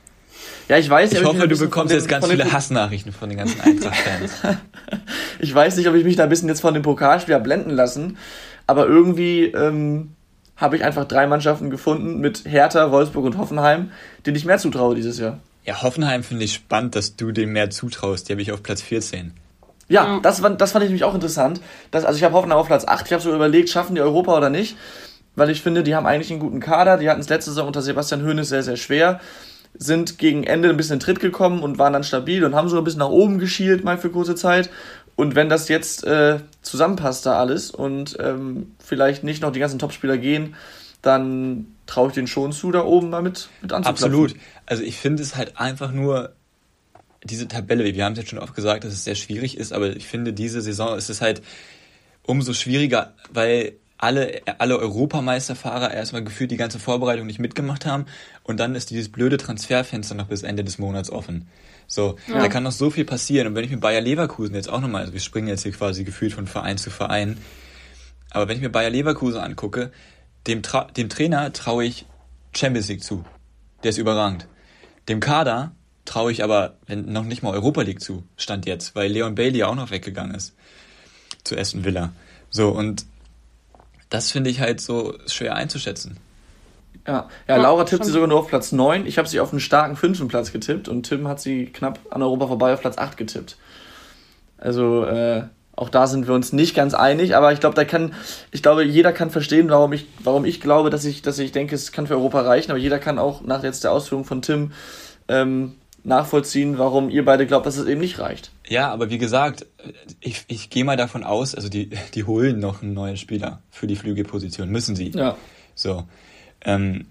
Ja, 0.68 0.78
ich 0.78 0.88
weiß. 0.88 1.12
Ich 1.12 1.24
hoffe, 1.24 1.48
du 1.48 1.58
bekommst 1.58 1.92
jetzt 1.92 2.08
ganz 2.08 2.26
viele 2.26 2.50
Hassnachrichten 2.50 3.12
von 3.12 3.28
den 3.28 3.38
ganzen 3.38 3.60
Eintracht-Fans. 3.60 4.32
ich 5.38 5.54
weiß 5.54 5.76
nicht, 5.76 5.88
ob 5.88 5.94
ich 5.94 6.04
mich 6.04 6.16
da 6.16 6.24
ein 6.24 6.28
bisschen 6.28 6.48
jetzt 6.48 6.60
von 6.60 6.74
dem 6.74 6.82
Pokalspieler 6.82 7.40
blenden 7.40 7.70
lassen, 7.70 8.16
aber 8.66 8.86
irgendwie 8.86 9.44
ähm, 9.46 10.14
habe 10.56 10.76
ich 10.76 10.84
einfach 10.84 11.04
drei 11.04 11.26
Mannschaften 11.26 11.70
gefunden 11.70 12.20
mit 12.20 12.44
Hertha, 12.46 12.90
Wolfsburg 12.90 13.24
und 13.24 13.38
Hoffenheim, 13.38 13.90
denen 14.24 14.36
ich 14.36 14.44
mehr 14.44 14.58
zutraue 14.58 14.94
dieses 14.94 15.18
Jahr. 15.18 15.40
Ja, 15.64 15.82
Hoffenheim 15.82 16.22
finde 16.22 16.44
ich 16.44 16.54
spannend, 16.54 16.96
dass 16.96 17.16
du 17.16 17.32
dem 17.32 17.52
mehr 17.52 17.70
zutraust. 17.70 18.28
Die 18.28 18.32
habe 18.32 18.42
ich 18.42 18.52
auf 18.52 18.62
Platz 18.62 18.82
14. 18.82 19.32
Ja, 19.88 20.20
das, 20.22 20.40
das 20.40 20.72
fand 20.72 20.84
ich 20.84 20.90
nämlich 20.90 21.04
auch 21.04 21.14
interessant. 21.14 21.60
Das, 21.90 22.04
also 22.04 22.16
ich 22.16 22.24
habe 22.24 22.34
Hoffenheim 22.34 22.58
auf 22.58 22.66
Platz 22.66 22.84
8. 22.86 23.06
Ich 23.06 23.12
habe 23.12 23.22
so 23.22 23.34
überlegt, 23.34 23.68
schaffen 23.68 23.94
die 23.94 24.00
Europa 24.00 24.36
oder 24.36 24.48
nicht. 24.48 24.76
Weil 25.34 25.50
ich 25.50 25.62
finde, 25.62 25.82
die 25.82 25.94
haben 25.94 26.06
eigentlich 26.06 26.30
einen 26.30 26.40
guten 26.40 26.60
Kader. 26.60 26.98
Die 26.98 27.08
hatten 27.08 27.20
es 27.20 27.28
letzte 27.28 27.50
Saison 27.50 27.66
unter 27.66 27.82
Sebastian 27.82 28.24
Hoeneß 28.24 28.48
sehr, 28.48 28.62
sehr 28.62 28.76
schwer 28.76 29.20
sind 29.74 30.18
gegen 30.18 30.44
Ende 30.44 30.68
ein 30.68 30.76
bisschen 30.76 30.94
in 30.94 31.00
Tritt 31.00 31.20
gekommen 31.20 31.62
und 31.62 31.78
waren 31.78 31.92
dann 31.92 32.04
stabil 32.04 32.44
und 32.44 32.54
haben 32.54 32.68
so 32.68 32.78
ein 32.78 32.84
bisschen 32.84 33.00
nach 33.00 33.08
oben 33.08 33.38
geschielt, 33.38 33.84
mal 33.84 33.98
für 33.98 34.10
kurze 34.10 34.34
Zeit. 34.34 34.70
Und 35.16 35.34
wenn 35.34 35.48
das 35.48 35.68
jetzt 35.68 36.04
äh, 36.04 36.40
zusammenpasst, 36.62 37.26
da 37.26 37.38
alles 37.38 37.70
und 37.70 38.16
ähm, 38.20 38.74
vielleicht 38.78 39.24
nicht 39.24 39.42
noch 39.42 39.52
die 39.52 39.60
ganzen 39.60 39.78
Topspieler 39.78 40.18
gehen, 40.18 40.54
dann 41.02 41.66
traue 41.86 42.08
ich 42.08 42.14
den 42.14 42.26
schon 42.26 42.52
zu, 42.52 42.70
da 42.70 42.84
oben 42.84 43.10
mal 43.10 43.22
mit, 43.22 43.48
mit. 43.60 43.72
Absolut. 43.72 44.34
Also 44.66 44.82
ich 44.82 44.96
finde 44.96 45.22
es 45.22 45.36
halt 45.36 45.58
einfach 45.58 45.90
nur, 45.92 46.32
diese 47.24 47.48
Tabelle, 47.48 47.84
wir 47.84 48.04
haben 48.04 48.12
es 48.12 48.18
jetzt 48.18 48.30
schon 48.30 48.38
oft 48.38 48.54
gesagt, 48.54 48.84
dass 48.84 48.92
es 48.92 49.04
sehr 49.04 49.14
schwierig 49.14 49.56
ist, 49.56 49.72
aber 49.72 49.94
ich 49.96 50.06
finde, 50.06 50.32
diese 50.32 50.60
Saison 50.60 50.96
ist 50.96 51.10
es 51.10 51.20
halt 51.20 51.42
umso 52.22 52.52
schwieriger, 52.52 53.14
weil 53.32 53.74
alle, 54.02 54.42
alle 54.58 54.78
Europameisterfahrer 54.78 55.94
erstmal 55.94 56.24
gefühlt 56.24 56.50
die 56.50 56.56
ganze 56.56 56.80
Vorbereitung 56.80 57.26
nicht 57.26 57.38
mitgemacht 57.38 57.86
haben 57.86 58.06
und 58.42 58.58
dann 58.58 58.74
ist 58.74 58.90
dieses 58.90 59.10
blöde 59.10 59.36
Transferfenster 59.36 60.16
noch 60.16 60.26
bis 60.26 60.42
Ende 60.42 60.64
des 60.64 60.78
Monats 60.78 61.08
offen. 61.08 61.46
So, 61.86 62.16
ja. 62.26 62.40
da 62.40 62.48
kann 62.48 62.64
noch 62.64 62.72
so 62.72 62.90
viel 62.90 63.04
passieren. 63.04 63.46
Und 63.46 63.54
wenn 63.54 63.64
ich 63.64 63.70
mir 63.70 63.78
Bayer 63.78 64.00
Leverkusen 64.00 64.56
jetzt 64.56 64.68
auch 64.68 64.80
nochmal, 64.80 65.02
also 65.02 65.12
wir 65.12 65.20
springen 65.20 65.46
jetzt 65.46 65.62
hier 65.62 65.70
quasi 65.70 66.02
gefühlt 66.02 66.32
von 66.32 66.48
Verein 66.48 66.78
zu 66.78 66.90
Verein, 66.90 67.36
aber 68.30 68.48
wenn 68.48 68.56
ich 68.56 68.62
mir 68.62 68.70
Bayer 68.70 68.90
Leverkusen 68.90 69.40
angucke, 69.40 69.92
dem, 70.48 70.64
Tra 70.64 70.84
dem 70.84 71.08
Trainer 71.08 71.52
traue 71.52 71.84
ich 71.84 72.06
Champions 72.56 72.88
League 72.88 73.04
zu. 73.04 73.24
Der 73.84 73.90
ist 73.90 73.98
überragend. 73.98 74.48
Dem 75.08 75.20
Kader 75.20 75.76
traue 76.04 76.32
ich 76.32 76.42
aber 76.42 76.76
noch 76.88 77.24
nicht 77.24 77.44
mal 77.44 77.52
Europa 77.52 77.82
League 77.82 78.00
zu, 78.00 78.24
stand 78.36 78.66
jetzt, 78.66 78.96
weil 78.96 79.12
Leon 79.12 79.36
Bailey 79.36 79.62
auch 79.62 79.76
noch 79.76 79.92
weggegangen 79.92 80.34
ist 80.34 80.54
zu 81.44 81.56
Aston 81.56 81.84
Villa. 81.84 82.12
So, 82.50 82.70
und 82.70 83.06
das 84.12 84.30
finde 84.30 84.50
ich 84.50 84.60
halt 84.60 84.80
so 84.80 85.14
schwer 85.26 85.56
einzuschätzen. 85.56 86.18
Ja, 87.06 87.28
ja, 87.48 87.56
Laura 87.56 87.84
tippt 87.84 88.04
sie 88.04 88.12
sogar 88.12 88.28
nur 88.28 88.38
auf 88.38 88.48
Platz 88.48 88.70
9. 88.70 89.06
Ich 89.06 89.18
habe 89.18 89.26
sie 89.26 89.40
auf 89.40 89.52
einen 89.52 89.60
starken 89.60 89.96
fünften 89.96 90.28
Platz 90.28 90.52
getippt 90.52 90.86
und 90.86 91.04
Tim 91.04 91.26
hat 91.26 91.40
sie 91.40 91.66
knapp 91.66 91.98
an 92.10 92.22
Europa 92.22 92.46
vorbei 92.46 92.74
auf 92.74 92.80
Platz 92.80 92.98
8 92.98 93.16
getippt. 93.16 93.56
Also, 94.58 95.04
äh, 95.06 95.44
auch 95.74 95.88
da 95.88 96.06
sind 96.06 96.28
wir 96.28 96.34
uns 96.34 96.52
nicht 96.52 96.76
ganz 96.76 96.92
einig, 96.92 97.34
aber 97.34 97.52
ich 97.52 97.60
glaube, 97.60 97.74
da 97.74 97.84
kann, 97.84 98.14
ich 98.50 98.62
glaube, 98.62 98.84
jeder 98.84 99.12
kann 99.12 99.30
verstehen, 99.30 99.70
warum 99.70 99.94
ich, 99.94 100.06
warum 100.22 100.44
ich 100.44 100.60
glaube, 100.60 100.90
dass 100.90 101.04
ich, 101.06 101.22
dass 101.22 101.38
ich 101.38 101.50
denke, 101.50 101.74
es 101.74 101.90
kann 101.90 102.06
für 102.06 102.14
Europa 102.14 102.42
reichen, 102.42 102.70
aber 102.70 102.78
jeder 102.78 102.98
kann 102.98 103.18
auch 103.18 103.40
nach 103.40 103.64
jetzt 103.64 103.82
der 103.82 103.92
Ausführung 103.92 104.24
von 104.24 104.42
Tim 104.42 104.72
ähm, 105.28 105.76
nachvollziehen, 106.04 106.78
warum 106.78 107.10
ihr 107.10 107.24
beide 107.24 107.46
glaubt, 107.46 107.66
dass 107.66 107.76
es 107.76 107.86
eben 107.86 108.00
nicht 108.00 108.18
reicht. 108.18 108.50
Ja, 108.66 108.90
aber 108.90 109.10
wie 109.10 109.18
gesagt, 109.18 109.66
ich, 110.20 110.44
ich 110.48 110.70
gehe 110.70 110.84
mal 110.84 110.96
davon 110.96 111.22
aus, 111.22 111.54
also 111.54 111.68
die, 111.68 111.90
die 112.14 112.24
holen 112.24 112.58
noch 112.58 112.82
einen 112.82 112.94
neuen 112.94 113.16
Spieler 113.16 113.62
für 113.70 113.86
die 113.86 113.96
Flügelposition, 113.96 114.68
müssen 114.68 114.96
sie. 114.96 115.10
Ja. 115.10 115.36
So. 115.74 116.04
Ähm, 116.64 117.06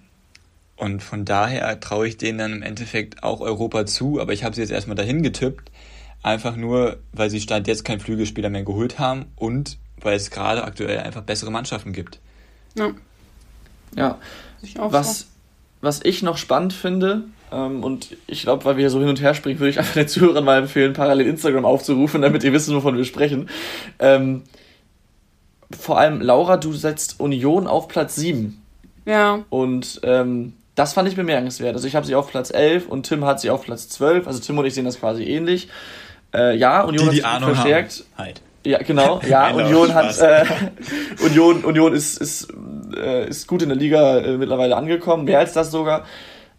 und 0.76 1.04
von 1.04 1.26
daher 1.26 1.80
traue 1.80 2.08
ich 2.08 2.18
denen 2.18 2.38
dann 2.40 2.54
im 2.54 2.64
Endeffekt 2.64 3.24
auch 3.24 3.40
Europa 3.40 3.86
zu, 3.86 4.20
aber 4.20 4.34
ich 4.34 4.44
habe 4.44 4.56
sie 4.56 4.62
jetzt 4.62 4.72
erstmal 4.72 4.96
dahin 4.96 5.22
getippt, 5.22 5.72
einfach 6.24 6.56
nur, 6.56 6.98
weil 7.14 7.30
sie 7.30 7.40
Stand 7.40 7.68
jetzt 7.68 7.86
keinen 7.86 8.00
Flügelspieler 8.00 8.50
mehr 8.50 8.64
geholt 8.64 9.00
haben 9.00 9.26
und 9.36 9.78
weil 9.98 10.16
es 10.16 10.32
gerade 10.32 10.64
aktuell 10.64 11.00
einfach 11.00 11.22
bessere 11.22 11.52
Mannschaften 11.52 11.94
gibt. 11.94 12.20
Ja. 12.76 12.92
Ja. 13.96 14.18
Was, 14.76 15.20
so. 15.20 15.26
was 15.82 16.00
ich 16.04 16.24
noch 16.24 16.38
spannend 16.38 16.74
finde, 16.74 17.26
und 17.84 18.16
ich 18.28 18.44
glaube, 18.44 18.66
weil 18.66 18.78
wir 18.78 18.90
so 18.90 19.00
hin 19.00 19.10
und 19.10 19.22
her 19.22 19.34
springen, 19.34 19.60
würde 19.60 19.72
ich 19.72 19.80
einfach 19.80 19.94
den 19.94 20.08
Zuhörern 20.08 20.44
mal 20.44 20.60
empfehlen, 20.60 20.94
parallel 20.94 21.28
Instagram 21.28 21.66
aufzurufen, 21.66 22.22
damit 22.22 22.44
ihr 22.44 22.54
wisst, 22.54 22.74
wovon 22.74 22.98
wir 22.98 23.06
sprechen. 23.06 23.50
Ähm, 24.00 24.44
vor 25.78 26.00
allem, 26.00 26.22
Laura, 26.22 26.58
du 26.58 26.74
setzt 26.74 27.20
Union 27.20 27.68
auf 27.68 27.88
Platz 27.88 28.16
7. 28.16 28.62
Ja. 29.06 29.44
Und 29.50 30.02
ähm, 30.04 30.54
das 30.76 30.94
fand 30.94 31.08
ich 31.08 31.16
bemerkenswert. 31.16 31.76
Also 31.76 31.88
ich 31.88 31.96
habe 31.96 32.06
sie 32.06 32.16
auf 32.16 32.30
Platz 32.30 32.52
11 32.52 32.88
und 32.88 33.04
Tim 33.04 33.26
hat 33.26 33.40
sie 33.40 33.50
auf 33.50 33.64
Platz 33.64 33.90
12. 33.90 34.28
Also 34.28 34.40
Tim 34.40 34.58
und 34.58 34.66
ich 34.66 34.74
sehen 34.74 34.86
das 34.86 35.00
quasi 35.00 35.24
ähnlich. 35.24 35.70
Äh, 36.34 36.56
ja, 36.58 36.82
Union 36.82 37.10
die, 37.10 37.16
die 37.18 37.24
hat 37.24 37.42
sich 37.42 37.44
Ahnung 37.44 37.56
verstärkt. 37.56 38.06
Haben. 38.16 38.26
Halt. 38.26 38.42
Ja, 38.66 38.78
genau. 38.80 39.20
Ja, 39.28 39.52
Union 39.52 39.94
hat 39.94 40.18
äh, 40.20 40.46
Union 41.26 41.64
Union 41.64 41.94
ist 41.94 42.22
ist 42.22 42.48
äh, 42.96 43.28
ist 43.28 43.48
gut 43.48 43.62
in 43.64 43.70
der 43.70 43.78
Liga 43.78 44.20
äh, 44.20 44.38
mittlerweile 44.38 44.76
angekommen, 44.78 45.26
mehr 45.26 45.40
als 45.40 45.54
das 45.54 45.72
sogar. 45.72 46.06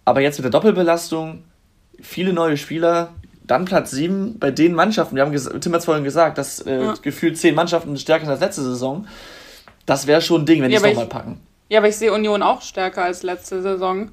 Aber 0.05 0.21
jetzt 0.21 0.39
mit 0.39 0.45
der 0.45 0.51
Doppelbelastung, 0.51 1.45
viele 2.01 2.33
neue 2.33 2.57
Spieler, 2.57 3.11
dann 3.45 3.65
Platz 3.65 3.91
7 3.91 4.39
bei 4.39 4.51
den 4.51 4.75
Mannschaften. 4.75 5.17
Wir 5.17 5.25
haben 5.25 5.33
Tim 5.33 5.73
hat 5.73 5.81
es 5.81 5.85
vorhin 5.85 6.05
gesagt, 6.05 6.39
dass 6.39 6.61
äh, 6.61 6.83
ja. 6.83 6.95
gefühlt 7.01 7.39
zehn 7.39 7.55
Mannschaften 7.55 7.97
stärker 7.97 8.25
sind 8.25 8.33
als 8.33 8.41
letzte 8.41 8.63
Saison. 8.63 9.07
Das 9.87 10.07
wäre 10.07 10.21
schon 10.21 10.43
ein 10.43 10.47
Ding, 10.47 10.63
wenn 10.63 10.71
ja, 10.71 10.79
die 10.79 10.85
es 10.87 10.91
nochmal 10.91 11.09
packen. 11.09 11.41
Ja, 11.69 11.79
aber 11.79 11.89
ich 11.89 11.97
sehe 11.97 12.13
Union 12.13 12.43
auch 12.43 12.63
stärker 12.63 13.05
als 13.05 13.23
letzte 13.23 13.63
Saison. 13.63 14.11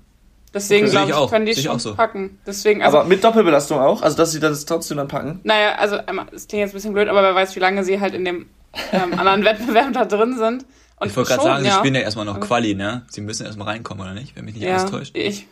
Deswegen 0.54 0.86
okay, 0.86 0.92
glaube 0.92 1.12
ich, 1.12 1.18
ich 1.18 1.30
können 1.30 1.46
die 1.46 1.56
schon 1.56 1.78
so. 1.78 1.94
packen. 1.94 2.40
Deswegen, 2.46 2.82
also, 2.82 3.00
aber 3.00 3.08
mit 3.08 3.24
Doppelbelastung 3.24 3.80
auch? 3.80 4.02
Also, 4.02 4.18
dass 4.18 4.32
sie 4.32 4.40
das 4.40 4.66
trotzdem 4.66 4.98
dann 4.98 5.08
packen? 5.08 5.42
Naja, 5.44 5.76
also, 5.76 5.98
es 6.34 6.48
klingt 6.48 6.62
jetzt 6.62 6.72
ein 6.72 6.74
bisschen 6.74 6.94
blöd, 6.94 7.08
aber 7.08 7.22
wer 7.22 7.36
weiß, 7.36 7.56
wie 7.56 7.60
lange 7.60 7.84
sie 7.84 8.00
halt 8.00 8.16
in 8.16 8.26
dem 8.26 8.48
ähm, 8.92 9.20
anderen 9.20 9.44
Wettbewerb 9.46 9.94
da 9.94 10.06
drin 10.06 10.38
sind. 10.38 10.66
Und 11.00 11.10
ich 11.10 11.16
wollte 11.16 11.30
gerade 11.30 11.44
sagen, 11.44 11.66
ja. 11.66 11.72
sie 11.72 11.78
spielen 11.78 11.96
ja 11.96 12.02
erstmal 12.02 12.26
noch 12.26 12.40
Quali, 12.40 12.74
ne? 12.74 13.04
Sie 13.10 13.22
müssen 13.22 13.46
erstmal 13.46 13.68
reinkommen, 13.68 14.04
oder 14.04 14.14
nicht? 14.14 14.36
Wenn 14.36 14.46
mich 14.46 14.56
nicht 14.56 14.64
ja, 14.64 14.78
alles 14.78 14.90
täuscht. 14.90 15.16
Ich, 15.16 15.48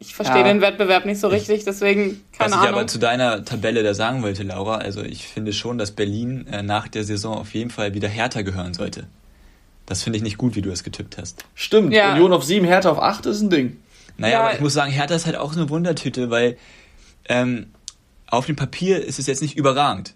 ich 0.00 0.14
verstehe 0.14 0.38
ja. 0.38 0.44
den 0.44 0.60
Wettbewerb 0.60 1.06
nicht 1.06 1.20
so 1.20 1.28
richtig, 1.28 1.64
deswegen 1.64 2.22
keine 2.32 2.50
Was 2.50 2.52
Ahnung. 2.52 2.52
Was 2.52 2.64
ich 2.64 2.76
aber 2.76 2.86
zu 2.86 2.98
deiner 2.98 3.44
Tabelle 3.44 3.82
da 3.82 3.94
sagen 3.94 4.22
wollte, 4.22 4.42
Laura, 4.42 4.76
also 4.76 5.02
ich 5.02 5.26
finde 5.26 5.52
schon, 5.52 5.78
dass 5.78 5.92
Berlin 5.92 6.46
äh, 6.46 6.62
nach 6.62 6.88
der 6.88 7.04
Saison 7.04 7.36
auf 7.36 7.54
jeden 7.54 7.70
Fall 7.70 7.94
wieder 7.94 8.08
härter 8.08 8.42
gehören 8.42 8.74
sollte. 8.74 9.06
Das 9.86 10.02
finde 10.02 10.16
ich 10.16 10.22
nicht 10.22 10.38
gut, 10.38 10.56
wie 10.56 10.62
du 10.62 10.70
es 10.70 10.82
getippt 10.82 11.18
hast. 11.18 11.44
Stimmt, 11.54 11.92
ja. 11.92 12.12
Union 12.12 12.32
auf 12.32 12.44
7, 12.44 12.66
Hertha 12.66 12.90
auf 12.90 12.98
8 12.98 13.26
ist 13.26 13.42
ein 13.42 13.50
Ding. 13.50 13.76
Naja, 14.16 14.34
ja. 14.34 14.40
aber 14.40 14.54
ich 14.54 14.60
muss 14.60 14.72
sagen, 14.72 14.92
Hertha 14.92 15.14
ist 15.14 15.26
halt 15.26 15.36
auch 15.36 15.54
eine 15.54 15.68
Wundertüte, 15.68 16.30
weil 16.30 16.56
ähm, 17.28 17.66
auf 18.26 18.46
dem 18.46 18.56
Papier 18.56 19.04
ist 19.04 19.18
es 19.18 19.26
jetzt 19.26 19.42
nicht 19.42 19.56
überragend. 19.56 20.14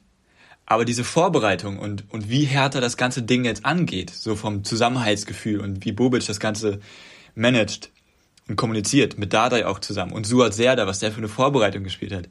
Aber 0.66 0.84
diese 0.84 1.04
Vorbereitung 1.04 1.78
und, 1.78 2.04
und 2.10 2.28
wie 2.28 2.44
Hertha 2.44 2.80
das 2.80 2.96
ganze 2.96 3.22
Ding 3.22 3.44
jetzt 3.44 3.64
angeht, 3.64 4.10
so 4.10 4.36
vom 4.36 4.64
Zusammenhaltsgefühl 4.64 5.60
und 5.60 5.84
wie 5.84 5.92
Bobic 5.92 6.26
das 6.26 6.40
Ganze 6.40 6.80
managt, 7.34 7.90
und 8.48 8.56
kommuniziert 8.56 9.18
mit 9.18 9.32
Dardai 9.32 9.66
auch 9.66 9.78
zusammen 9.78 10.12
und 10.12 10.26
Suat 10.26 10.54
Serda, 10.54 10.86
was 10.86 10.98
der 10.98 11.12
für 11.12 11.18
eine 11.18 11.28
Vorbereitung 11.28 11.84
gespielt 11.84 12.12
hat. 12.12 12.28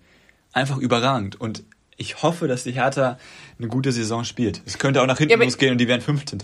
Einfach 0.52 0.78
überragend. 0.78 1.40
Und 1.40 1.64
ich 1.96 2.24
hoffe, 2.24 2.48
dass 2.48 2.64
die 2.64 2.72
Hertha 2.72 3.18
eine 3.60 3.68
gute 3.68 3.92
Saison 3.92 4.24
spielt. 4.24 4.62
Es 4.66 4.78
könnte 4.78 5.02
auch 5.02 5.08
nach 5.08 5.18
hinten 5.18 5.40
ja, 5.40 5.44
losgehen 5.44 5.72
und 5.72 5.78
die 5.78 5.88
wären 5.88 6.02
15. 6.02 6.40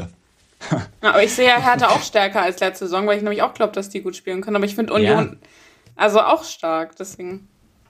ja, 0.71 0.87
aber 1.01 1.23
ich 1.23 1.33
sehe 1.33 1.47
ja 1.47 1.57
Hertha 1.61 1.89
auch 1.89 2.01
stärker 2.01 2.41
als 2.41 2.59
letzte 2.59 2.85
Saison, 2.85 3.07
weil 3.07 3.17
ich 3.17 3.23
nämlich 3.23 3.41
auch 3.41 3.53
glaube, 3.53 3.73
dass 3.73 3.89
die 3.89 4.01
gut 4.01 4.15
spielen 4.15 4.41
können. 4.41 4.55
Aber 4.55 4.65
ich 4.65 4.75
finde 4.75 4.93
Union 4.93 5.39
ja. 5.41 5.49
also 5.95 6.21
auch 6.21 6.43
stark. 6.43 6.95
Deswegen 6.95 7.47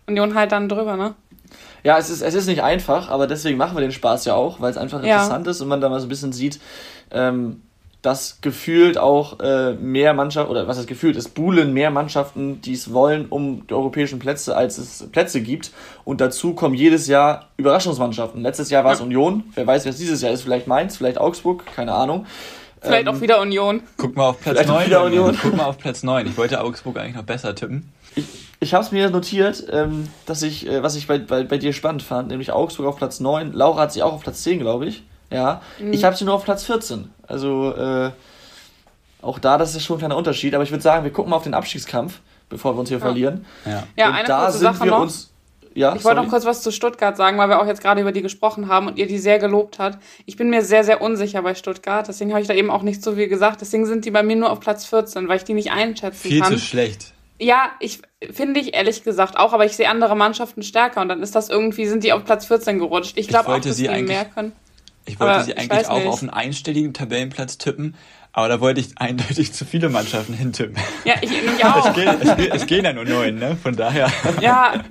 Union 0.07 0.35
halt 0.35 0.51
dann 0.51 0.69
drüber, 0.69 0.95
ne? 0.95 1.15
Ja, 1.83 1.97
es 1.97 2.09
ist, 2.09 2.21
es 2.21 2.33
ist 2.33 2.47
nicht 2.47 2.63
einfach, 2.63 3.09
aber 3.09 3.27
deswegen 3.27 3.57
machen 3.57 3.75
wir 3.75 3.81
den 3.81 3.91
Spaß 3.91 4.25
ja 4.25 4.33
auch, 4.33 4.59
weil 4.59 4.71
es 4.71 4.77
einfach 4.77 5.03
interessant 5.03 5.45
ja. 5.45 5.51
ist 5.51 5.61
und 5.61 5.67
man 5.67 5.81
da 5.81 5.89
mal 5.89 5.99
so 5.99 6.07
ein 6.07 6.09
bisschen 6.09 6.33
sieht, 6.33 6.59
ähm, 7.11 7.61
dass 8.03 8.41
gefühlt 8.41 8.97
auch 8.97 9.39
äh, 9.39 9.73
mehr 9.73 10.13
Mannschaften, 10.13 10.51
oder 10.51 10.67
was 10.67 10.77
heißt 10.77 10.87
gefühlt, 10.87 11.15
es 11.15 11.29
buhlen 11.29 11.71
mehr 11.73 11.89
Mannschaften, 11.89 12.61
die 12.61 12.73
es 12.73 12.91
wollen, 12.91 13.27
um 13.27 13.65
die 13.65 13.73
europäischen 13.73 14.19
Plätze, 14.19 14.57
als 14.57 14.77
es 14.77 15.07
Plätze 15.11 15.41
gibt. 15.41 15.71
Und 16.03 16.19
dazu 16.19 16.53
kommen 16.53 16.75
jedes 16.75 17.07
Jahr 17.07 17.47
Überraschungsmannschaften. 17.55 18.41
Letztes 18.41 18.69
Jahr 18.69 18.83
war 18.83 18.91
es 18.91 18.99
ja. 18.99 19.05
Union, 19.05 19.45
wer 19.55 19.65
weiß, 19.65 19.85
wer 19.85 19.91
es 19.91 19.97
dieses 19.97 20.21
Jahr 20.21 20.33
ist, 20.33 20.41
vielleicht 20.41 20.67
Mainz, 20.67 20.97
vielleicht 20.97 21.17
Augsburg, 21.17 21.65
keine 21.65 21.93
Ahnung. 21.93 22.25
Vielleicht 22.81 23.07
ähm, 23.07 23.15
auch 23.15 23.21
wieder 23.21 23.39
Union. 23.39 23.81
Guck 23.95 24.17
mal 24.17 24.27
auf 24.27 24.41
Platz 24.41 24.67
9. 24.67 24.85
Wieder 24.85 25.03
Union. 25.05 25.37
Guck 25.41 25.55
mal 25.55 25.63
auf 25.63 25.77
Platz 25.77 26.03
9. 26.03 26.27
Ich 26.27 26.35
wollte 26.35 26.61
Augsburg 26.61 26.97
eigentlich 26.97 27.15
noch 27.15 27.23
besser 27.23 27.55
tippen. 27.55 27.89
Ich, 28.15 28.25
ich 28.59 28.73
habe 28.73 28.83
es 28.83 28.91
mir 28.91 29.09
notiert, 29.09 29.65
ähm, 29.71 30.09
dass 30.25 30.41
ich, 30.41 30.67
äh, 30.67 30.83
was 30.83 30.97
ich 30.97 31.07
bei, 31.07 31.19
bei, 31.19 31.43
bei 31.43 31.57
dir 31.57 31.71
spannend 31.71 32.03
fand, 32.03 32.27
nämlich 32.27 32.51
Augsburg 32.51 32.87
auf 32.87 32.97
Platz 32.97 33.21
9. 33.21 33.53
Laura 33.53 33.83
hat 33.83 33.93
sie 33.93 34.03
auch 34.03 34.11
auf 34.11 34.23
Platz 34.23 34.43
10, 34.43 34.59
glaube 34.59 34.87
ich. 34.87 35.03
Ja. 35.31 35.61
Mhm. 35.79 35.93
Ich 35.93 36.03
habe 36.03 36.15
sie 36.15 36.25
nur 36.25 36.35
auf 36.35 36.43
Platz 36.43 36.63
14. 36.63 37.11
Also 37.27 37.73
äh, 37.75 38.11
auch 39.21 39.39
da, 39.39 39.57
das 39.57 39.75
ist 39.75 39.83
schon 39.83 39.97
ein 39.97 39.99
kleiner 39.99 40.17
Unterschied. 40.17 40.53
Aber 40.53 40.63
ich 40.63 40.71
würde 40.71 40.83
sagen, 40.83 41.03
wir 41.03 41.11
gucken 41.11 41.31
mal 41.31 41.37
auf 41.37 41.43
den 41.43 41.53
Abstiegskampf, 41.53 42.19
bevor 42.49 42.75
wir 42.75 42.79
uns 42.81 42.89
hier 42.89 42.99
ja. 42.99 43.05
verlieren. 43.05 43.45
Ja, 43.65 43.83
ja 43.95 44.09
und 44.09 44.15
eine 44.15 44.27
da 44.27 44.51
sind 44.51 44.61
Sache 44.61 44.83
wir 44.83 44.91
noch. 44.91 45.01
uns. 45.01 45.29
Ja, 45.75 45.95
ich 45.95 46.03
wollte 46.03 46.21
noch 46.21 46.29
kurz 46.29 46.45
was 46.45 46.61
zu 46.61 46.71
Stuttgart 46.71 47.17
sagen, 47.17 47.37
weil 47.39 47.49
wir 47.49 47.59
auch 47.59 47.65
jetzt 47.65 47.81
gerade 47.81 47.99
über 47.99 48.11
die 48.11 48.21
gesprochen 48.21 48.67
haben 48.67 48.87
und 48.87 48.99
ihr 48.99 49.07
die 49.07 49.17
sehr 49.17 49.39
gelobt 49.39 49.79
hat. 49.79 49.97
Ich 50.25 50.37
bin 50.37 50.51
mir 50.51 50.63
sehr, 50.63 50.83
sehr 50.83 51.01
unsicher 51.01 51.41
bei 51.41 51.55
Stuttgart, 51.55 52.07
deswegen 52.07 52.31
habe 52.31 52.41
ich 52.41 52.47
da 52.47 52.53
eben 52.53 52.69
auch 52.69 52.83
nicht 52.83 53.03
so 53.03 53.15
viel 53.15 53.27
gesagt. 53.27 53.61
Deswegen 53.61 53.87
sind 53.87 54.05
die 54.05 54.11
bei 54.11 54.21
mir 54.21 54.35
nur 54.35 54.51
auf 54.51 54.59
Platz 54.59 54.85
14, 54.85 55.27
weil 55.27 55.37
ich 55.37 55.45
die 55.45 55.55
nicht 55.55 55.71
einschätzen 55.71 56.29
viel 56.29 56.41
kann. 56.41 56.49
Viel 56.49 56.59
zu 56.59 56.63
schlecht. 56.63 57.13
Ja, 57.39 57.71
ich 57.79 58.01
finde 58.31 58.59
ich 58.59 58.75
ehrlich 58.75 59.03
gesagt 59.03 59.37
auch, 59.37 59.53
aber 59.53 59.65
ich 59.65 59.75
sehe 59.75 59.89
andere 59.89 60.15
Mannschaften 60.15 60.61
stärker 60.61 61.01
und 61.01 61.09
dann 61.09 61.23
ist 61.23 61.33
das 61.33 61.49
irgendwie, 61.49 61.87
sind 61.87 62.03
die 62.03 62.13
auf 62.13 62.23
Platz 62.23 62.45
14 62.45 62.77
gerutscht. 62.77 63.17
Ich 63.17 63.27
glaube 63.27 63.49
auch, 63.49 63.59
dass 63.59 63.77
die 63.77 63.87
mehr 63.87 64.25
können. 64.25 64.53
Ich 65.05 65.19
wollte 65.19 65.33
aber 65.33 65.43
sie 65.43 65.57
eigentlich 65.57 65.87
auch 65.87 65.97
nicht. 65.97 66.07
auf 66.07 66.21
einen 66.21 66.29
einstelligen 66.29 66.93
Tabellenplatz 66.93 67.57
tippen, 67.57 67.95
aber 68.31 68.47
da 68.47 68.61
wollte 68.61 68.79
ich 68.79 68.89
eindeutig 68.97 69.53
zu 69.53 69.65
viele 69.65 69.89
Mannschaften 69.89 70.33
hintippen. 70.33 70.75
Ja, 71.05 71.15
ich 71.21 71.29
nämlich 71.29 71.63
auch. 71.65 71.95
Es, 71.95 72.65
gehen 72.65 72.85
ja 72.85 72.93
nur 72.93 73.05
neun, 73.05 73.35
ne? 73.35 73.57
Von 73.61 73.75
daher. 73.75 74.11
Ja, 74.41 74.83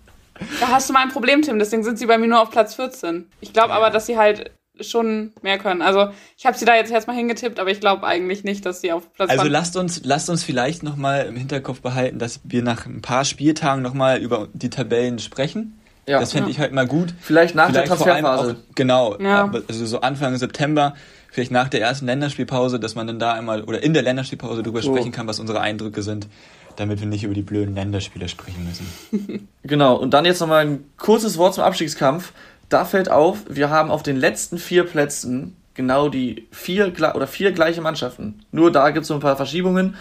da 0.60 0.68
hast 0.68 0.88
du 0.88 0.92
mal 0.92 1.02
ein 1.02 1.10
Problem, 1.10 1.42
Tim. 1.42 1.58
Deswegen 1.58 1.84
sind 1.84 1.98
sie 1.98 2.06
bei 2.06 2.18
mir 2.18 2.28
nur 2.28 2.40
auf 2.40 2.50
Platz 2.50 2.74
14. 2.74 3.26
Ich 3.40 3.52
glaube 3.52 3.72
aber, 3.72 3.90
dass 3.90 4.06
sie 4.06 4.16
halt 4.16 4.50
schon 4.80 5.32
mehr 5.40 5.58
können. 5.58 5.80
Also 5.80 6.10
ich 6.36 6.44
habe 6.44 6.56
sie 6.58 6.66
da 6.66 6.76
jetzt 6.76 6.92
erstmal 6.92 7.16
hingetippt, 7.16 7.58
aber 7.58 7.70
ich 7.70 7.80
glaube 7.80 8.06
eigentlich 8.06 8.44
nicht, 8.44 8.66
dass 8.66 8.82
sie 8.82 8.92
auf 8.92 9.10
Platz 9.14 9.30
Also 9.30 9.44
lasst 9.44 9.74
uns, 9.76 10.02
lasst 10.04 10.28
uns 10.28 10.44
vielleicht 10.44 10.82
nochmal 10.82 11.24
im 11.24 11.34
Hinterkopf 11.34 11.80
behalten, 11.80 12.18
dass 12.18 12.40
wir 12.44 12.62
nach 12.62 12.84
ein 12.84 13.00
paar 13.00 13.24
Spieltagen 13.24 13.82
nochmal 13.82 14.18
über 14.18 14.48
die 14.52 14.68
Tabellen 14.68 15.18
sprechen 15.18 15.78
ja. 16.08 16.20
Das 16.20 16.32
fände 16.32 16.48
ja. 16.48 16.52
ich 16.52 16.58
halt 16.60 16.72
mal 16.72 16.86
gut. 16.86 17.14
Vielleicht 17.20 17.54
nach 17.54 17.70
vielleicht 17.70 17.88
der 17.88 17.96
Transferphase. 17.96 18.52
Auch, 18.52 18.74
genau. 18.74 19.18
Ja. 19.18 19.50
Also 19.68 19.86
so 19.86 20.00
Anfang 20.00 20.36
September, 20.36 20.94
vielleicht 21.30 21.50
nach 21.50 21.68
der 21.68 21.80
ersten 21.80 22.06
Länderspielpause, 22.06 22.78
dass 22.78 22.94
man 22.94 23.06
dann 23.06 23.18
da 23.18 23.32
einmal 23.32 23.64
oder 23.64 23.82
in 23.82 23.92
der 23.92 24.02
Länderspielpause 24.02 24.62
darüber 24.62 24.82
so. 24.82 24.92
sprechen 24.92 25.10
kann, 25.10 25.26
was 25.26 25.40
unsere 25.40 25.60
Eindrücke 25.60 26.02
sind, 26.02 26.28
damit 26.76 27.00
wir 27.00 27.08
nicht 27.08 27.24
über 27.24 27.34
die 27.34 27.42
blöden 27.42 27.74
Länderspiele 27.74 28.28
sprechen 28.28 28.64
müssen. 28.66 29.48
genau. 29.62 29.96
Und 29.96 30.14
dann 30.14 30.24
jetzt 30.24 30.40
nochmal 30.40 30.66
ein 30.66 30.84
kurzes 30.96 31.38
Wort 31.38 31.54
zum 31.54 31.64
Abstiegskampf. 31.64 32.32
Da 32.68 32.84
fällt 32.84 33.10
auf, 33.10 33.38
wir 33.48 33.70
haben 33.70 33.90
auf 33.90 34.02
den 34.02 34.16
letzten 34.16 34.58
vier 34.58 34.84
Plätzen 34.84 35.56
genau 35.74 36.08
die 36.08 36.46
vier 36.52 36.92
oder 37.14 37.26
vier 37.26 37.52
gleiche 37.52 37.80
Mannschaften. 37.80 38.40
Nur 38.52 38.70
da 38.72 38.90
gibt 38.90 39.02
es 39.02 39.08
so 39.08 39.14
ein 39.14 39.20
paar 39.20 39.36
Verschiebungen. 39.36 39.96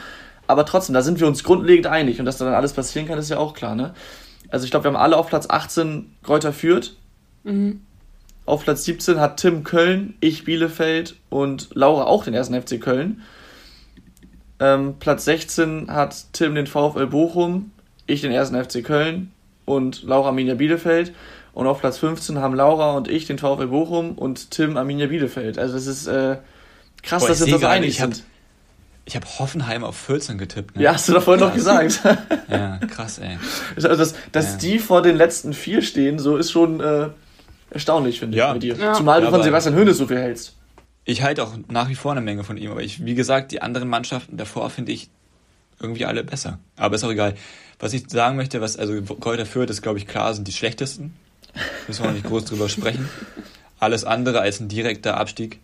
Aber 0.47 0.66
trotzdem, 0.66 0.93
da 0.93 1.01
sind 1.01 1.20
wir 1.20 1.28
uns 1.28 1.43
grundlegend 1.43 1.88
einig. 1.88 2.20
Und 2.20 2.26
dass 2.26 2.38
da 2.38 2.45
dann 2.45 2.53
alles 2.53 2.74
passieren 2.74 3.08
kann, 3.08 3.18
ist 3.18 3.30
ja 3.30 3.38
auch 3.38 3.56
klar, 3.56 3.76
ne? 3.76 3.93
Also 4.56 4.64
ich 4.64 4.72
glaube, 4.72 4.86
wir 4.86 4.93
haben 4.93 4.95
alle 4.95 5.18
auf 5.18 5.28
Platz 5.28 5.47
18 5.49 6.16
Kräuter 6.24 6.53
führt. 6.53 6.95
Mhm. 7.43 7.82
Auf 8.45 8.64
Platz 8.64 8.86
17 8.86 9.20
hat 9.20 9.36
Tim 9.36 9.66
Köln, 9.66 10.14
ich 10.22 10.45
Bielefeld 10.45 11.18
und 11.30 11.68
Laura 11.74 12.06
auch 12.06 12.24
den 12.24 12.34
ersten 12.34 12.53
FC 12.62 12.80
Köln. 12.80 13.22
Ähm, 14.62 14.95
Platz 14.97 15.26
16 15.26 15.91
hat 15.91 16.28
Tim 16.32 16.56
den 16.56 16.68
VfL 16.68 17.08
Bochum, 17.08 17.72
ich 18.08 18.22
den 18.22 18.32
ersten 18.32 18.56
FC 18.56 18.82
Köln 18.82 19.34
und 19.66 20.03
Laura 20.03 20.30
Arminia 20.30 20.56
Bielefeld. 20.56 21.14
Und 21.53 21.68
auf 21.68 21.82
Platz 21.82 21.97
15 21.97 22.39
haben 22.39 22.56
Laura 22.56 22.93
und 22.93 23.10
ich 23.10 23.28
den 23.28 23.38
VfL 23.38 23.68
Bochum 23.68 24.14
und 24.14 24.51
Tim 24.51 24.78
Arminia 24.78 25.08
Bielefeld. 25.08 25.60
Also 25.60 25.74
das 25.74 25.86
ist 25.86 26.08
äh, 26.08 26.38
krass, 27.03 27.24
Boah, 27.24 27.28
dass 27.28 27.45
wir 27.45 27.53
uns 27.56 27.62
das 27.62 27.70
einig 27.70 27.97
sind. 27.97 28.24
Ich 29.08 29.16
habe 29.16 29.26
Hoffenheim 29.38 29.84
auf 29.84 29.95
14 29.97 30.38
getippt. 30.39 30.76
Ne? 30.76 30.84
Ja, 30.84 30.93
hast 30.93 31.08
du 31.08 31.14
da 31.14 31.22
vorhin 31.22 31.45
noch 31.45 31.53
gesagt. 31.53 32.01
ja, 32.49 32.78
krass, 32.78 33.20
ey. 33.20 33.38
Also, 33.76 33.89
dass, 33.89 34.16
dass 34.32 34.53
ja. 34.53 34.58
die 34.58 34.80
vor 34.80 35.03
den 35.03 35.16
letzten 35.16 35.53
vier 35.53 35.84
stehen, 35.84 36.18
so 36.18 36.38
ist 36.38 36.51
schon 36.51 36.80
äh, 36.80 37.10
erstaunlich, 37.70 38.20
finde 38.20 38.36
ja. 38.38 38.47
ich, 38.47 38.53
bei 38.53 38.60
dir. 38.60 38.76
Ja. 38.76 38.93
Zumal 38.93 39.22
du 39.22 39.28
ja, 39.28 39.32
von 39.32 39.43
Sebastian 39.43 39.76
Hönes 39.76 39.97
so 39.97 40.08
viel 40.08 40.18
hältst. 40.18 40.56
Ich 41.03 41.22
halte 41.22 41.43
auch 41.43 41.53
nach 41.70 41.88
wie 41.88 41.95
vor 41.95 42.14
eine 42.14 42.22
Menge 42.22 42.43
von 42.43 42.58
ihm, 42.58 42.72
aber 42.72 42.82
ich, 42.82 43.06
wie 43.06 43.14
gesagt, 43.14 43.51
die 43.51 43.62
anderen 43.62 43.89
Mannschaften 43.89 44.38
davor 44.38 44.72
finde 44.72 44.91
ich 44.91 45.10
irgendwie 45.80 46.06
alle 46.06 46.24
besser. 46.24 46.58
Aber 46.76 46.95
ist 46.95 47.03
auch 47.03 47.12
egal. 47.12 47.36
Was 47.80 47.93
ich 47.93 48.10
sagen 48.10 48.38
möchte, 48.38 48.60
was, 48.60 48.78
also 48.78 48.99
Kräuter 49.03 49.45
Fürth 49.45 49.70
ist, 49.70 49.84
glaube 49.84 49.99
ich, 49.99 50.08
klar, 50.08 50.34
sind 50.34 50.47
die 50.47 50.53
schlechtesten. 50.53 51.14
Müssen 51.88 52.03
wir 52.03 52.08
noch 52.08 52.16
nicht 52.16 52.26
groß 52.26 52.45
drüber 52.45 52.70
sprechen. 52.70 53.08
Alles 53.78 54.03
andere 54.03 54.39
als 54.39 54.60
ein 54.60 54.68
direkter 54.68 55.18
Abstieg 55.18 55.60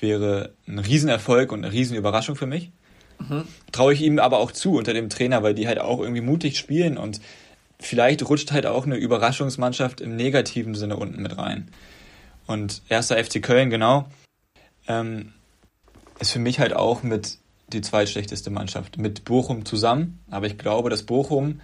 wäre 0.00 0.54
ein 0.66 0.78
Riesenerfolg 0.78 1.52
und 1.52 1.64
eine 1.64 1.72
Riesenüberraschung 1.72 2.36
für 2.36 2.46
mich. 2.46 2.70
Mhm. 3.18 3.44
Traue 3.72 3.94
ich 3.94 4.02
ihm 4.02 4.18
aber 4.18 4.38
auch 4.38 4.52
zu 4.52 4.74
unter 4.74 4.92
dem 4.92 5.08
Trainer, 5.08 5.42
weil 5.42 5.54
die 5.54 5.66
halt 5.66 5.78
auch 5.78 6.00
irgendwie 6.00 6.20
mutig 6.20 6.58
spielen 6.58 6.98
und 6.98 7.20
vielleicht 7.78 8.28
rutscht 8.28 8.52
halt 8.52 8.66
auch 8.66 8.86
eine 8.86 8.96
Überraschungsmannschaft 8.96 10.00
im 10.00 10.16
negativen 10.16 10.74
Sinne 10.74 10.96
unten 10.96 11.22
mit 11.22 11.36
rein. 11.36 11.68
Und 12.46 12.82
erster 12.88 13.22
FC 13.22 13.42
Köln, 13.42 13.70
genau, 13.70 14.06
ähm, 14.86 15.32
ist 16.20 16.30
für 16.30 16.38
mich 16.38 16.60
halt 16.60 16.74
auch 16.74 17.02
mit 17.02 17.38
die 17.68 17.80
zweitschlechteste 17.80 18.50
Mannschaft. 18.50 18.98
Mit 18.98 19.24
Bochum 19.24 19.64
zusammen, 19.64 20.20
aber 20.30 20.46
ich 20.46 20.56
glaube, 20.56 20.88
dass 20.88 21.02
Bochum 21.02 21.60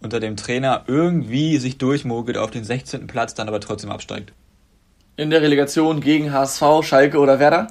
unter 0.00 0.20
dem 0.20 0.36
Trainer 0.36 0.84
irgendwie 0.86 1.58
sich 1.58 1.78
durchmogelt 1.78 2.36
auf 2.36 2.50
den 2.50 2.64
16. 2.64 3.06
Platz, 3.06 3.34
dann 3.34 3.48
aber 3.48 3.60
trotzdem 3.60 3.90
absteigt. 3.90 4.32
In 5.18 5.30
der 5.30 5.42
Relegation 5.42 6.00
gegen 6.00 6.32
HSV, 6.32 6.62
Schalke 6.82 7.18
oder 7.18 7.40
Werder? 7.40 7.66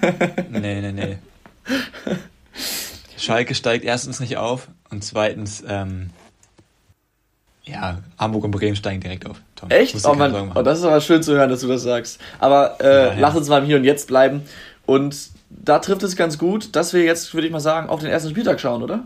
nee, 0.48 0.80
nee, 0.80 0.92
nee. 0.92 1.18
Schalke 3.18 3.56
steigt 3.56 3.84
erstens 3.84 4.20
nicht 4.20 4.36
auf 4.36 4.68
und 4.90 5.02
zweitens, 5.02 5.64
ähm, 5.66 6.10
ja, 7.64 7.98
Hamburg 8.16 8.44
und 8.44 8.52
Bremen 8.52 8.76
steigen 8.76 9.00
direkt 9.00 9.26
auf. 9.26 9.40
Tom. 9.56 9.70
Echt? 9.70 10.06
Oh, 10.06 10.14
man, 10.14 10.52
oh, 10.54 10.62
das 10.62 10.78
ist 10.78 10.84
aber 10.84 11.00
schön 11.00 11.20
zu 11.24 11.34
hören, 11.34 11.50
dass 11.50 11.62
du 11.62 11.66
das 11.66 11.82
sagst. 11.82 12.20
Aber 12.38 12.76
äh, 12.80 12.84
ja, 12.84 13.06
ja. 13.06 13.14
lass 13.18 13.34
uns 13.34 13.48
mal 13.48 13.64
Hier 13.64 13.76
und 13.76 13.82
Jetzt 13.82 14.06
bleiben. 14.06 14.42
Und 14.86 15.30
da 15.50 15.80
trifft 15.80 16.04
es 16.04 16.14
ganz 16.14 16.38
gut, 16.38 16.76
dass 16.76 16.92
wir 16.92 17.02
jetzt, 17.02 17.34
würde 17.34 17.48
ich 17.48 17.52
mal 17.52 17.58
sagen, 17.58 17.88
auf 17.88 17.98
den 17.98 18.08
ersten 18.08 18.30
Spieltag 18.30 18.60
schauen, 18.60 18.84
oder? 18.84 19.02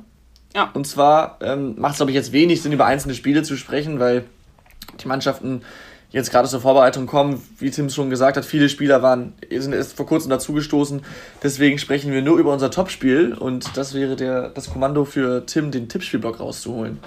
Ja. 0.54 0.70
Und 0.74 0.86
zwar 0.86 1.38
ähm, 1.40 1.76
macht 1.78 1.92
es, 1.92 1.96
glaube 1.96 2.10
ich, 2.10 2.16
jetzt 2.16 2.32
wenig 2.32 2.60
Sinn, 2.60 2.72
über 2.72 2.84
einzelne 2.84 3.14
Spiele 3.14 3.44
zu 3.44 3.56
sprechen, 3.56 3.98
weil 3.98 4.26
die 5.02 5.08
Mannschaften 5.08 5.62
jetzt 6.10 6.30
gerade 6.30 6.48
zur 6.48 6.60
Vorbereitung 6.60 7.06
kommen. 7.06 7.42
Wie 7.58 7.70
Tim 7.70 7.90
schon 7.90 8.10
gesagt 8.10 8.36
hat, 8.36 8.44
viele 8.44 8.68
Spieler 8.68 9.02
waren, 9.02 9.34
sind 9.50 9.72
erst 9.72 9.96
vor 9.96 10.06
kurzem 10.06 10.30
dazugestoßen. 10.30 11.02
Deswegen 11.42 11.78
sprechen 11.78 12.12
wir 12.12 12.22
nur 12.22 12.38
über 12.38 12.52
unser 12.52 12.70
Topspiel 12.70 13.34
und 13.34 13.76
das 13.76 13.94
wäre 13.94 14.16
der, 14.16 14.48
das 14.50 14.70
Kommando 14.70 15.04
für 15.04 15.44
Tim, 15.46 15.70
den 15.70 15.88
Tippspielblock 15.88 16.40
rauszuholen. 16.40 16.98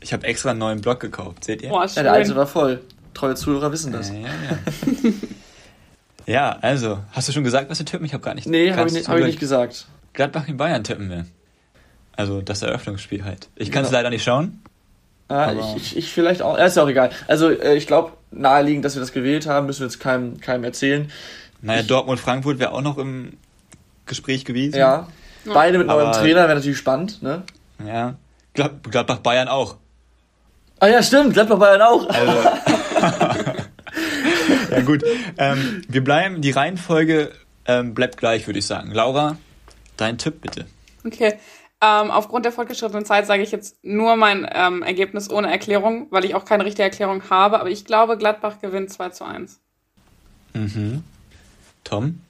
Ich 0.00 0.12
habe 0.12 0.26
extra 0.26 0.50
einen 0.50 0.58
neuen 0.58 0.80
Block 0.80 1.00
gekauft, 1.00 1.44
seht 1.44 1.62
ihr? 1.62 1.70
Boah, 1.70 1.86
ja, 1.86 2.02
der 2.02 2.12
alte 2.12 2.36
war 2.36 2.46
voll. 2.46 2.80
Treue 3.14 3.34
Zuhörer 3.36 3.72
wissen 3.72 3.92
das. 3.92 4.10
Ja, 4.10 4.16
ja, 4.16 4.22
ja. 4.26 5.12
ja, 6.26 6.58
also, 6.60 6.98
hast 7.12 7.28
du 7.28 7.32
schon 7.32 7.44
gesagt, 7.44 7.70
was 7.70 7.78
wir 7.78 7.86
tippen? 7.86 8.04
Ich 8.04 8.12
habe 8.12 8.22
gar 8.22 8.34
nicht. 8.34 8.46
Nee, 8.46 8.72
habe 8.72 8.88
ich, 8.88 8.94
nicht, 8.94 9.08
hab 9.08 9.18
ich 9.18 9.24
nicht 9.24 9.40
gesagt. 9.40 9.86
Gladbach 10.12 10.48
in 10.48 10.56
Bayern 10.56 10.84
tippen 10.84 11.08
wir. 11.08 11.26
Also 12.16 12.40
das 12.40 12.62
Eröffnungsspiel 12.62 13.24
halt. 13.24 13.48
Ich 13.56 13.72
kann 13.72 13.82
es 13.82 13.88
genau. 13.88 13.98
leider 13.98 14.10
nicht 14.10 14.24
schauen. 14.24 14.60
Ah, 15.28 15.52
ich, 15.52 15.76
ich, 15.76 15.96
ich, 15.96 16.12
vielleicht 16.12 16.42
auch. 16.42 16.58
Ist 16.58 16.76
ja 16.76 16.82
auch 16.82 16.88
egal. 16.88 17.10
Also 17.26 17.50
äh, 17.50 17.76
ich 17.76 17.86
glaube, 17.86 18.12
naheliegend, 18.30 18.84
dass 18.84 18.94
wir 18.94 19.00
das 19.00 19.12
gewählt 19.12 19.46
haben, 19.46 19.66
müssen 19.66 19.80
wir 19.80 19.86
jetzt 19.86 20.00
keinem, 20.00 20.40
keinem 20.40 20.64
erzählen. 20.64 21.10
Naja, 21.62 21.82
Dortmund-Frankfurt 21.82 22.58
wäre 22.58 22.72
auch 22.72 22.82
noch 22.82 22.98
im 22.98 23.38
Gespräch 24.06 24.44
gewesen. 24.44 24.76
Ja. 24.76 25.08
Beide 25.46 25.78
mit 25.78 25.86
neuem 25.86 26.12
Trainer 26.12 26.46
wäre 26.46 26.56
natürlich 26.56 26.78
spannend, 26.78 27.22
ne? 27.22 27.42
Ja. 27.84 28.14
Gladbach-Bayern 28.54 29.48
auch. 29.48 29.76
Ah 30.80 30.88
ja, 30.88 31.02
stimmt, 31.02 31.34
Gladbach-Bayern 31.34 31.82
auch. 31.82 32.08
Also. 32.08 32.32
ja 34.70 34.80
gut. 34.82 35.02
Ähm, 35.38 35.82
wir 35.88 36.04
bleiben, 36.04 36.42
die 36.42 36.50
Reihenfolge 36.50 37.32
ähm, 37.66 37.94
bleibt 37.94 38.18
gleich, 38.18 38.46
würde 38.46 38.58
ich 38.58 38.66
sagen. 38.66 38.90
Laura, 38.90 39.36
dein 39.96 40.18
Tipp 40.18 40.40
bitte. 40.40 40.66
Okay. 41.04 41.34
Ähm, 41.84 42.10
aufgrund 42.10 42.44
der 42.46 42.52
fortgeschrittenen 42.52 43.04
Zeit 43.04 43.26
sage 43.26 43.42
ich 43.42 43.50
jetzt 43.50 43.76
nur 43.84 44.16
mein 44.16 44.48
ähm, 44.52 44.82
Ergebnis 44.82 45.28
ohne 45.28 45.50
Erklärung, 45.50 46.06
weil 46.10 46.24
ich 46.24 46.34
auch 46.34 46.44
keine 46.44 46.64
richtige 46.64 46.84
Erklärung 46.84 47.28
habe. 47.28 47.60
Aber 47.60 47.68
ich 47.68 47.84
glaube, 47.84 48.16
Gladbach 48.16 48.60
gewinnt 48.62 48.90
2 48.90 49.08
zu 49.10 49.24
1. 49.24 49.60
Mhm. 50.54 51.04
Tom? 51.82 52.20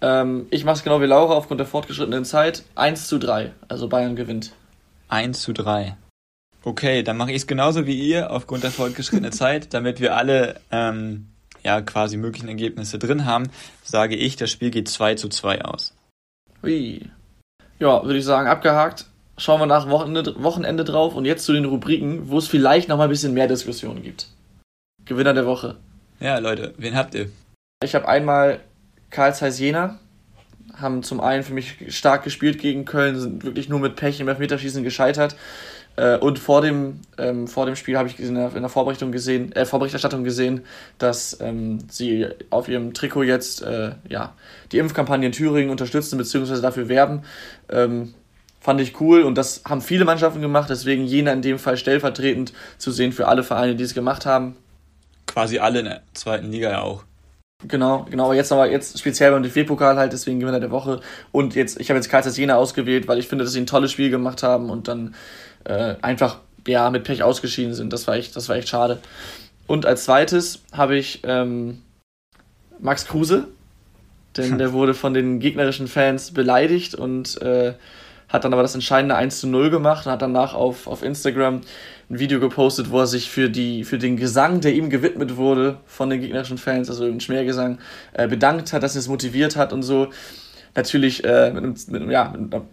Ähm, 0.00 0.46
ich 0.50 0.64
mache 0.64 0.76
es 0.76 0.84
genau 0.84 1.00
wie 1.00 1.06
Laura 1.06 1.34
aufgrund 1.34 1.58
der 1.58 1.66
fortgeschrittenen 1.66 2.24
Zeit. 2.24 2.64
1 2.76 3.08
zu 3.08 3.18
3. 3.18 3.52
Also 3.68 3.88
Bayern 3.88 4.14
gewinnt. 4.14 4.52
1 5.08 5.40
zu 5.40 5.52
3. 5.52 5.96
Okay, 6.62 7.02
dann 7.02 7.16
mache 7.16 7.30
ich 7.30 7.38
es 7.38 7.46
genauso 7.48 7.86
wie 7.86 7.98
ihr 7.98 8.30
aufgrund 8.30 8.62
der 8.62 8.70
fortgeschrittenen 8.70 9.32
Zeit, 9.32 9.74
damit 9.74 9.98
wir 9.98 10.16
alle 10.16 10.60
ähm, 10.70 11.28
ja 11.64 11.80
quasi 11.80 12.16
möglichen 12.16 12.48
Ergebnisse 12.48 12.98
drin 13.00 13.24
haben, 13.24 13.50
sage 13.82 14.14
ich, 14.14 14.36
das 14.36 14.50
Spiel 14.50 14.70
geht 14.70 14.88
2 14.88 15.16
zu 15.16 15.28
2 15.28 15.64
aus. 15.64 15.94
Hui. 16.62 17.10
Ja, 17.82 18.04
würde 18.04 18.20
ich 18.20 18.24
sagen, 18.24 18.46
abgehakt. 18.46 19.06
Schauen 19.36 19.58
wir 19.58 19.66
nach 19.66 19.90
Wochenende, 19.90 20.40
Wochenende 20.40 20.84
drauf 20.84 21.16
und 21.16 21.24
jetzt 21.24 21.44
zu 21.44 21.52
den 21.52 21.64
Rubriken, 21.64 22.30
wo 22.30 22.38
es 22.38 22.46
vielleicht 22.46 22.88
noch 22.88 22.96
mal 22.96 23.04
ein 23.04 23.10
bisschen 23.10 23.34
mehr 23.34 23.48
Diskussionen 23.48 24.04
gibt. 24.04 24.28
Gewinner 25.04 25.34
der 25.34 25.46
Woche. 25.46 25.74
Ja, 26.20 26.38
Leute, 26.38 26.74
wen 26.76 26.94
habt 26.94 27.16
ihr? 27.16 27.28
Ich 27.82 27.96
habe 27.96 28.06
einmal 28.06 28.60
Karl 29.10 29.34
Zeiss 29.34 29.58
Jena. 29.58 29.98
Haben 30.74 31.02
zum 31.02 31.20
einen 31.20 31.42
für 31.42 31.54
mich 31.54 31.74
stark 31.88 32.22
gespielt 32.22 32.60
gegen 32.60 32.84
Köln, 32.84 33.18
sind 33.18 33.42
wirklich 33.42 33.68
nur 33.68 33.80
mit 33.80 33.96
Pech 33.96 34.20
im 34.20 34.28
Elfmeterschießen 34.28 34.84
gescheitert. 34.84 35.34
Äh, 35.96 36.16
und 36.18 36.38
vor 36.38 36.62
dem, 36.62 37.00
ähm, 37.18 37.46
vor 37.46 37.66
dem 37.66 37.76
Spiel 37.76 37.98
habe 37.98 38.08
ich 38.08 38.18
in 38.18 38.34
der, 38.34 38.54
in 38.54 38.62
der 38.62 38.68
Vorberichtung 38.68 39.12
gesehen, 39.12 39.52
äh, 39.52 39.66
Vorberichterstattung 39.66 40.24
gesehen, 40.24 40.64
dass 40.98 41.38
ähm, 41.40 41.78
sie 41.90 42.28
auf 42.50 42.68
ihrem 42.68 42.94
Trikot 42.94 43.24
jetzt 43.24 43.62
äh, 43.62 43.92
ja, 44.08 44.34
die 44.72 44.78
Impfkampagne 44.78 45.26
in 45.26 45.32
Thüringen 45.32 45.70
unterstützen 45.70 46.16
bzw. 46.16 46.60
dafür 46.60 46.88
werben. 46.88 47.22
Ähm, 47.68 48.14
fand 48.60 48.80
ich 48.80 49.00
cool 49.00 49.22
und 49.22 49.36
das 49.36 49.62
haben 49.68 49.80
viele 49.80 50.04
Mannschaften 50.04 50.40
gemacht, 50.40 50.70
deswegen 50.70 51.04
Jena 51.04 51.32
in 51.32 51.42
dem 51.42 51.58
Fall 51.58 51.76
stellvertretend 51.76 52.52
zu 52.78 52.92
sehen 52.92 53.12
für 53.12 53.26
alle 53.26 53.42
Vereine, 53.42 53.74
die 53.74 53.84
es 53.84 53.92
gemacht 53.92 54.24
haben. 54.24 54.56
Quasi 55.26 55.58
alle 55.58 55.80
in 55.80 55.84
der 55.86 56.02
zweiten 56.14 56.50
Liga 56.50 56.70
ja 56.70 56.80
auch. 56.82 57.04
Genau, 57.66 58.06
genau, 58.10 58.24
aber 58.24 58.34
jetzt 58.34 58.50
aber 58.50 58.68
jetzt 58.70 58.98
speziell 58.98 59.30
beim 59.30 59.42
DFB-Pokal 59.42 59.96
halt, 59.96 60.12
deswegen 60.12 60.40
Gewinner 60.40 60.58
der 60.58 60.72
Woche. 60.72 61.00
Und 61.30 61.54
jetzt, 61.54 61.80
ich 61.80 61.90
habe 61.90 61.98
jetzt 61.98 62.08
Karlsruhe 62.08 62.32
Jena 62.34 62.56
ausgewählt, 62.56 63.06
weil 63.06 63.18
ich 63.18 63.28
finde, 63.28 63.44
dass 63.44 63.52
sie 63.52 63.60
ein 63.60 63.66
tolles 63.66 63.92
Spiel 63.92 64.10
gemacht 64.10 64.42
haben 64.42 64.68
und 64.68 64.88
dann 64.88 65.14
äh, 65.64 65.96
einfach 66.02 66.38
ja 66.66 66.90
mit 66.90 67.04
Pech 67.04 67.22
ausgeschieden 67.22 67.74
sind. 67.74 67.92
Das 67.92 68.06
war 68.06 68.14
echt, 68.14 68.36
das 68.36 68.48
war 68.48 68.56
echt 68.56 68.68
schade. 68.68 68.98
Und 69.66 69.86
als 69.86 70.04
zweites 70.04 70.60
habe 70.72 70.96
ich 70.96 71.20
ähm, 71.24 71.82
Max 72.78 73.06
Kruse, 73.06 73.48
denn 74.36 74.58
der 74.58 74.72
wurde 74.72 74.94
von 74.94 75.14
den 75.14 75.40
gegnerischen 75.40 75.88
Fans 75.88 76.32
beleidigt 76.32 76.94
und 76.94 77.40
äh, 77.42 77.74
hat 78.28 78.44
dann 78.44 78.52
aber 78.54 78.62
das 78.62 78.74
entscheidende 78.74 79.14
1 79.14 79.40
zu 79.40 79.46
0 79.46 79.70
gemacht 79.70 80.06
und 80.06 80.12
hat 80.12 80.22
danach 80.22 80.54
auf, 80.54 80.86
auf 80.86 81.02
Instagram 81.02 81.60
ein 82.08 82.18
Video 82.18 82.40
gepostet, 82.40 82.90
wo 82.90 83.00
er 83.00 83.06
sich 83.06 83.30
für, 83.30 83.50
die, 83.50 83.84
für 83.84 83.98
den 83.98 84.16
Gesang, 84.16 84.60
der 84.60 84.74
ihm 84.74 84.88
gewidmet 84.88 85.36
wurde 85.36 85.78
von 85.86 86.08
den 86.08 86.20
gegnerischen 86.20 86.58
Fans, 86.58 86.88
also 86.88 87.06
im 87.06 87.20
Schmähgesang, 87.20 87.78
äh, 88.14 88.26
bedankt 88.26 88.72
hat, 88.72 88.82
dass 88.82 88.94
er 88.94 89.00
es 89.00 89.08
motiviert 89.08 89.56
hat 89.56 89.72
und 89.72 89.82
so. 89.82 90.08
Natürlich 90.74 91.24
äh, 91.24 91.50
mit, 91.50 91.62
einem, 91.62 91.74
mit, 91.88 92.10
ja, 92.10 92.34
mit 92.36 92.54
einer 92.54 92.64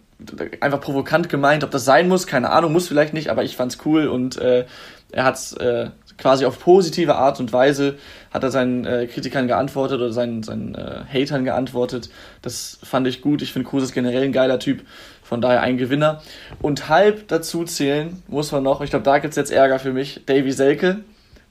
einfach 0.60 0.80
provokant 0.80 1.28
gemeint, 1.28 1.64
ob 1.64 1.70
das 1.70 1.84
sein 1.84 2.08
muss, 2.08 2.26
keine 2.26 2.50
Ahnung, 2.50 2.72
muss 2.72 2.88
vielleicht 2.88 3.14
nicht, 3.14 3.28
aber 3.30 3.44
ich 3.44 3.56
fand's 3.56 3.78
cool 3.84 4.06
und 4.08 4.36
äh, 4.36 4.66
er 5.12 5.24
hat's 5.24 5.52
äh, 5.54 5.90
quasi 6.18 6.44
auf 6.44 6.60
positive 6.60 7.16
Art 7.16 7.40
und 7.40 7.52
Weise 7.52 7.96
hat 8.30 8.44
er 8.44 8.50
seinen 8.50 8.84
äh, 8.84 9.06
Kritikern 9.06 9.48
geantwortet 9.48 10.00
oder 10.00 10.12
seinen, 10.12 10.42
seinen 10.42 10.74
äh, 10.74 11.02
Hatern 11.12 11.44
geantwortet. 11.44 12.10
Das 12.42 12.78
fand 12.82 13.06
ich 13.06 13.22
gut. 13.22 13.42
Ich 13.42 13.52
finde 13.52 13.68
Kruse 13.68 13.86
ist 13.86 13.92
generell 13.92 14.22
ein 14.22 14.32
geiler 14.32 14.58
Typ, 14.58 14.82
von 15.22 15.40
daher 15.40 15.62
ein 15.62 15.78
Gewinner. 15.78 16.22
Und 16.60 16.88
halb 16.88 17.26
dazu 17.28 17.64
zählen 17.64 18.22
muss 18.28 18.52
man 18.52 18.62
noch, 18.62 18.82
ich 18.82 18.90
glaube, 18.90 19.04
da 19.04 19.18
gibt's 19.18 19.36
jetzt 19.36 19.50
Ärger 19.50 19.78
für 19.78 19.92
mich, 19.92 20.20
Davy 20.26 20.52
Selke, 20.52 21.00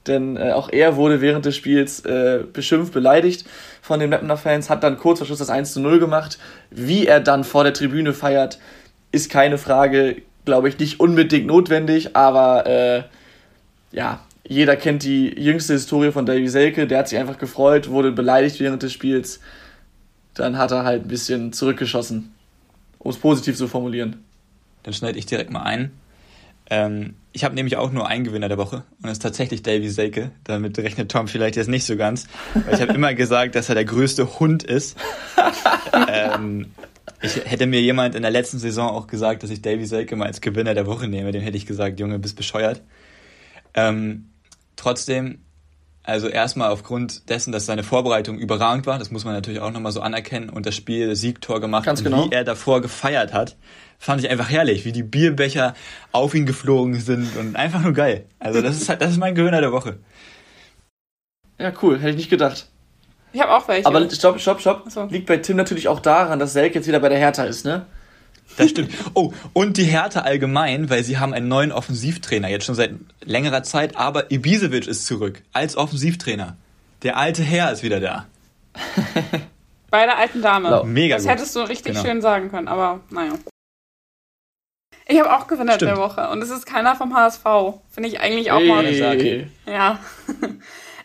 denn 0.10 0.36
äh, 0.36 0.52
auch 0.52 0.70
er 0.70 0.96
wurde 0.98 1.22
während 1.22 1.46
des 1.46 1.56
Spiels 1.56 2.02
äh, 2.02 2.44
beschimpft, 2.52 2.94
beleidigt 2.94 3.46
von 3.82 4.00
den 4.00 4.10
Mapner 4.10 4.38
Fans, 4.38 4.70
hat 4.70 4.84
dann 4.84 4.98
kurz 4.98 5.20
vor 5.20 5.28
Schluss 5.28 5.40
das 5.40 5.50
1 5.50 5.74
zu 5.74 5.80
0 5.80 6.00
gemacht. 6.00 6.38
Wie 6.70 7.08
er 7.08 7.20
dann 7.20 7.44
vor 7.44 7.64
der 7.64 7.74
Tribüne 7.74 8.14
feiert, 8.14 8.60
ist 9.12 9.30
keine 9.30 9.58
Frage, 9.58 10.22
glaube 10.46 10.70
ich, 10.70 10.78
nicht 10.78 11.00
unbedingt 11.00 11.48
notwendig, 11.48 12.16
aber 12.16 12.66
äh, 12.66 13.04
ja, 13.92 14.20
jeder 14.48 14.76
kennt 14.76 15.04
die 15.04 15.28
jüngste 15.40 15.74
Historie 15.74 16.12
von 16.12 16.26
Davy 16.26 16.48
Selke, 16.48 16.88
der 16.88 17.00
hat 17.00 17.10
sich 17.10 17.20
einfach 17.20 17.38
gefreut, 17.38 17.90
wurde 17.90 18.12
beleidigt 18.12 18.60
während 18.60 18.82
des 18.84 18.92
Spiels. 18.92 19.40
Dann 20.34 20.58
hat 20.58 20.72
er 20.72 20.84
halt 20.84 21.06
ein 21.06 21.08
bisschen 21.08 21.54
zurückgeschossen, 21.54 22.34
um 22.98 23.12
es 23.12 23.18
positiv 23.18 23.58
zu 23.58 23.68
formulieren. 23.68 24.24
Dann 24.84 24.94
schneide 24.94 25.20
ich 25.20 25.26
direkt 25.26 25.52
mal 25.52 25.64
ein. 25.64 25.92
Ähm, 26.70 27.16
ich 27.32 27.44
habe 27.44 27.56
nämlich 27.56 27.78
auch 27.78 27.92
nur 27.92 28.08
einen 28.08 28.24
Gewinner 28.24 28.48
der 28.48 28.58
Woche 28.58 28.78
und 28.98 29.04
das 29.04 29.14
ist 29.14 29.22
tatsächlich 29.22 29.64
Davy 29.64 29.90
Selke. 29.90 30.32
Damit 30.44 30.78
rechnet 30.78 31.12
Tom 31.12 31.28
vielleicht 31.28 31.56
jetzt 31.56 31.70
nicht 31.70 31.86
so 31.86 31.96
ganz, 31.96 32.28
weil 32.54 32.76
ich 32.76 32.82
habe 32.82 32.94
immer 32.94 33.14
gesagt, 33.14 33.56
dass 33.56 33.70
er 33.70 33.76
der 33.76 33.86
größte 33.86 34.40
Hund 34.40 34.64
ist. 34.64 34.98
ähm, 36.08 36.72
ich 37.22 37.36
hätte 37.36 37.66
mir 37.66 37.82
jemand 37.82 38.16
in 38.16 38.22
der 38.22 38.32
letzten 38.32 38.60
Saison 38.60 38.90
auch 38.90 39.08
gesagt, 39.08 39.44
dass 39.44 39.50
ich 39.50 39.62
Davy 39.62 39.86
Selke 39.86 40.16
mal 40.16 40.26
als 40.26 40.42
Gewinner 40.42 40.74
der 40.74 40.86
Woche 40.86 41.08
nehme, 41.08 41.32
dem 41.32 41.42
hätte 41.42 41.58
ich 41.58 41.66
gesagt, 41.66 42.00
Junge, 42.00 42.20
bist 42.20 42.36
bescheuert. 42.36 42.82
Ähm, 43.74 44.30
trotzdem, 44.76 45.40
also 46.04 46.28
erstmal 46.28 46.72
aufgrund 46.72 47.30
dessen, 47.30 47.52
dass 47.52 47.66
seine 47.66 47.84
Vorbereitung 47.84 48.40
überragend 48.40 48.88
war, 48.88 48.98
das 48.98 49.12
muss 49.12 49.26
man 49.26 49.34
natürlich 49.34 49.60
auch 49.60 49.72
nochmal 49.72 49.92
so 49.92 50.02
anerkennen 50.02 50.50
und 50.50 50.66
das 50.66 50.76
Spiel 50.76 51.16
Siegtor 51.16 51.60
gemacht 51.60 51.86
Ganz 51.86 52.04
genau. 52.04 52.26
wie 52.26 52.34
er 52.34 52.44
davor 52.44 52.82
gefeiert 52.82 53.34
hat, 53.34 53.58
fand 54.00 54.24
ich 54.24 54.30
einfach 54.30 54.50
herrlich, 54.50 54.86
wie 54.86 54.92
die 54.92 55.04
Bierbecher 55.04 55.76
auf 56.12 56.34
ihn 56.34 56.46
geflogen 56.46 57.00
sind 57.00 57.36
und 57.38 57.56
einfach 57.56 57.82
nur 57.82 57.94
geil. 57.94 58.26
Also 58.40 58.62
das 58.62 58.78
ist 58.78 58.90
halt, 58.90 59.02
das 59.02 59.12
ist 59.12 59.18
mein 59.18 59.36
Gewinner 59.36 59.62
der 59.62 59.72
Woche. 59.72 60.00
Ja, 61.60 61.74
cool, 61.82 62.00
hätte 62.00 62.12
ich 62.12 62.16
nicht 62.16 62.30
gedacht. 62.30 62.68
Ich 63.34 63.42
habe 63.42 63.52
auch 63.52 63.68
welche. 63.68 63.86
Aber 63.86 64.10
stopp, 64.10 64.40
stopp, 64.40 64.62
stopp. 64.62 64.90
So. 64.90 65.04
Liegt 65.04 65.28
bei 65.28 65.38
Tim 65.38 65.58
natürlich 65.58 65.88
auch 65.88 66.00
daran, 66.00 66.40
dass 66.40 66.54
Selk 66.54 66.74
jetzt 66.74 66.88
wieder 66.88 67.00
bei 67.00 67.10
der 67.10 67.20
Hertha 67.20 67.44
ist, 67.44 67.66
ne? 67.66 67.86
Das 68.58 68.72
stimmt. 68.72 68.92
Oh, 69.14 69.34
und 69.54 69.78
die 69.78 69.84
Hertha 69.84 70.22
allgemein, 70.22 70.90
weil 70.90 71.04
sie 71.04 71.20
haben 71.20 71.34
einen 71.34 71.48
neuen 71.48 71.72
Offensivtrainer, 71.72 72.48
jetzt 72.48 72.66
schon 72.66 72.74
seit 72.74 72.92
längerer 73.24 73.62
Zeit, 73.62 73.96
aber 73.96 74.32
Ibisevic 74.32 74.88
ist 74.88 75.06
zurück 75.06 75.44
als 75.54 75.78
Offensivtrainer. 75.78 76.58
Der 77.04 77.18
alte 77.18 77.44
Herr 77.44 77.72
ist 77.72 77.84
wieder 77.84 78.00
da. 78.00 78.26
Bei 79.92 80.06
der 80.06 80.18
alten 80.18 80.42
Dame. 80.42 80.84
Mega 80.86 81.16
das 81.16 81.24
gut. 81.24 81.32
hättest 81.32 81.56
du 81.56 81.60
richtig 81.60 81.94
genau. 81.94 82.06
schön 82.06 82.22
sagen 82.22 82.50
können, 82.50 82.68
aber 82.68 83.02
naja. 83.12 83.34
Ich 85.12 85.20
habe 85.20 85.34
auch 85.36 85.48
Gewinner 85.48 85.78
der 85.78 85.98
Woche 85.98 86.30
und 86.30 86.42
es 86.44 86.52
ist 86.52 86.68
keiner 86.68 86.96
vom 86.96 87.16
HSV. 87.16 87.44
Finde 87.90 88.10
ich 88.10 88.20
eigentlich 88.22 88.52
auch 88.52 88.60
hey. 88.60 88.68
mal. 88.68 88.86
Ja. 89.66 90.00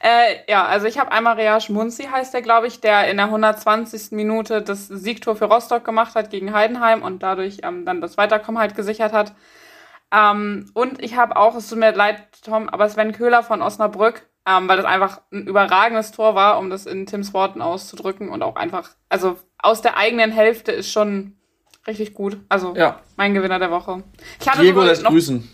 Äh, 0.07 0.51
ja, 0.51 0.67
also 0.67 0.87
ich 0.87 0.99
habe 0.99 1.13
einmal 1.13 1.37
Rea 1.37 1.61
Schmunzi, 1.61 2.03
heißt 2.03 2.35
der, 2.35 2.43
glaube 2.43 2.67
ich, 2.67 2.83
der 2.83 3.09
in 3.09 3.17
der 3.17 3.25
120. 3.25 4.11
Minute 4.11 4.61
das 4.61 4.87
Siegtor 4.87 5.35
für 5.35 5.47
Rostock 5.47 5.83
gemacht 5.83 6.15
hat 6.15 6.29
gegen 6.29 6.53
Heidenheim 6.53 7.03
und 7.03 7.23
dadurch 7.23 7.61
ähm, 7.63 7.87
dann 7.87 8.03
das 8.03 8.19
Weiterkommen 8.19 8.61
halt 8.61 8.75
gesichert 8.75 9.15
hat. 9.15 9.33
Ähm, 10.13 10.71
und 10.75 11.03
ich 11.03 11.17
habe 11.17 11.37
auch, 11.37 11.57
es 11.57 11.71
tut 11.71 11.79
mir 11.79 11.93
leid, 11.93 12.19
Tom, 12.45 12.69
aber 12.69 12.87
Sven 12.91 13.13
Köhler 13.13 13.43
von 13.43 13.63
Osnabrück, 13.63 14.29
ähm, 14.47 14.69
weil 14.69 14.77
das 14.77 14.85
einfach 14.85 15.23
ein 15.33 15.47
überragendes 15.47 16.13
Tor 16.13 16.35
war, 16.35 16.59
um 16.59 16.69
das 16.69 16.85
in 16.85 17.07
Tims 17.07 17.33
Worten 17.33 17.63
auszudrücken 17.63 18.29
und 18.29 18.43
auch 18.43 18.57
einfach, 18.57 18.91
also 19.09 19.39
aus 19.57 19.81
der 19.81 19.97
eigenen 19.97 20.33
Hälfte 20.33 20.71
ist 20.71 20.93
schon 20.93 21.39
richtig 21.87 22.15
gut. 22.15 22.39
Also 22.49 22.75
ja. 22.77 23.01
mein 23.17 23.35
Gewinner 23.35 23.59
der 23.59 23.71
Woche. 23.71 24.03
Ich 24.41 24.49
hatte 24.49 24.63
Diego 24.63 24.83
lässt 24.83 25.05
grüßen. 25.05 25.49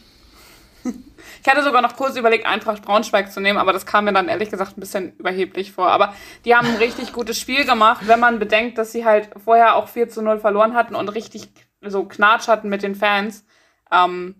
Ich 1.42 1.48
hatte 1.48 1.62
sogar 1.62 1.80
noch 1.80 1.96
kurz 1.96 2.16
überlegt, 2.16 2.44
Eintracht 2.44 2.82
Braunschweig 2.82 3.32
zu 3.32 3.40
nehmen, 3.40 3.58
aber 3.58 3.72
das 3.72 3.86
kam 3.86 4.04
mir 4.04 4.12
dann 4.12 4.28
ehrlich 4.28 4.50
gesagt 4.50 4.76
ein 4.76 4.80
bisschen 4.80 5.14
überheblich 5.16 5.72
vor. 5.72 5.88
Aber 5.88 6.14
die 6.44 6.54
haben 6.54 6.66
ein 6.66 6.76
richtig 6.76 7.12
gutes 7.14 7.38
Spiel 7.38 7.64
gemacht, 7.64 8.06
wenn 8.06 8.20
man 8.20 8.38
bedenkt, 8.38 8.76
dass 8.76 8.92
sie 8.92 9.06
halt 9.06 9.30
vorher 9.42 9.76
auch 9.76 9.88
4 9.88 10.10
zu 10.10 10.20
0 10.20 10.38
verloren 10.38 10.74
hatten 10.74 10.94
und 10.94 11.08
richtig 11.08 11.48
so 11.80 12.04
Knatsch 12.04 12.48
hatten 12.48 12.68
mit 12.68 12.82
den 12.82 12.94
Fans. 12.94 13.44
Ähm, 13.90 14.34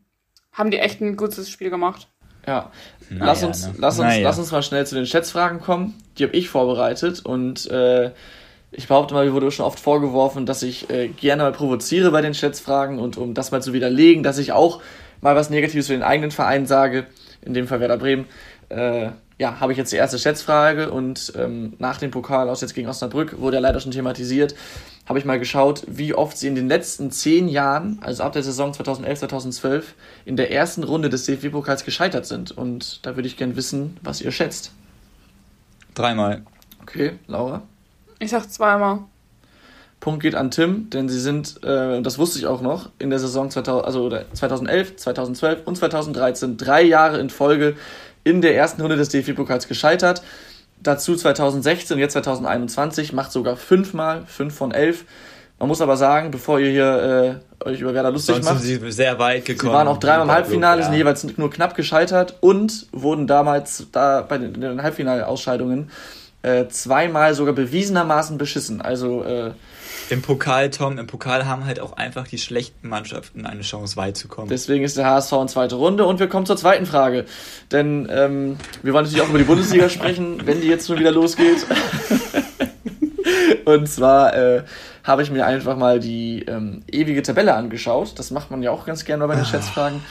haben 0.53 0.71
die 0.71 0.79
echt 0.79 1.01
ein 1.01 1.17
gutes 1.17 1.49
Spiel 1.49 1.71
gemacht. 1.71 2.09
Ja. 2.47 2.71
Naja, 3.09 3.25
lass 3.25 3.43
uns, 3.43 3.67
ne? 3.67 3.75
lass, 3.79 3.99
uns, 3.99 4.09
naja. 4.09 4.23
lass 4.23 4.39
uns 4.39 4.53
mal 4.53 4.63
schnell 4.63 4.87
zu 4.87 4.95
den 4.95 5.07
Schätzfragen 5.07 5.61
kommen. 5.61 5.95
Die 6.19 6.25
habe 6.25 6.37
ich 6.37 6.49
vorbereitet 6.49 7.25
und 7.25 7.71
äh, 7.71 8.13
ich 8.73 8.89
behaupte 8.89 9.15
mal, 9.15 9.27
mir 9.27 9.33
wurde 9.33 9.51
schon 9.51 9.67
oft 9.67 9.81
vorgeworfen, 9.81 10.47
dass 10.47 10.63
ich 10.63 10.91
äh, 10.91 11.09
gerne 11.09 11.43
mal 11.43 11.53
provoziere 11.53 12.11
bei 12.11 12.23
den 12.23 12.35
Schätzfragen 12.35 12.99
und 12.99 13.17
um 13.17 13.35
das 13.35 13.51
mal 13.51 13.63
zu 13.63 13.73
widerlegen, 13.73 14.23
dass 14.23 14.39
ich 14.39 14.53
auch 14.53 14.81
mal 15.21 15.35
was 15.35 15.51
Negatives 15.51 15.89
für 15.89 15.93
den 15.93 16.03
eigenen 16.03 16.31
Verein 16.31 16.67
sage, 16.67 17.07
in 17.43 17.55
dem 17.55 17.67
Fall 17.67 17.81
Werder 17.81 17.99
Bremen, 17.99 18.27
äh, 18.69 19.11
ja, 19.39 19.59
habe 19.59 19.73
ich 19.73 19.79
jetzt 19.79 19.91
die 19.91 19.97
erste 19.97 20.19
Schätzfrage 20.19 20.91
und 20.91 21.33
ähm, 21.37 21.73
nach 21.79 21.97
dem 21.97 22.11
Pokal 22.11 22.51
aus 22.51 22.61
jetzt 22.61 22.75
gegen 22.75 22.89
Osnabrück 22.89 23.41
wurde 23.41 23.57
ja 23.57 23.61
leider 23.61 23.81
schon 23.81 23.91
thematisiert, 23.91 24.55
habe 25.09 25.19
ich 25.19 25.25
mal 25.25 25.39
geschaut, 25.39 25.83
wie 25.89 26.15
oft 26.15 26.37
sie 26.37 26.47
in 26.47 26.55
den 26.55 26.69
letzten 26.69 27.11
zehn 27.11 27.49
Jahren, 27.49 27.99
also 28.03 28.23
ab 28.23 28.35
der 28.35 28.43
Saison 28.43 28.75
2011, 28.75 29.21
2012, 29.21 29.95
in 30.27 30.37
der 30.37 30.53
ersten 30.53 30.85
Runde 30.85 31.09
des 31.09 31.25
DFB-Pokals 31.25 31.85
gescheitert 31.85 32.27
sind. 32.27 32.53
Und 32.53 33.05
da 33.07 33.17
würde 33.17 33.27
ich 33.27 33.39
gerne 33.39 33.57
wissen, 33.57 33.97
was 34.03 34.21
ihr 34.21 34.31
schätzt. 34.31 34.73
Dreimal. 35.95 36.43
Okay, 36.83 37.13
Laura? 37.27 37.63
Ich 38.21 38.31
sag 38.31 38.51
zweimal. 38.51 39.01
Punkt 39.99 40.23
geht 40.23 40.35
an 40.35 40.51
Tim, 40.51 40.89
denn 40.91 41.09
sie 41.09 41.19
sind, 41.19 41.63
äh, 41.65 42.01
das 42.01 42.19
wusste 42.19 42.39
ich 42.39 42.47
auch 42.47 42.61
noch, 42.61 42.91
in 42.99 43.11
der 43.11 43.19
Saison 43.19 43.51
2000, 43.51 43.85
also 43.85 44.11
2011, 44.33 44.97
2012 44.97 45.67
und 45.67 45.77
2013 45.77 46.57
drei 46.57 46.83
Jahre 46.83 47.19
in 47.19 47.29
Folge 47.29 47.77
in 48.23 48.41
der 48.43 48.55
ersten 48.55 48.81
Runde 48.83 48.97
des 48.97 49.09
DFB-Pokals 49.09 49.69
gescheitert. 49.69 50.23
Dazu 50.83 51.17
2016 51.17 51.95
und 51.95 52.01
jetzt 52.01 52.13
2021 52.13 53.13
macht 53.13 53.33
sogar 53.33 53.57
fünfmal, 53.57 54.25
fünf 54.27 54.55
von 54.55 54.73
elf. 54.73 55.05
Man 55.59 55.69
muss 55.69 55.83
aber 55.83 55.99
sagen, 55.99 56.31
bevor 56.31 56.59
ihr 56.59 56.71
hier 56.71 57.41
äh, 57.63 57.69
euch 57.69 57.81
über 57.81 57.93
Werder 57.93 58.11
lustig 58.11 58.37
Sonst 58.37 58.47
macht, 58.47 58.63
sind 58.63 58.83
sie 58.83 58.93
sehr 58.93 59.19
weit 59.19 59.45
gekommen. 59.45 59.73
Sie 59.73 59.77
waren 59.77 59.89
auch 59.89 59.99
dreimal 59.99 60.25
im 60.25 60.33
Halbfinale, 60.33 60.81
ja. 60.81 60.87
sind 60.87 60.97
jeweils 60.97 61.27
nur 61.37 61.51
knapp 61.51 61.75
gescheitert 61.75 62.37
und 62.41 62.87
wurden 62.93 63.27
damals 63.27 63.87
da 63.93 64.23
bei 64.23 64.39
den, 64.39 64.59
den 64.59 64.83
Halbfinalausscheidungen 64.83 65.91
äh, 66.43 66.69
zweimal 66.69 67.35
sogar 67.35 67.55
bewiesenermaßen 67.55 68.39
beschissen. 68.39 68.81
Also 68.81 69.23
äh, 69.25 69.53
im 70.09 70.23
Pokal, 70.23 70.71
Tom, 70.71 70.99
im 70.99 71.07
Pokal 71.07 71.47
haben 71.47 71.67
halt 71.67 71.79
auch 71.79 71.93
einfach 71.93 72.27
die 72.27 72.39
schlechten 72.39 72.89
Mannschaften 72.89 73.47
eine 73.47 73.61
Chance, 73.61 73.97
weit 73.97 74.17
zu 74.17 74.27
kommen. 74.27 74.49
Deswegen 74.49 74.85
ist 74.85 74.97
der 74.97 75.07
HSV 75.07 75.33
in 75.33 75.49
zweite 75.49 75.77
Runde 75.77 76.05
und 76.05 76.19
wir 76.19 76.29
kommen 76.29 76.47
zur 76.47 76.57
zweiten 76.57 76.85
Frage. 76.87 77.27
Denn 77.71 78.09
ähm, 78.11 78.57
wir 78.83 78.93
wollen 78.93 79.05
natürlich 79.05 79.25
auch 79.25 79.29
über 79.29 79.39
die 79.39 79.45
Bundesliga 79.45 79.89
sprechen, 79.91 80.47
wenn 80.47 80.61
die 80.61 80.67
jetzt 80.67 80.89
schon 80.89 80.99
wieder 80.99 81.13
losgeht. 81.13 81.65
und 83.65 83.89
zwar 83.89 84.35
äh, 84.35 84.63
habe 85.05 85.23
ich 85.23 85.31
mir 85.31 85.47
einfach 85.47 85.77
mal 85.77 86.01
die 86.01 86.45
ähm, 86.49 86.83
ewige 86.91 87.23
Tabelle 87.23 87.55
angeschaut. 87.55 88.19
Das 88.19 88.31
macht 88.31 88.51
man 88.51 88.63
ja 88.63 88.73
auch 88.73 88.87
ganz 88.87 89.05
gerne 89.05 89.27
bei 89.29 89.35
den 89.35 89.45
ah. 89.45 89.47
Schätzfragen. 89.47 90.03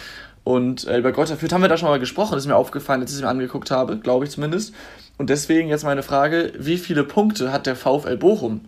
Und 0.49 0.87
äh, 0.87 0.97
über 0.97 1.11
Greuther 1.11 1.37
Fürth 1.37 1.53
haben 1.53 1.61
wir 1.61 1.69
da 1.69 1.77
schon 1.77 1.89
mal 1.89 1.99
gesprochen. 1.99 2.31
Das 2.31 2.41
ist 2.41 2.47
mir 2.47 2.55
aufgefallen, 2.55 3.01
als 3.01 3.11
ich 3.11 3.17
es 3.17 3.21
mir 3.21 3.29
angeguckt 3.29 3.69
habe, 3.69 3.99
glaube 3.99 4.25
ich 4.25 4.31
zumindest. 4.31 4.73
Und 5.19 5.29
deswegen 5.29 5.69
jetzt 5.69 5.83
meine 5.83 6.01
Frage: 6.01 6.53
Wie 6.57 6.79
viele 6.79 7.03
Punkte 7.03 7.51
hat 7.51 7.67
der 7.67 7.75
VfL 7.75 8.17
Bochum? 8.17 8.61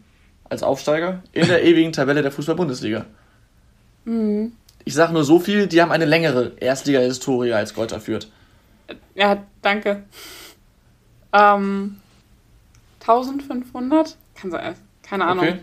als 0.48 0.62
Aufsteiger 0.62 1.24
in 1.32 1.48
der 1.48 1.64
ewigen 1.66 1.92
Tabelle 1.92 2.22
der 2.22 2.32
Fußball-Bundesliga. 2.32 3.06
Mhm. 4.06 4.52
Ich 4.84 4.94
sage 4.94 5.14
nur 5.14 5.24
so 5.24 5.40
viel, 5.40 5.66
die 5.66 5.82
haben 5.82 5.92
eine 5.92 6.06
längere 6.06 6.52
Erstliga-Historie 6.60 7.54
als 7.54 7.74
Kräuter 7.74 8.00
führt. 8.00 8.30
Ja, 9.16 9.44
danke. 9.62 10.04
Ähm, 11.34 11.98
1500? 13.00 14.18
Kann 14.36 14.52
sein. 14.52 14.76
Keine 15.04 15.26
Ahnung. 15.26 15.48
Okay. 15.48 15.60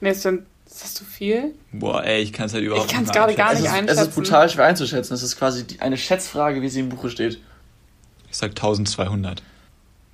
Nee, 0.00 0.10
ist, 0.10 0.24
denn, 0.24 0.46
ist 0.78 0.84
das 0.84 0.94
zu 0.94 1.04
viel? 1.04 1.56
Boah, 1.72 2.04
ey, 2.04 2.22
ich 2.22 2.32
kann 2.32 2.46
es 2.46 2.54
halt 2.54 2.62
überhaupt 2.62 2.84
nicht 2.84 2.92
Ich 2.92 2.96
kann 2.96 3.04
es 3.04 3.12
gerade 3.12 3.34
gar 3.34 3.50
nicht 3.50 3.62
es 3.62 3.66
ist, 3.66 3.72
einschätzen. 3.72 4.00
Es 4.00 4.08
ist 4.08 4.14
brutal 4.14 4.48
schwer 4.48 4.66
einzuschätzen. 4.66 5.12
Es 5.12 5.24
ist 5.24 5.36
quasi 5.36 5.64
eine 5.80 5.96
Schätzfrage, 5.96 6.62
wie 6.62 6.68
sie 6.68 6.78
im 6.78 6.88
Buche 6.88 7.10
steht. 7.10 7.40
Ich 8.30 8.36
sag 8.36 8.50
1200. 8.50 9.42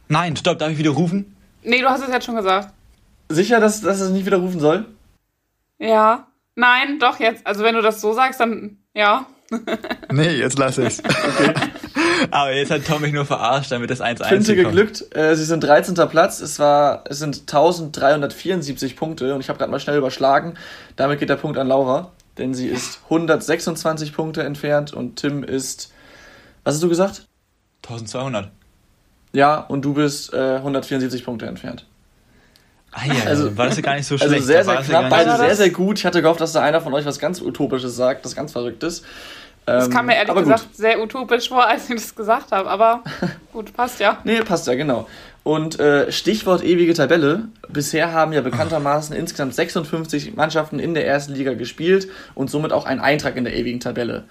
Nein, 0.08 0.36
stopp, 0.36 0.58
darf 0.58 0.70
ich 0.70 0.78
wieder 0.78 0.92
rufen? 0.92 1.36
Nee, 1.62 1.82
du 1.82 1.88
hast 1.90 2.02
es 2.02 2.08
jetzt 2.08 2.24
schon 2.24 2.36
gesagt. 2.36 2.72
Sicher, 3.28 3.60
dass, 3.60 3.82
dass 3.82 4.00
es 4.00 4.10
nicht 4.10 4.24
widerrufen 4.24 4.58
soll? 4.58 4.86
Ja. 5.78 6.28
Nein, 6.54 6.98
doch 6.98 7.20
jetzt. 7.20 7.46
Also 7.46 7.62
wenn 7.62 7.74
du 7.74 7.82
das 7.82 8.00
so 8.00 8.14
sagst, 8.14 8.40
dann 8.40 8.78
ja. 8.94 9.26
nee, 10.12 10.30
jetzt 10.30 10.58
lass 10.58 10.78
ich's. 10.78 11.00
Okay. 11.00 11.52
Aber 12.30 12.52
jetzt 12.52 12.70
hat 12.70 12.86
Tom 12.86 13.02
mich 13.02 13.12
nur 13.12 13.24
verarscht, 13.24 13.72
damit 13.72 13.90
das 13.90 14.00
1-1 14.00 14.26
Finde 14.26 14.54
geglückt. 14.56 15.04
Äh, 15.14 15.34
sie 15.36 15.44
sind 15.44 15.62
13. 15.62 15.94
Platz. 16.08 16.40
Es, 16.40 16.58
war, 16.58 17.04
es 17.08 17.18
sind 17.18 17.40
1374 17.40 18.96
Punkte 18.96 19.34
und 19.34 19.40
ich 19.40 19.48
habe 19.48 19.58
gerade 19.58 19.70
mal 19.70 19.80
schnell 19.80 19.98
überschlagen. 19.98 20.54
Damit 20.96 21.20
geht 21.20 21.28
der 21.28 21.36
Punkt 21.36 21.58
an 21.58 21.68
Laura, 21.68 22.12
denn 22.38 22.54
sie 22.54 22.68
ist 22.68 23.00
126 23.04 24.12
Punkte 24.12 24.42
entfernt 24.42 24.92
und 24.92 25.16
Tim 25.16 25.42
ist. 25.44 25.92
Was 26.64 26.74
hast 26.74 26.82
du 26.82 26.88
gesagt? 26.88 27.26
1200. 27.84 28.50
Ja, 29.32 29.58
und 29.58 29.84
du 29.84 29.94
bist 29.94 30.32
äh, 30.32 30.56
174 30.56 31.24
Punkte 31.24 31.46
entfernt. 31.46 31.86
Ah, 32.94 33.06
ja, 33.06 33.24
also 33.24 33.56
war 33.56 33.66
das 33.66 33.76
ja 33.76 33.82
gar 33.82 33.96
nicht 33.96 34.06
so 34.06 34.14
also 34.14 34.26
schlecht. 34.26 34.42
Also 34.42 34.46
sehr, 34.46 34.64
sehr 34.64 34.76
knapp, 34.76 35.10
beide 35.10 35.36
sehr, 35.36 35.56
sehr 35.56 35.70
gut. 35.70 35.98
Ich 35.98 36.06
hatte 36.06 36.22
gehofft, 36.22 36.40
dass 36.40 36.52
da 36.52 36.62
einer 36.62 36.80
von 36.80 36.94
euch 36.94 37.04
was 37.04 37.18
ganz 37.18 37.40
Utopisches 37.40 37.96
sagt, 37.96 38.24
das 38.24 38.36
ganz 38.36 38.52
Verrücktes. 38.52 39.02
Das 39.66 39.90
kam 39.90 40.06
mir 40.06 40.16
ehrlich 40.16 40.34
gesagt 40.34 40.64
gut. 40.64 40.76
sehr 40.76 41.00
utopisch 41.02 41.48
vor, 41.48 41.66
als 41.68 41.88
ich 41.88 41.96
das 41.96 42.14
gesagt 42.14 42.52
habe, 42.52 42.68
aber 42.68 43.02
gut, 43.52 43.74
passt 43.74 44.00
ja. 44.00 44.18
Nee, 44.24 44.40
passt 44.40 44.66
ja, 44.66 44.74
genau. 44.74 45.08
Und 45.42 45.78
äh, 45.78 46.10
Stichwort 46.10 46.64
ewige 46.64 46.94
Tabelle. 46.94 47.48
Bisher 47.68 48.12
haben 48.12 48.32
ja 48.32 48.40
bekanntermaßen 48.40 49.14
insgesamt 49.14 49.54
56 49.54 50.36
Mannschaften 50.36 50.78
in 50.78 50.94
der 50.94 51.06
ersten 51.06 51.34
Liga 51.34 51.52
gespielt 51.54 52.08
und 52.34 52.50
somit 52.50 52.72
auch 52.72 52.86
ein 52.86 53.00
Eintrag 53.00 53.36
in 53.36 53.44
der 53.44 53.54
ewigen 53.54 53.80
Tabelle. 53.80 54.24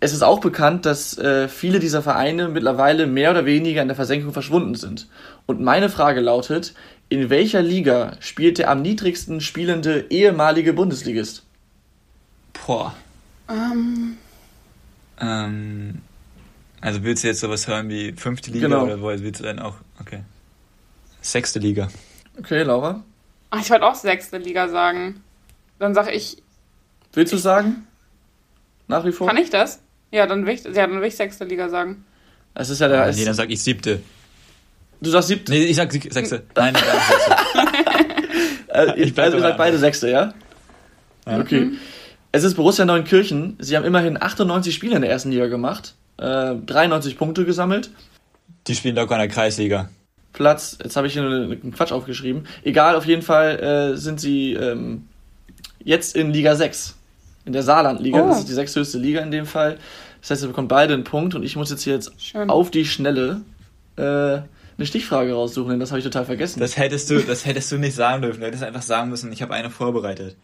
es 0.00 0.12
ist 0.12 0.22
auch 0.22 0.40
bekannt, 0.40 0.86
dass 0.86 1.18
äh, 1.18 1.48
viele 1.48 1.80
dieser 1.80 2.02
Vereine 2.02 2.48
mittlerweile 2.48 3.06
mehr 3.06 3.30
oder 3.32 3.44
weniger 3.44 3.82
in 3.82 3.88
der 3.88 3.96
Versenkung 3.96 4.32
verschwunden 4.32 4.74
sind. 4.74 5.08
Und 5.46 5.60
meine 5.60 5.88
Frage 5.88 6.20
lautet, 6.20 6.74
in 7.08 7.30
welcher 7.30 7.62
Liga 7.62 8.12
spielt 8.20 8.58
der 8.58 8.70
am 8.70 8.82
niedrigsten 8.82 9.40
spielende 9.40 10.06
ehemalige 10.10 10.72
Bundesligist? 10.72 11.44
Boah. 12.66 12.94
Um. 13.48 14.16
Ähm. 15.20 16.02
also 16.80 17.02
willst 17.02 17.24
du 17.24 17.28
jetzt 17.28 17.40
sowas 17.40 17.66
hören 17.66 17.88
wie 17.88 18.12
fünfte 18.12 18.50
Liga 18.50 18.68
genau. 18.68 18.84
oder 18.84 19.02
willst 19.20 19.40
du 19.40 19.44
dann 19.44 19.58
auch? 19.58 19.74
Okay. 20.00 20.20
Sechste 21.20 21.58
Liga. 21.58 21.88
Okay, 22.38 22.62
Laura. 22.62 23.02
Ach, 23.50 23.60
ich 23.60 23.70
wollte 23.70 23.86
auch 23.86 23.94
sechste 23.94 24.38
Liga 24.38 24.68
sagen. 24.68 25.22
Dann 25.78 25.94
sage 25.94 26.12
ich. 26.12 26.42
Willst 27.12 27.32
du 27.32 27.36
sagen? 27.36 27.86
Nach 28.86 29.04
wie 29.04 29.12
vor? 29.12 29.26
Kann 29.26 29.36
ich 29.36 29.50
das? 29.50 29.80
Ja, 30.10 30.26
dann 30.26 30.46
will 30.46 30.54
ich, 30.54 30.64
ja, 30.64 30.86
dann 30.86 31.00
will 31.00 31.08
ich 31.08 31.16
sechste 31.16 31.44
Liga 31.44 31.68
sagen. 31.68 32.04
Es 32.54 32.70
ist 32.70 32.80
ja 32.80 32.88
der. 32.88 33.12
Nee, 33.12 33.24
dann 33.24 33.34
sag 33.34 33.50
ich 33.50 33.62
siebte. 33.62 34.00
Du 35.00 35.10
sagst 35.10 35.28
siebte? 35.28 35.52
Nee, 35.52 35.64
ich 35.64 35.76
sag 35.76 35.92
sechste. 35.92 36.44
Nein, 36.54 36.74
nein, 36.74 36.82
sechste. 37.08 37.36
äh, 38.68 39.00
ich 39.02 39.18
also, 39.18 39.36
ihr 39.36 39.42
sagt 39.42 39.58
beide 39.58 39.78
sechste, 39.78 40.10
ja? 40.10 40.34
ja. 41.26 41.38
Okay. 41.40 41.60
Mhm. 41.66 41.78
Es 42.30 42.44
ist 42.44 42.54
Borussia 42.54 42.84
Neunkirchen. 42.84 43.56
Sie 43.58 43.76
haben 43.76 43.84
immerhin 43.84 44.20
98 44.20 44.74
Spiele 44.74 44.96
in 44.96 45.02
der 45.02 45.10
ersten 45.10 45.30
Liga 45.30 45.46
gemacht, 45.46 45.94
äh, 46.18 46.54
93 46.54 47.16
Punkte 47.16 47.44
gesammelt. 47.44 47.90
Die 48.66 48.74
spielen 48.74 48.96
locker 48.96 49.14
in 49.14 49.20
der 49.20 49.28
Kreisliga. 49.28 49.88
Platz, 50.34 50.78
jetzt 50.82 50.96
habe 50.96 51.06
ich 51.06 51.14
hier 51.14 51.22
einen 51.22 51.72
Quatsch 51.72 51.90
aufgeschrieben. 51.90 52.46
Egal, 52.62 52.96
auf 52.96 53.06
jeden 53.06 53.22
Fall 53.22 53.58
äh, 53.60 53.96
sind 53.96 54.20
sie 54.20 54.52
ähm, 54.52 55.08
jetzt 55.82 56.14
in 56.14 56.30
Liga 56.30 56.54
6 56.54 56.96
in 57.46 57.54
der 57.54 57.62
Saarlandliga. 57.62 58.22
Oh. 58.22 58.28
Das 58.28 58.40
ist 58.40 58.48
die 58.48 58.54
sechsthöchste 58.54 58.98
Liga 58.98 59.20
in 59.20 59.30
dem 59.30 59.46
Fall. 59.46 59.78
Das 60.20 60.30
heißt, 60.30 60.42
wir 60.42 60.48
bekommen 60.48 60.68
beide 60.68 60.94
einen 60.94 61.04
Punkt 61.04 61.34
und 61.34 61.42
ich 61.44 61.56
muss 61.56 61.70
jetzt 61.70 61.82
hier 61.82 61.94
jetzt 61.94 62.12
Schön. 62.20 62.50
auf 62.50 62.70
die 62.70 62.84
Schnelle 62.84 63.40
äh, 63.96 64.02
eine 64.02 64.86
Stichfrage 64.86 65.32
raussuchen, 65.32 65.70
denn 65.70 65.80
das 65.80 65.90
habe 65.90 65.98
ich 65.98 66.04
total 66.04 66.26
vergessen. 66.26 66.60
Das 66.60 66.76
hättest 66.76 67.10
du, 67.10 67.20
das 67.20 67.46
hättest 67.46 67.72
du 67.72 67.78
nicht 67.78 67.94
sagen 67.94 68.22
dürfen. 68.22 68.40
Du 68.40 68.46
hättest 68.46 68.62
einfach 68.62 68.82
sagen 68.82 69.08
müssen, 69.08 69.32
ich 69.32 69.40
habe 69.40 69.54
eine 69.54 69.70
vorbereitet. 69.70 70.36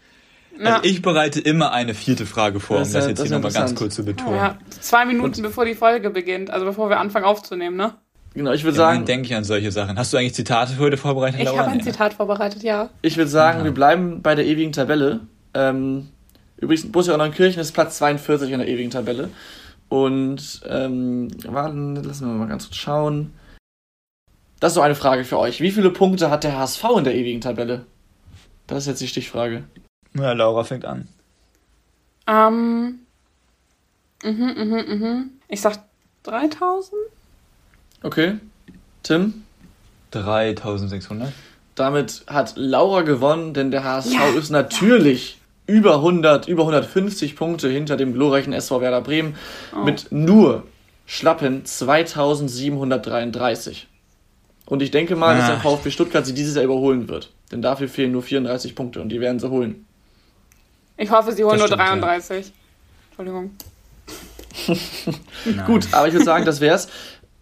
Ja. 0.58 0.76
Also 0.76 0.88
ich 0.88 1.02
bereite 1.02 1.40
immer 1.40 1.72
eine 1.72 1.94
vierte 1.94 2.26
Frage 2.26 2.60
vor, 2.60 2.78
das 2.78 2.88
um 2.88 2.94
das, 2.94 3.06
jetzt 3.08 3.18
das 3.18 3.28
hier 3.28 3.36
nochmal 3.36 3.52
ganz 3.52 3.74
kurz 3.74 3.94
zu 3.94 4.04
betonen. 4.04 4.36
Ja, 4.36 4.58
zwei 4.80 5.04
Minuten 5.04 5.36
und 5.36 5.42
bevor 5.42 5.64
die 5.64 5.74
Folge 5.74 6.10
beginnt, 6.10 6.50
also 6.50 6.64
bevor 6.64 6.90
wir 6.90 7.00
anfangen 7.00 7.24
aufzunehmen, 7.24 7.76
ne? 7.76 7.94
Genau, 8.34 8.52
ich 8.52 8.64
würde 8.64 8.76
sagen. 8.76 9.04
denke 9.04 9.26
ich 9.26 9.34
an 9.34 9.44
solche 9.44 9.70
Sachen. 9.70 9.96
Hast 9.96 10.12
du 10.12 10.16
eigentlich 10.16 10.34
Zitate 10.34 10.72
für 10.72 10.80
heute 10.80 10.96
vorbereitet? 10.96 11.40
Ich 11.40 11.56
habe 11.56 11.70
ein 11.70 11.82
Zitat 11.82 12.14
vorbereitet, 12.14 12.62
ja. 12.62 12.90
Ich 13.02 13.16
würde 13.16 13.30
sagen, 13.30 13.58
ja. 13.58 13.64
wir 13.64 13.72
bleiben 13.72 14.22
bei 14.22 14.34
der 14.34 14.44
ewigen 14.44 14.72
Tabelle. 14.72 15.20
Ähm, 15.54 16.08
Übrigens, 16.56 16.90
Borussia 16.90 17.16
Neunkirchen 17.16 17.60
ist 17.60 17.72
Platz 17.72 17.98
42 17.98 18.50
in 18.50 18.58
der 18.58 18.68
ewigen 18.68 18.90
Tabelle. 18.90 19.30
Und, 19.88 20.62
ähm, 20.66 21.28
warten, 21.46 21.96
lassen 21.96 22.26
wir 22.26 22.34
mal 22.34 22.48
ganz 22.48 22.64
kurz 22.64 22.76
schauen. 22.76 23.34
Das 24.60 24.72
ist 24.72 24.76
so 24.76 24.80
eine 24.80 24.94
Frage 24.94 25.24
für 25.24 25.38
euch. 25.38 25.60
Wie 25.60 25.70
viele 25.70 25.90
Punkte 25.90 26.30
hat 26.30 26.44
der 26.44 26.58
HSV 26.58 26.84
in 26.96 27.04
der 27.04 27.14
ewigen 27.14 27.40
Tabelle? 27.40 27.84
Das 28.66 28.78
ist 28.78 28.86
jetzt 28.86 29.02
die 29.02 29.08
Stichfrage. 29.08 29.64
Ja, 30.16 30.32
Laura 30.32 30.64
fängt 30.64 30.84
an. 30.84 31.08
Ähm. 32.26 33.00
Mhm, 34.22 34.54
mhm, 34.56 34.84
mhm. 34.88 35.30
Ich 35.48 35.60
sag 35.60 35.78
3000? 36.22 36.92
Okay. 38.02 38.38
Tim? 39.02 39.44
3600. 40.12 41.32
Damit 41.74 42.24
hat 42.26 42.54
Laura 42.56 43.02
gewonnen, 43.02 43.52
denn 43.52 43.70
der 43.70 43.84
HSV 43.84 44.12
ja. 44.12 44.26
ist 44.38 44.50
natürlich 44.50 45.38
über 45.66 45.96
100, 45.96 46.48
über 46.48 46.62
150 46.62 47.36
Punkte 47.36 47.68
hinter 47.68 47.96
dem 47.96 48.12
glorreichen 48.12 48.52
SV 48.52 48.80
Werder 48.80 49.00
Bremen 49.00 49.34
oh. 49.74 49.80
mit 49.80 50.12
nur 50.12 50.64
schlappen 51.06 51.64
2733. 51.64 53.88
Und 54.66 54.82
ich 54.82 54.90
denke 54.90 55.16
mal, 55.16 55.36
dass 55.36 55.48
der 55.48 55.60
VfB 55.60 55.90
Stuttgart 55.90 56.24
sie 56.24 56.34
dieses 56.34 56.54
Jahr 56.54 56.64
überholen 56.64 57.08
wird. 57.08 57.30
Denn 57.52 57.60
dafür 57.60 57.88
fehlen 57.88 58.12
nur 58.12 58.22
34 58.22 58.74
Punkte 58.74 59.02
und 59.02 59.10
die 59.10 59.20
werden 59.20 59.38
sie 59.38 59.50
holen. 59.50 59.84
Ich 60.96 61.10
hoffe, 61.10 61.32
sie 61.32 61.44
holen 61.44 61.58
das 61.58 61.70
nur 61.70 61.78
stimmt, 61.78 62.02
33. 62.02 62.46
Ja. 62.46 62.52
Entschuldigung. 63.08 63.56
Gut, 65.66 65.88
aber 65.92 66.06
ich 66.06 66.12
würde 66.12 66.24
sagen, 66.24 66.44
das 66.44 66.60
wär's. 66.60 66.88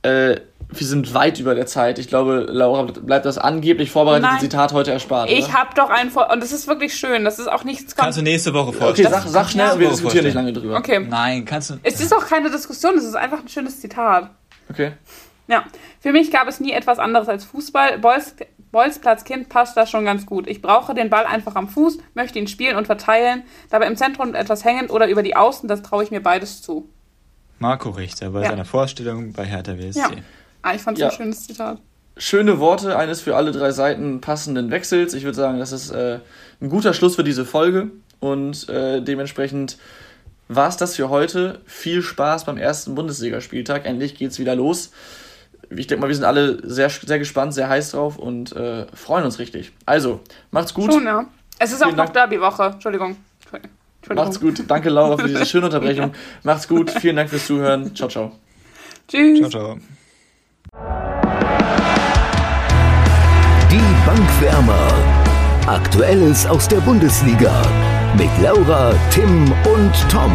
Äh, 0.02 0.36
wir 0.74 0.86
sind 0.86 1.12
weit 1.12 1.38
über 1.38 1.54
der 1.54 1.66
Zeit. 1.66 1.98
Ich 1.98 2.08
glaube, 2.08 2.46
Laura 2.48 2.84
bleibt 2.84 3.26
das 3.26 3.36
angeblich 3.36 3.90
vorbereitete 3.90 4.38
Zitat 4.40 4.72
heute 4.72 4.90
erspart. 4.90 5.30
Ich 5.30 5.52
habe 5.52 5.70
doch 5.74 5.90
einen 5.90 6.10
vor 6.10 6.30
und 6.30 6.42
das 6.42 6.52
ist 6.52 6.66
wirklich 6.66 6.94
schön. 6.96 7.24
Das 7.24 7.38
ist 7.38 7.46
auch 7.46 7.64
nichts. 7.64 7.94
Kannst 7.94 8.18
du 8.18 8.22
nächste 8.22 8.54
Woche 8.54 8.72
vorstellen? 8.72 9.08
Okay, 9.08 9.22
sag, 9.22 9.28
sag 9.28 9.50
schnell, 9.50 9.78
wir 9.78 9.90
diskutieren 9.90 10.24
nicht 10.24 10.34
lange 10.34 10.52
drüber. 10.52 10.76
Okay. 10.76 11.00
Nein, 11.00 11.44
kannst 11.44 11.70
du. 11.70 11.74
Es 11.82 12.00
ist 12.00 12.14
auch 12.14 12.26
keine 12.26 12.50
Diskussion. 12.50 12.96
Es 12.96 13.04
ist 13.04 13.14
einfach 13.14 13.40
ein 13.40 13.48
schönes 13.48 13.80
Zitat. 13.80 14.30
Okay. 14.70 14.92
Ja, 15.48 15.64
für 16.00 16.12
mich 16.12 16.30
gab 16.30 16.48
es 16.48 16.60
nie 16.60 16.72
etwas 16.72 16.98
anderes 16.98 17.28
als 17.28 17.44
Fußball. 17.44 17.98
Bols, 17.98 18.34
Bolzplatzkind 18.72 19.48
passt 19.48 19.76
das 19.76 19.90
schon 19.90 20.04
ganz 20.04 20.26
gut. 20.26 20.48
Ich 20.48 20.62
brauche 20.62 20.94
den 20.94 21.10
Ball 21.10 21.26
einfach 21.26 21.54
am 21.54 21.68
Fuß, 21.68 21.98
möchte 22.14 22.38
ihn 22.38 22.48
spielen 22.48 22.76
und 22.76 22.86
verteilen, 22.86 23.44
dabei 23.70 23.86
im 23.86 23.96
Zentrum 23.96 24.34
etwas 24.34 24.64
hängend 24.64 24.90
oder 24.90 25.08
über 25.08 25.22
die 25.22 25.36
Außen, 25.36 25.68
das 25.68 25.82
traue 25.82 26.02
ich 26.02 26.10
mir 26.10 26.22
beides 26.22 26.62
zu. 26.62 26.88
Marco 27.58 27.90
Richter 27.90 28.30
bei 28.30 28.42
ja. 28.42 28.48
seiner 28.48 28.64
Vorstellung 28.64 29.32
bei 29.32 29.44
Hertha 29.44 29.78
WSC. 29.78 30.00
Ja. 30.00 30.10
Ah, 30.62 30.74
ich 30.74 30.82
fand 30.82 30.98
es 30.98 31.02
ja. 31.02 31.08
ein 31.10 31.14
schönes 31.14 31.46
Zitat. 31.46 31.78
Schöne 32.16 32.58
Worte 32.58 32.96
eines 32.96 33.20
für 33.20 33.36
alle 33.36 33.52
drei 33.52 33.70
Seiten 33.70 34.20
passenden 34.20 34.70
Wechsels. 34.70 35.14
Ich 35.14 35.24
würde 35.24 35.36
sagen, 35.36 35.58
das 35.58 35.72
ist 35.72 35.90
äh, 35.90 36.18
ein 36.60 36.68
guter 36.68 36.92
Schluss 36.92 37.16
für 37.16 37.24
diese 37.24 37.44
Folge 37.44 37.90
und 38.20 38.68
äh, 38.68 39.00
dementsprechend 39.00 39.78
war 40.48 40.68
es 40.68 40.76
das 40.76 40.96
für 40.96 41.08
heute. 41.08 41.60
Viel 41.66 42.02
Spaß 42.02 42.44
beim 42.44 42.58
ersten 42.58 42.94
Bundesligaspieltag. 42.94 43.86
Endlich 43.86 44.16
geht's 44.16 44.38
wieder 44.38 44.54
los. 44.54 44.90
Ich 45.70 45.86
denke 45.86 46.02
mal, 46.02 46.08
wir 46.08 46.14
sind 46.14 46.24
alle 46.24 46.58
sehr, 46.68 46.90
sehr 46.90 47.18
gespannt, 47.18 47.54
sehr 47.54 47.68
heiß 47.68 47.92
drauf 47.92 48.18
und 48.18 48.54
äh, 48.54 48.86
freuen 48.94 49.24
uns 49.24 49.38
richtig. 49.38 49.72
Also, 49.86 50.20
macht's 50.50 50.74
gut. 50.74 50.92
Schon, 50.92 51.04
ja. 51.04 51.26
Es 51.58 51.72
ist 51.72 51.82
Vielen 51.82 51.98
auch 51.98 52.06
noch 52.06 52.12
Derby-Woche. 52.12 52.70
Entschuldigung. 52.74 53.16
Entschuldigung. 54.02 54.24
Macht's 54.24 54.40
gut. 54.40 54.64
Danke, 54.68 54.90
Laura, 54.90 55.16
für 55.16 55.28
diese 55.28 55.46
schöne 55.46 55.66
Unterbrechung. 55.66 56.12
Macht's 56.42 56.66
gut. 56.66 56.90
Vielen 56.90 57.16
Dank 57.16 57.30
fürs 57.30 57.46
Zuhören. 57.46 57.94
Ciao, 57.94 58.08
ciao. 58.08 58.32
Tschüss. 59.08 59.38
Ciao, 59.38 59.50
ciao. 59.50 59.78
Die 63.70 64.06
Bankwärmer. 64.06 64.92
Aktuelles 65.66 66.44
aus 66.46 66.66
der 66.66 66.80
Bundesliga 66.80 67.62
mit 68.18 68.30
Laura, 68.42 68.92
Tim 69.10 69.52
und 69.64 70.10
Tom. 70.10 70.34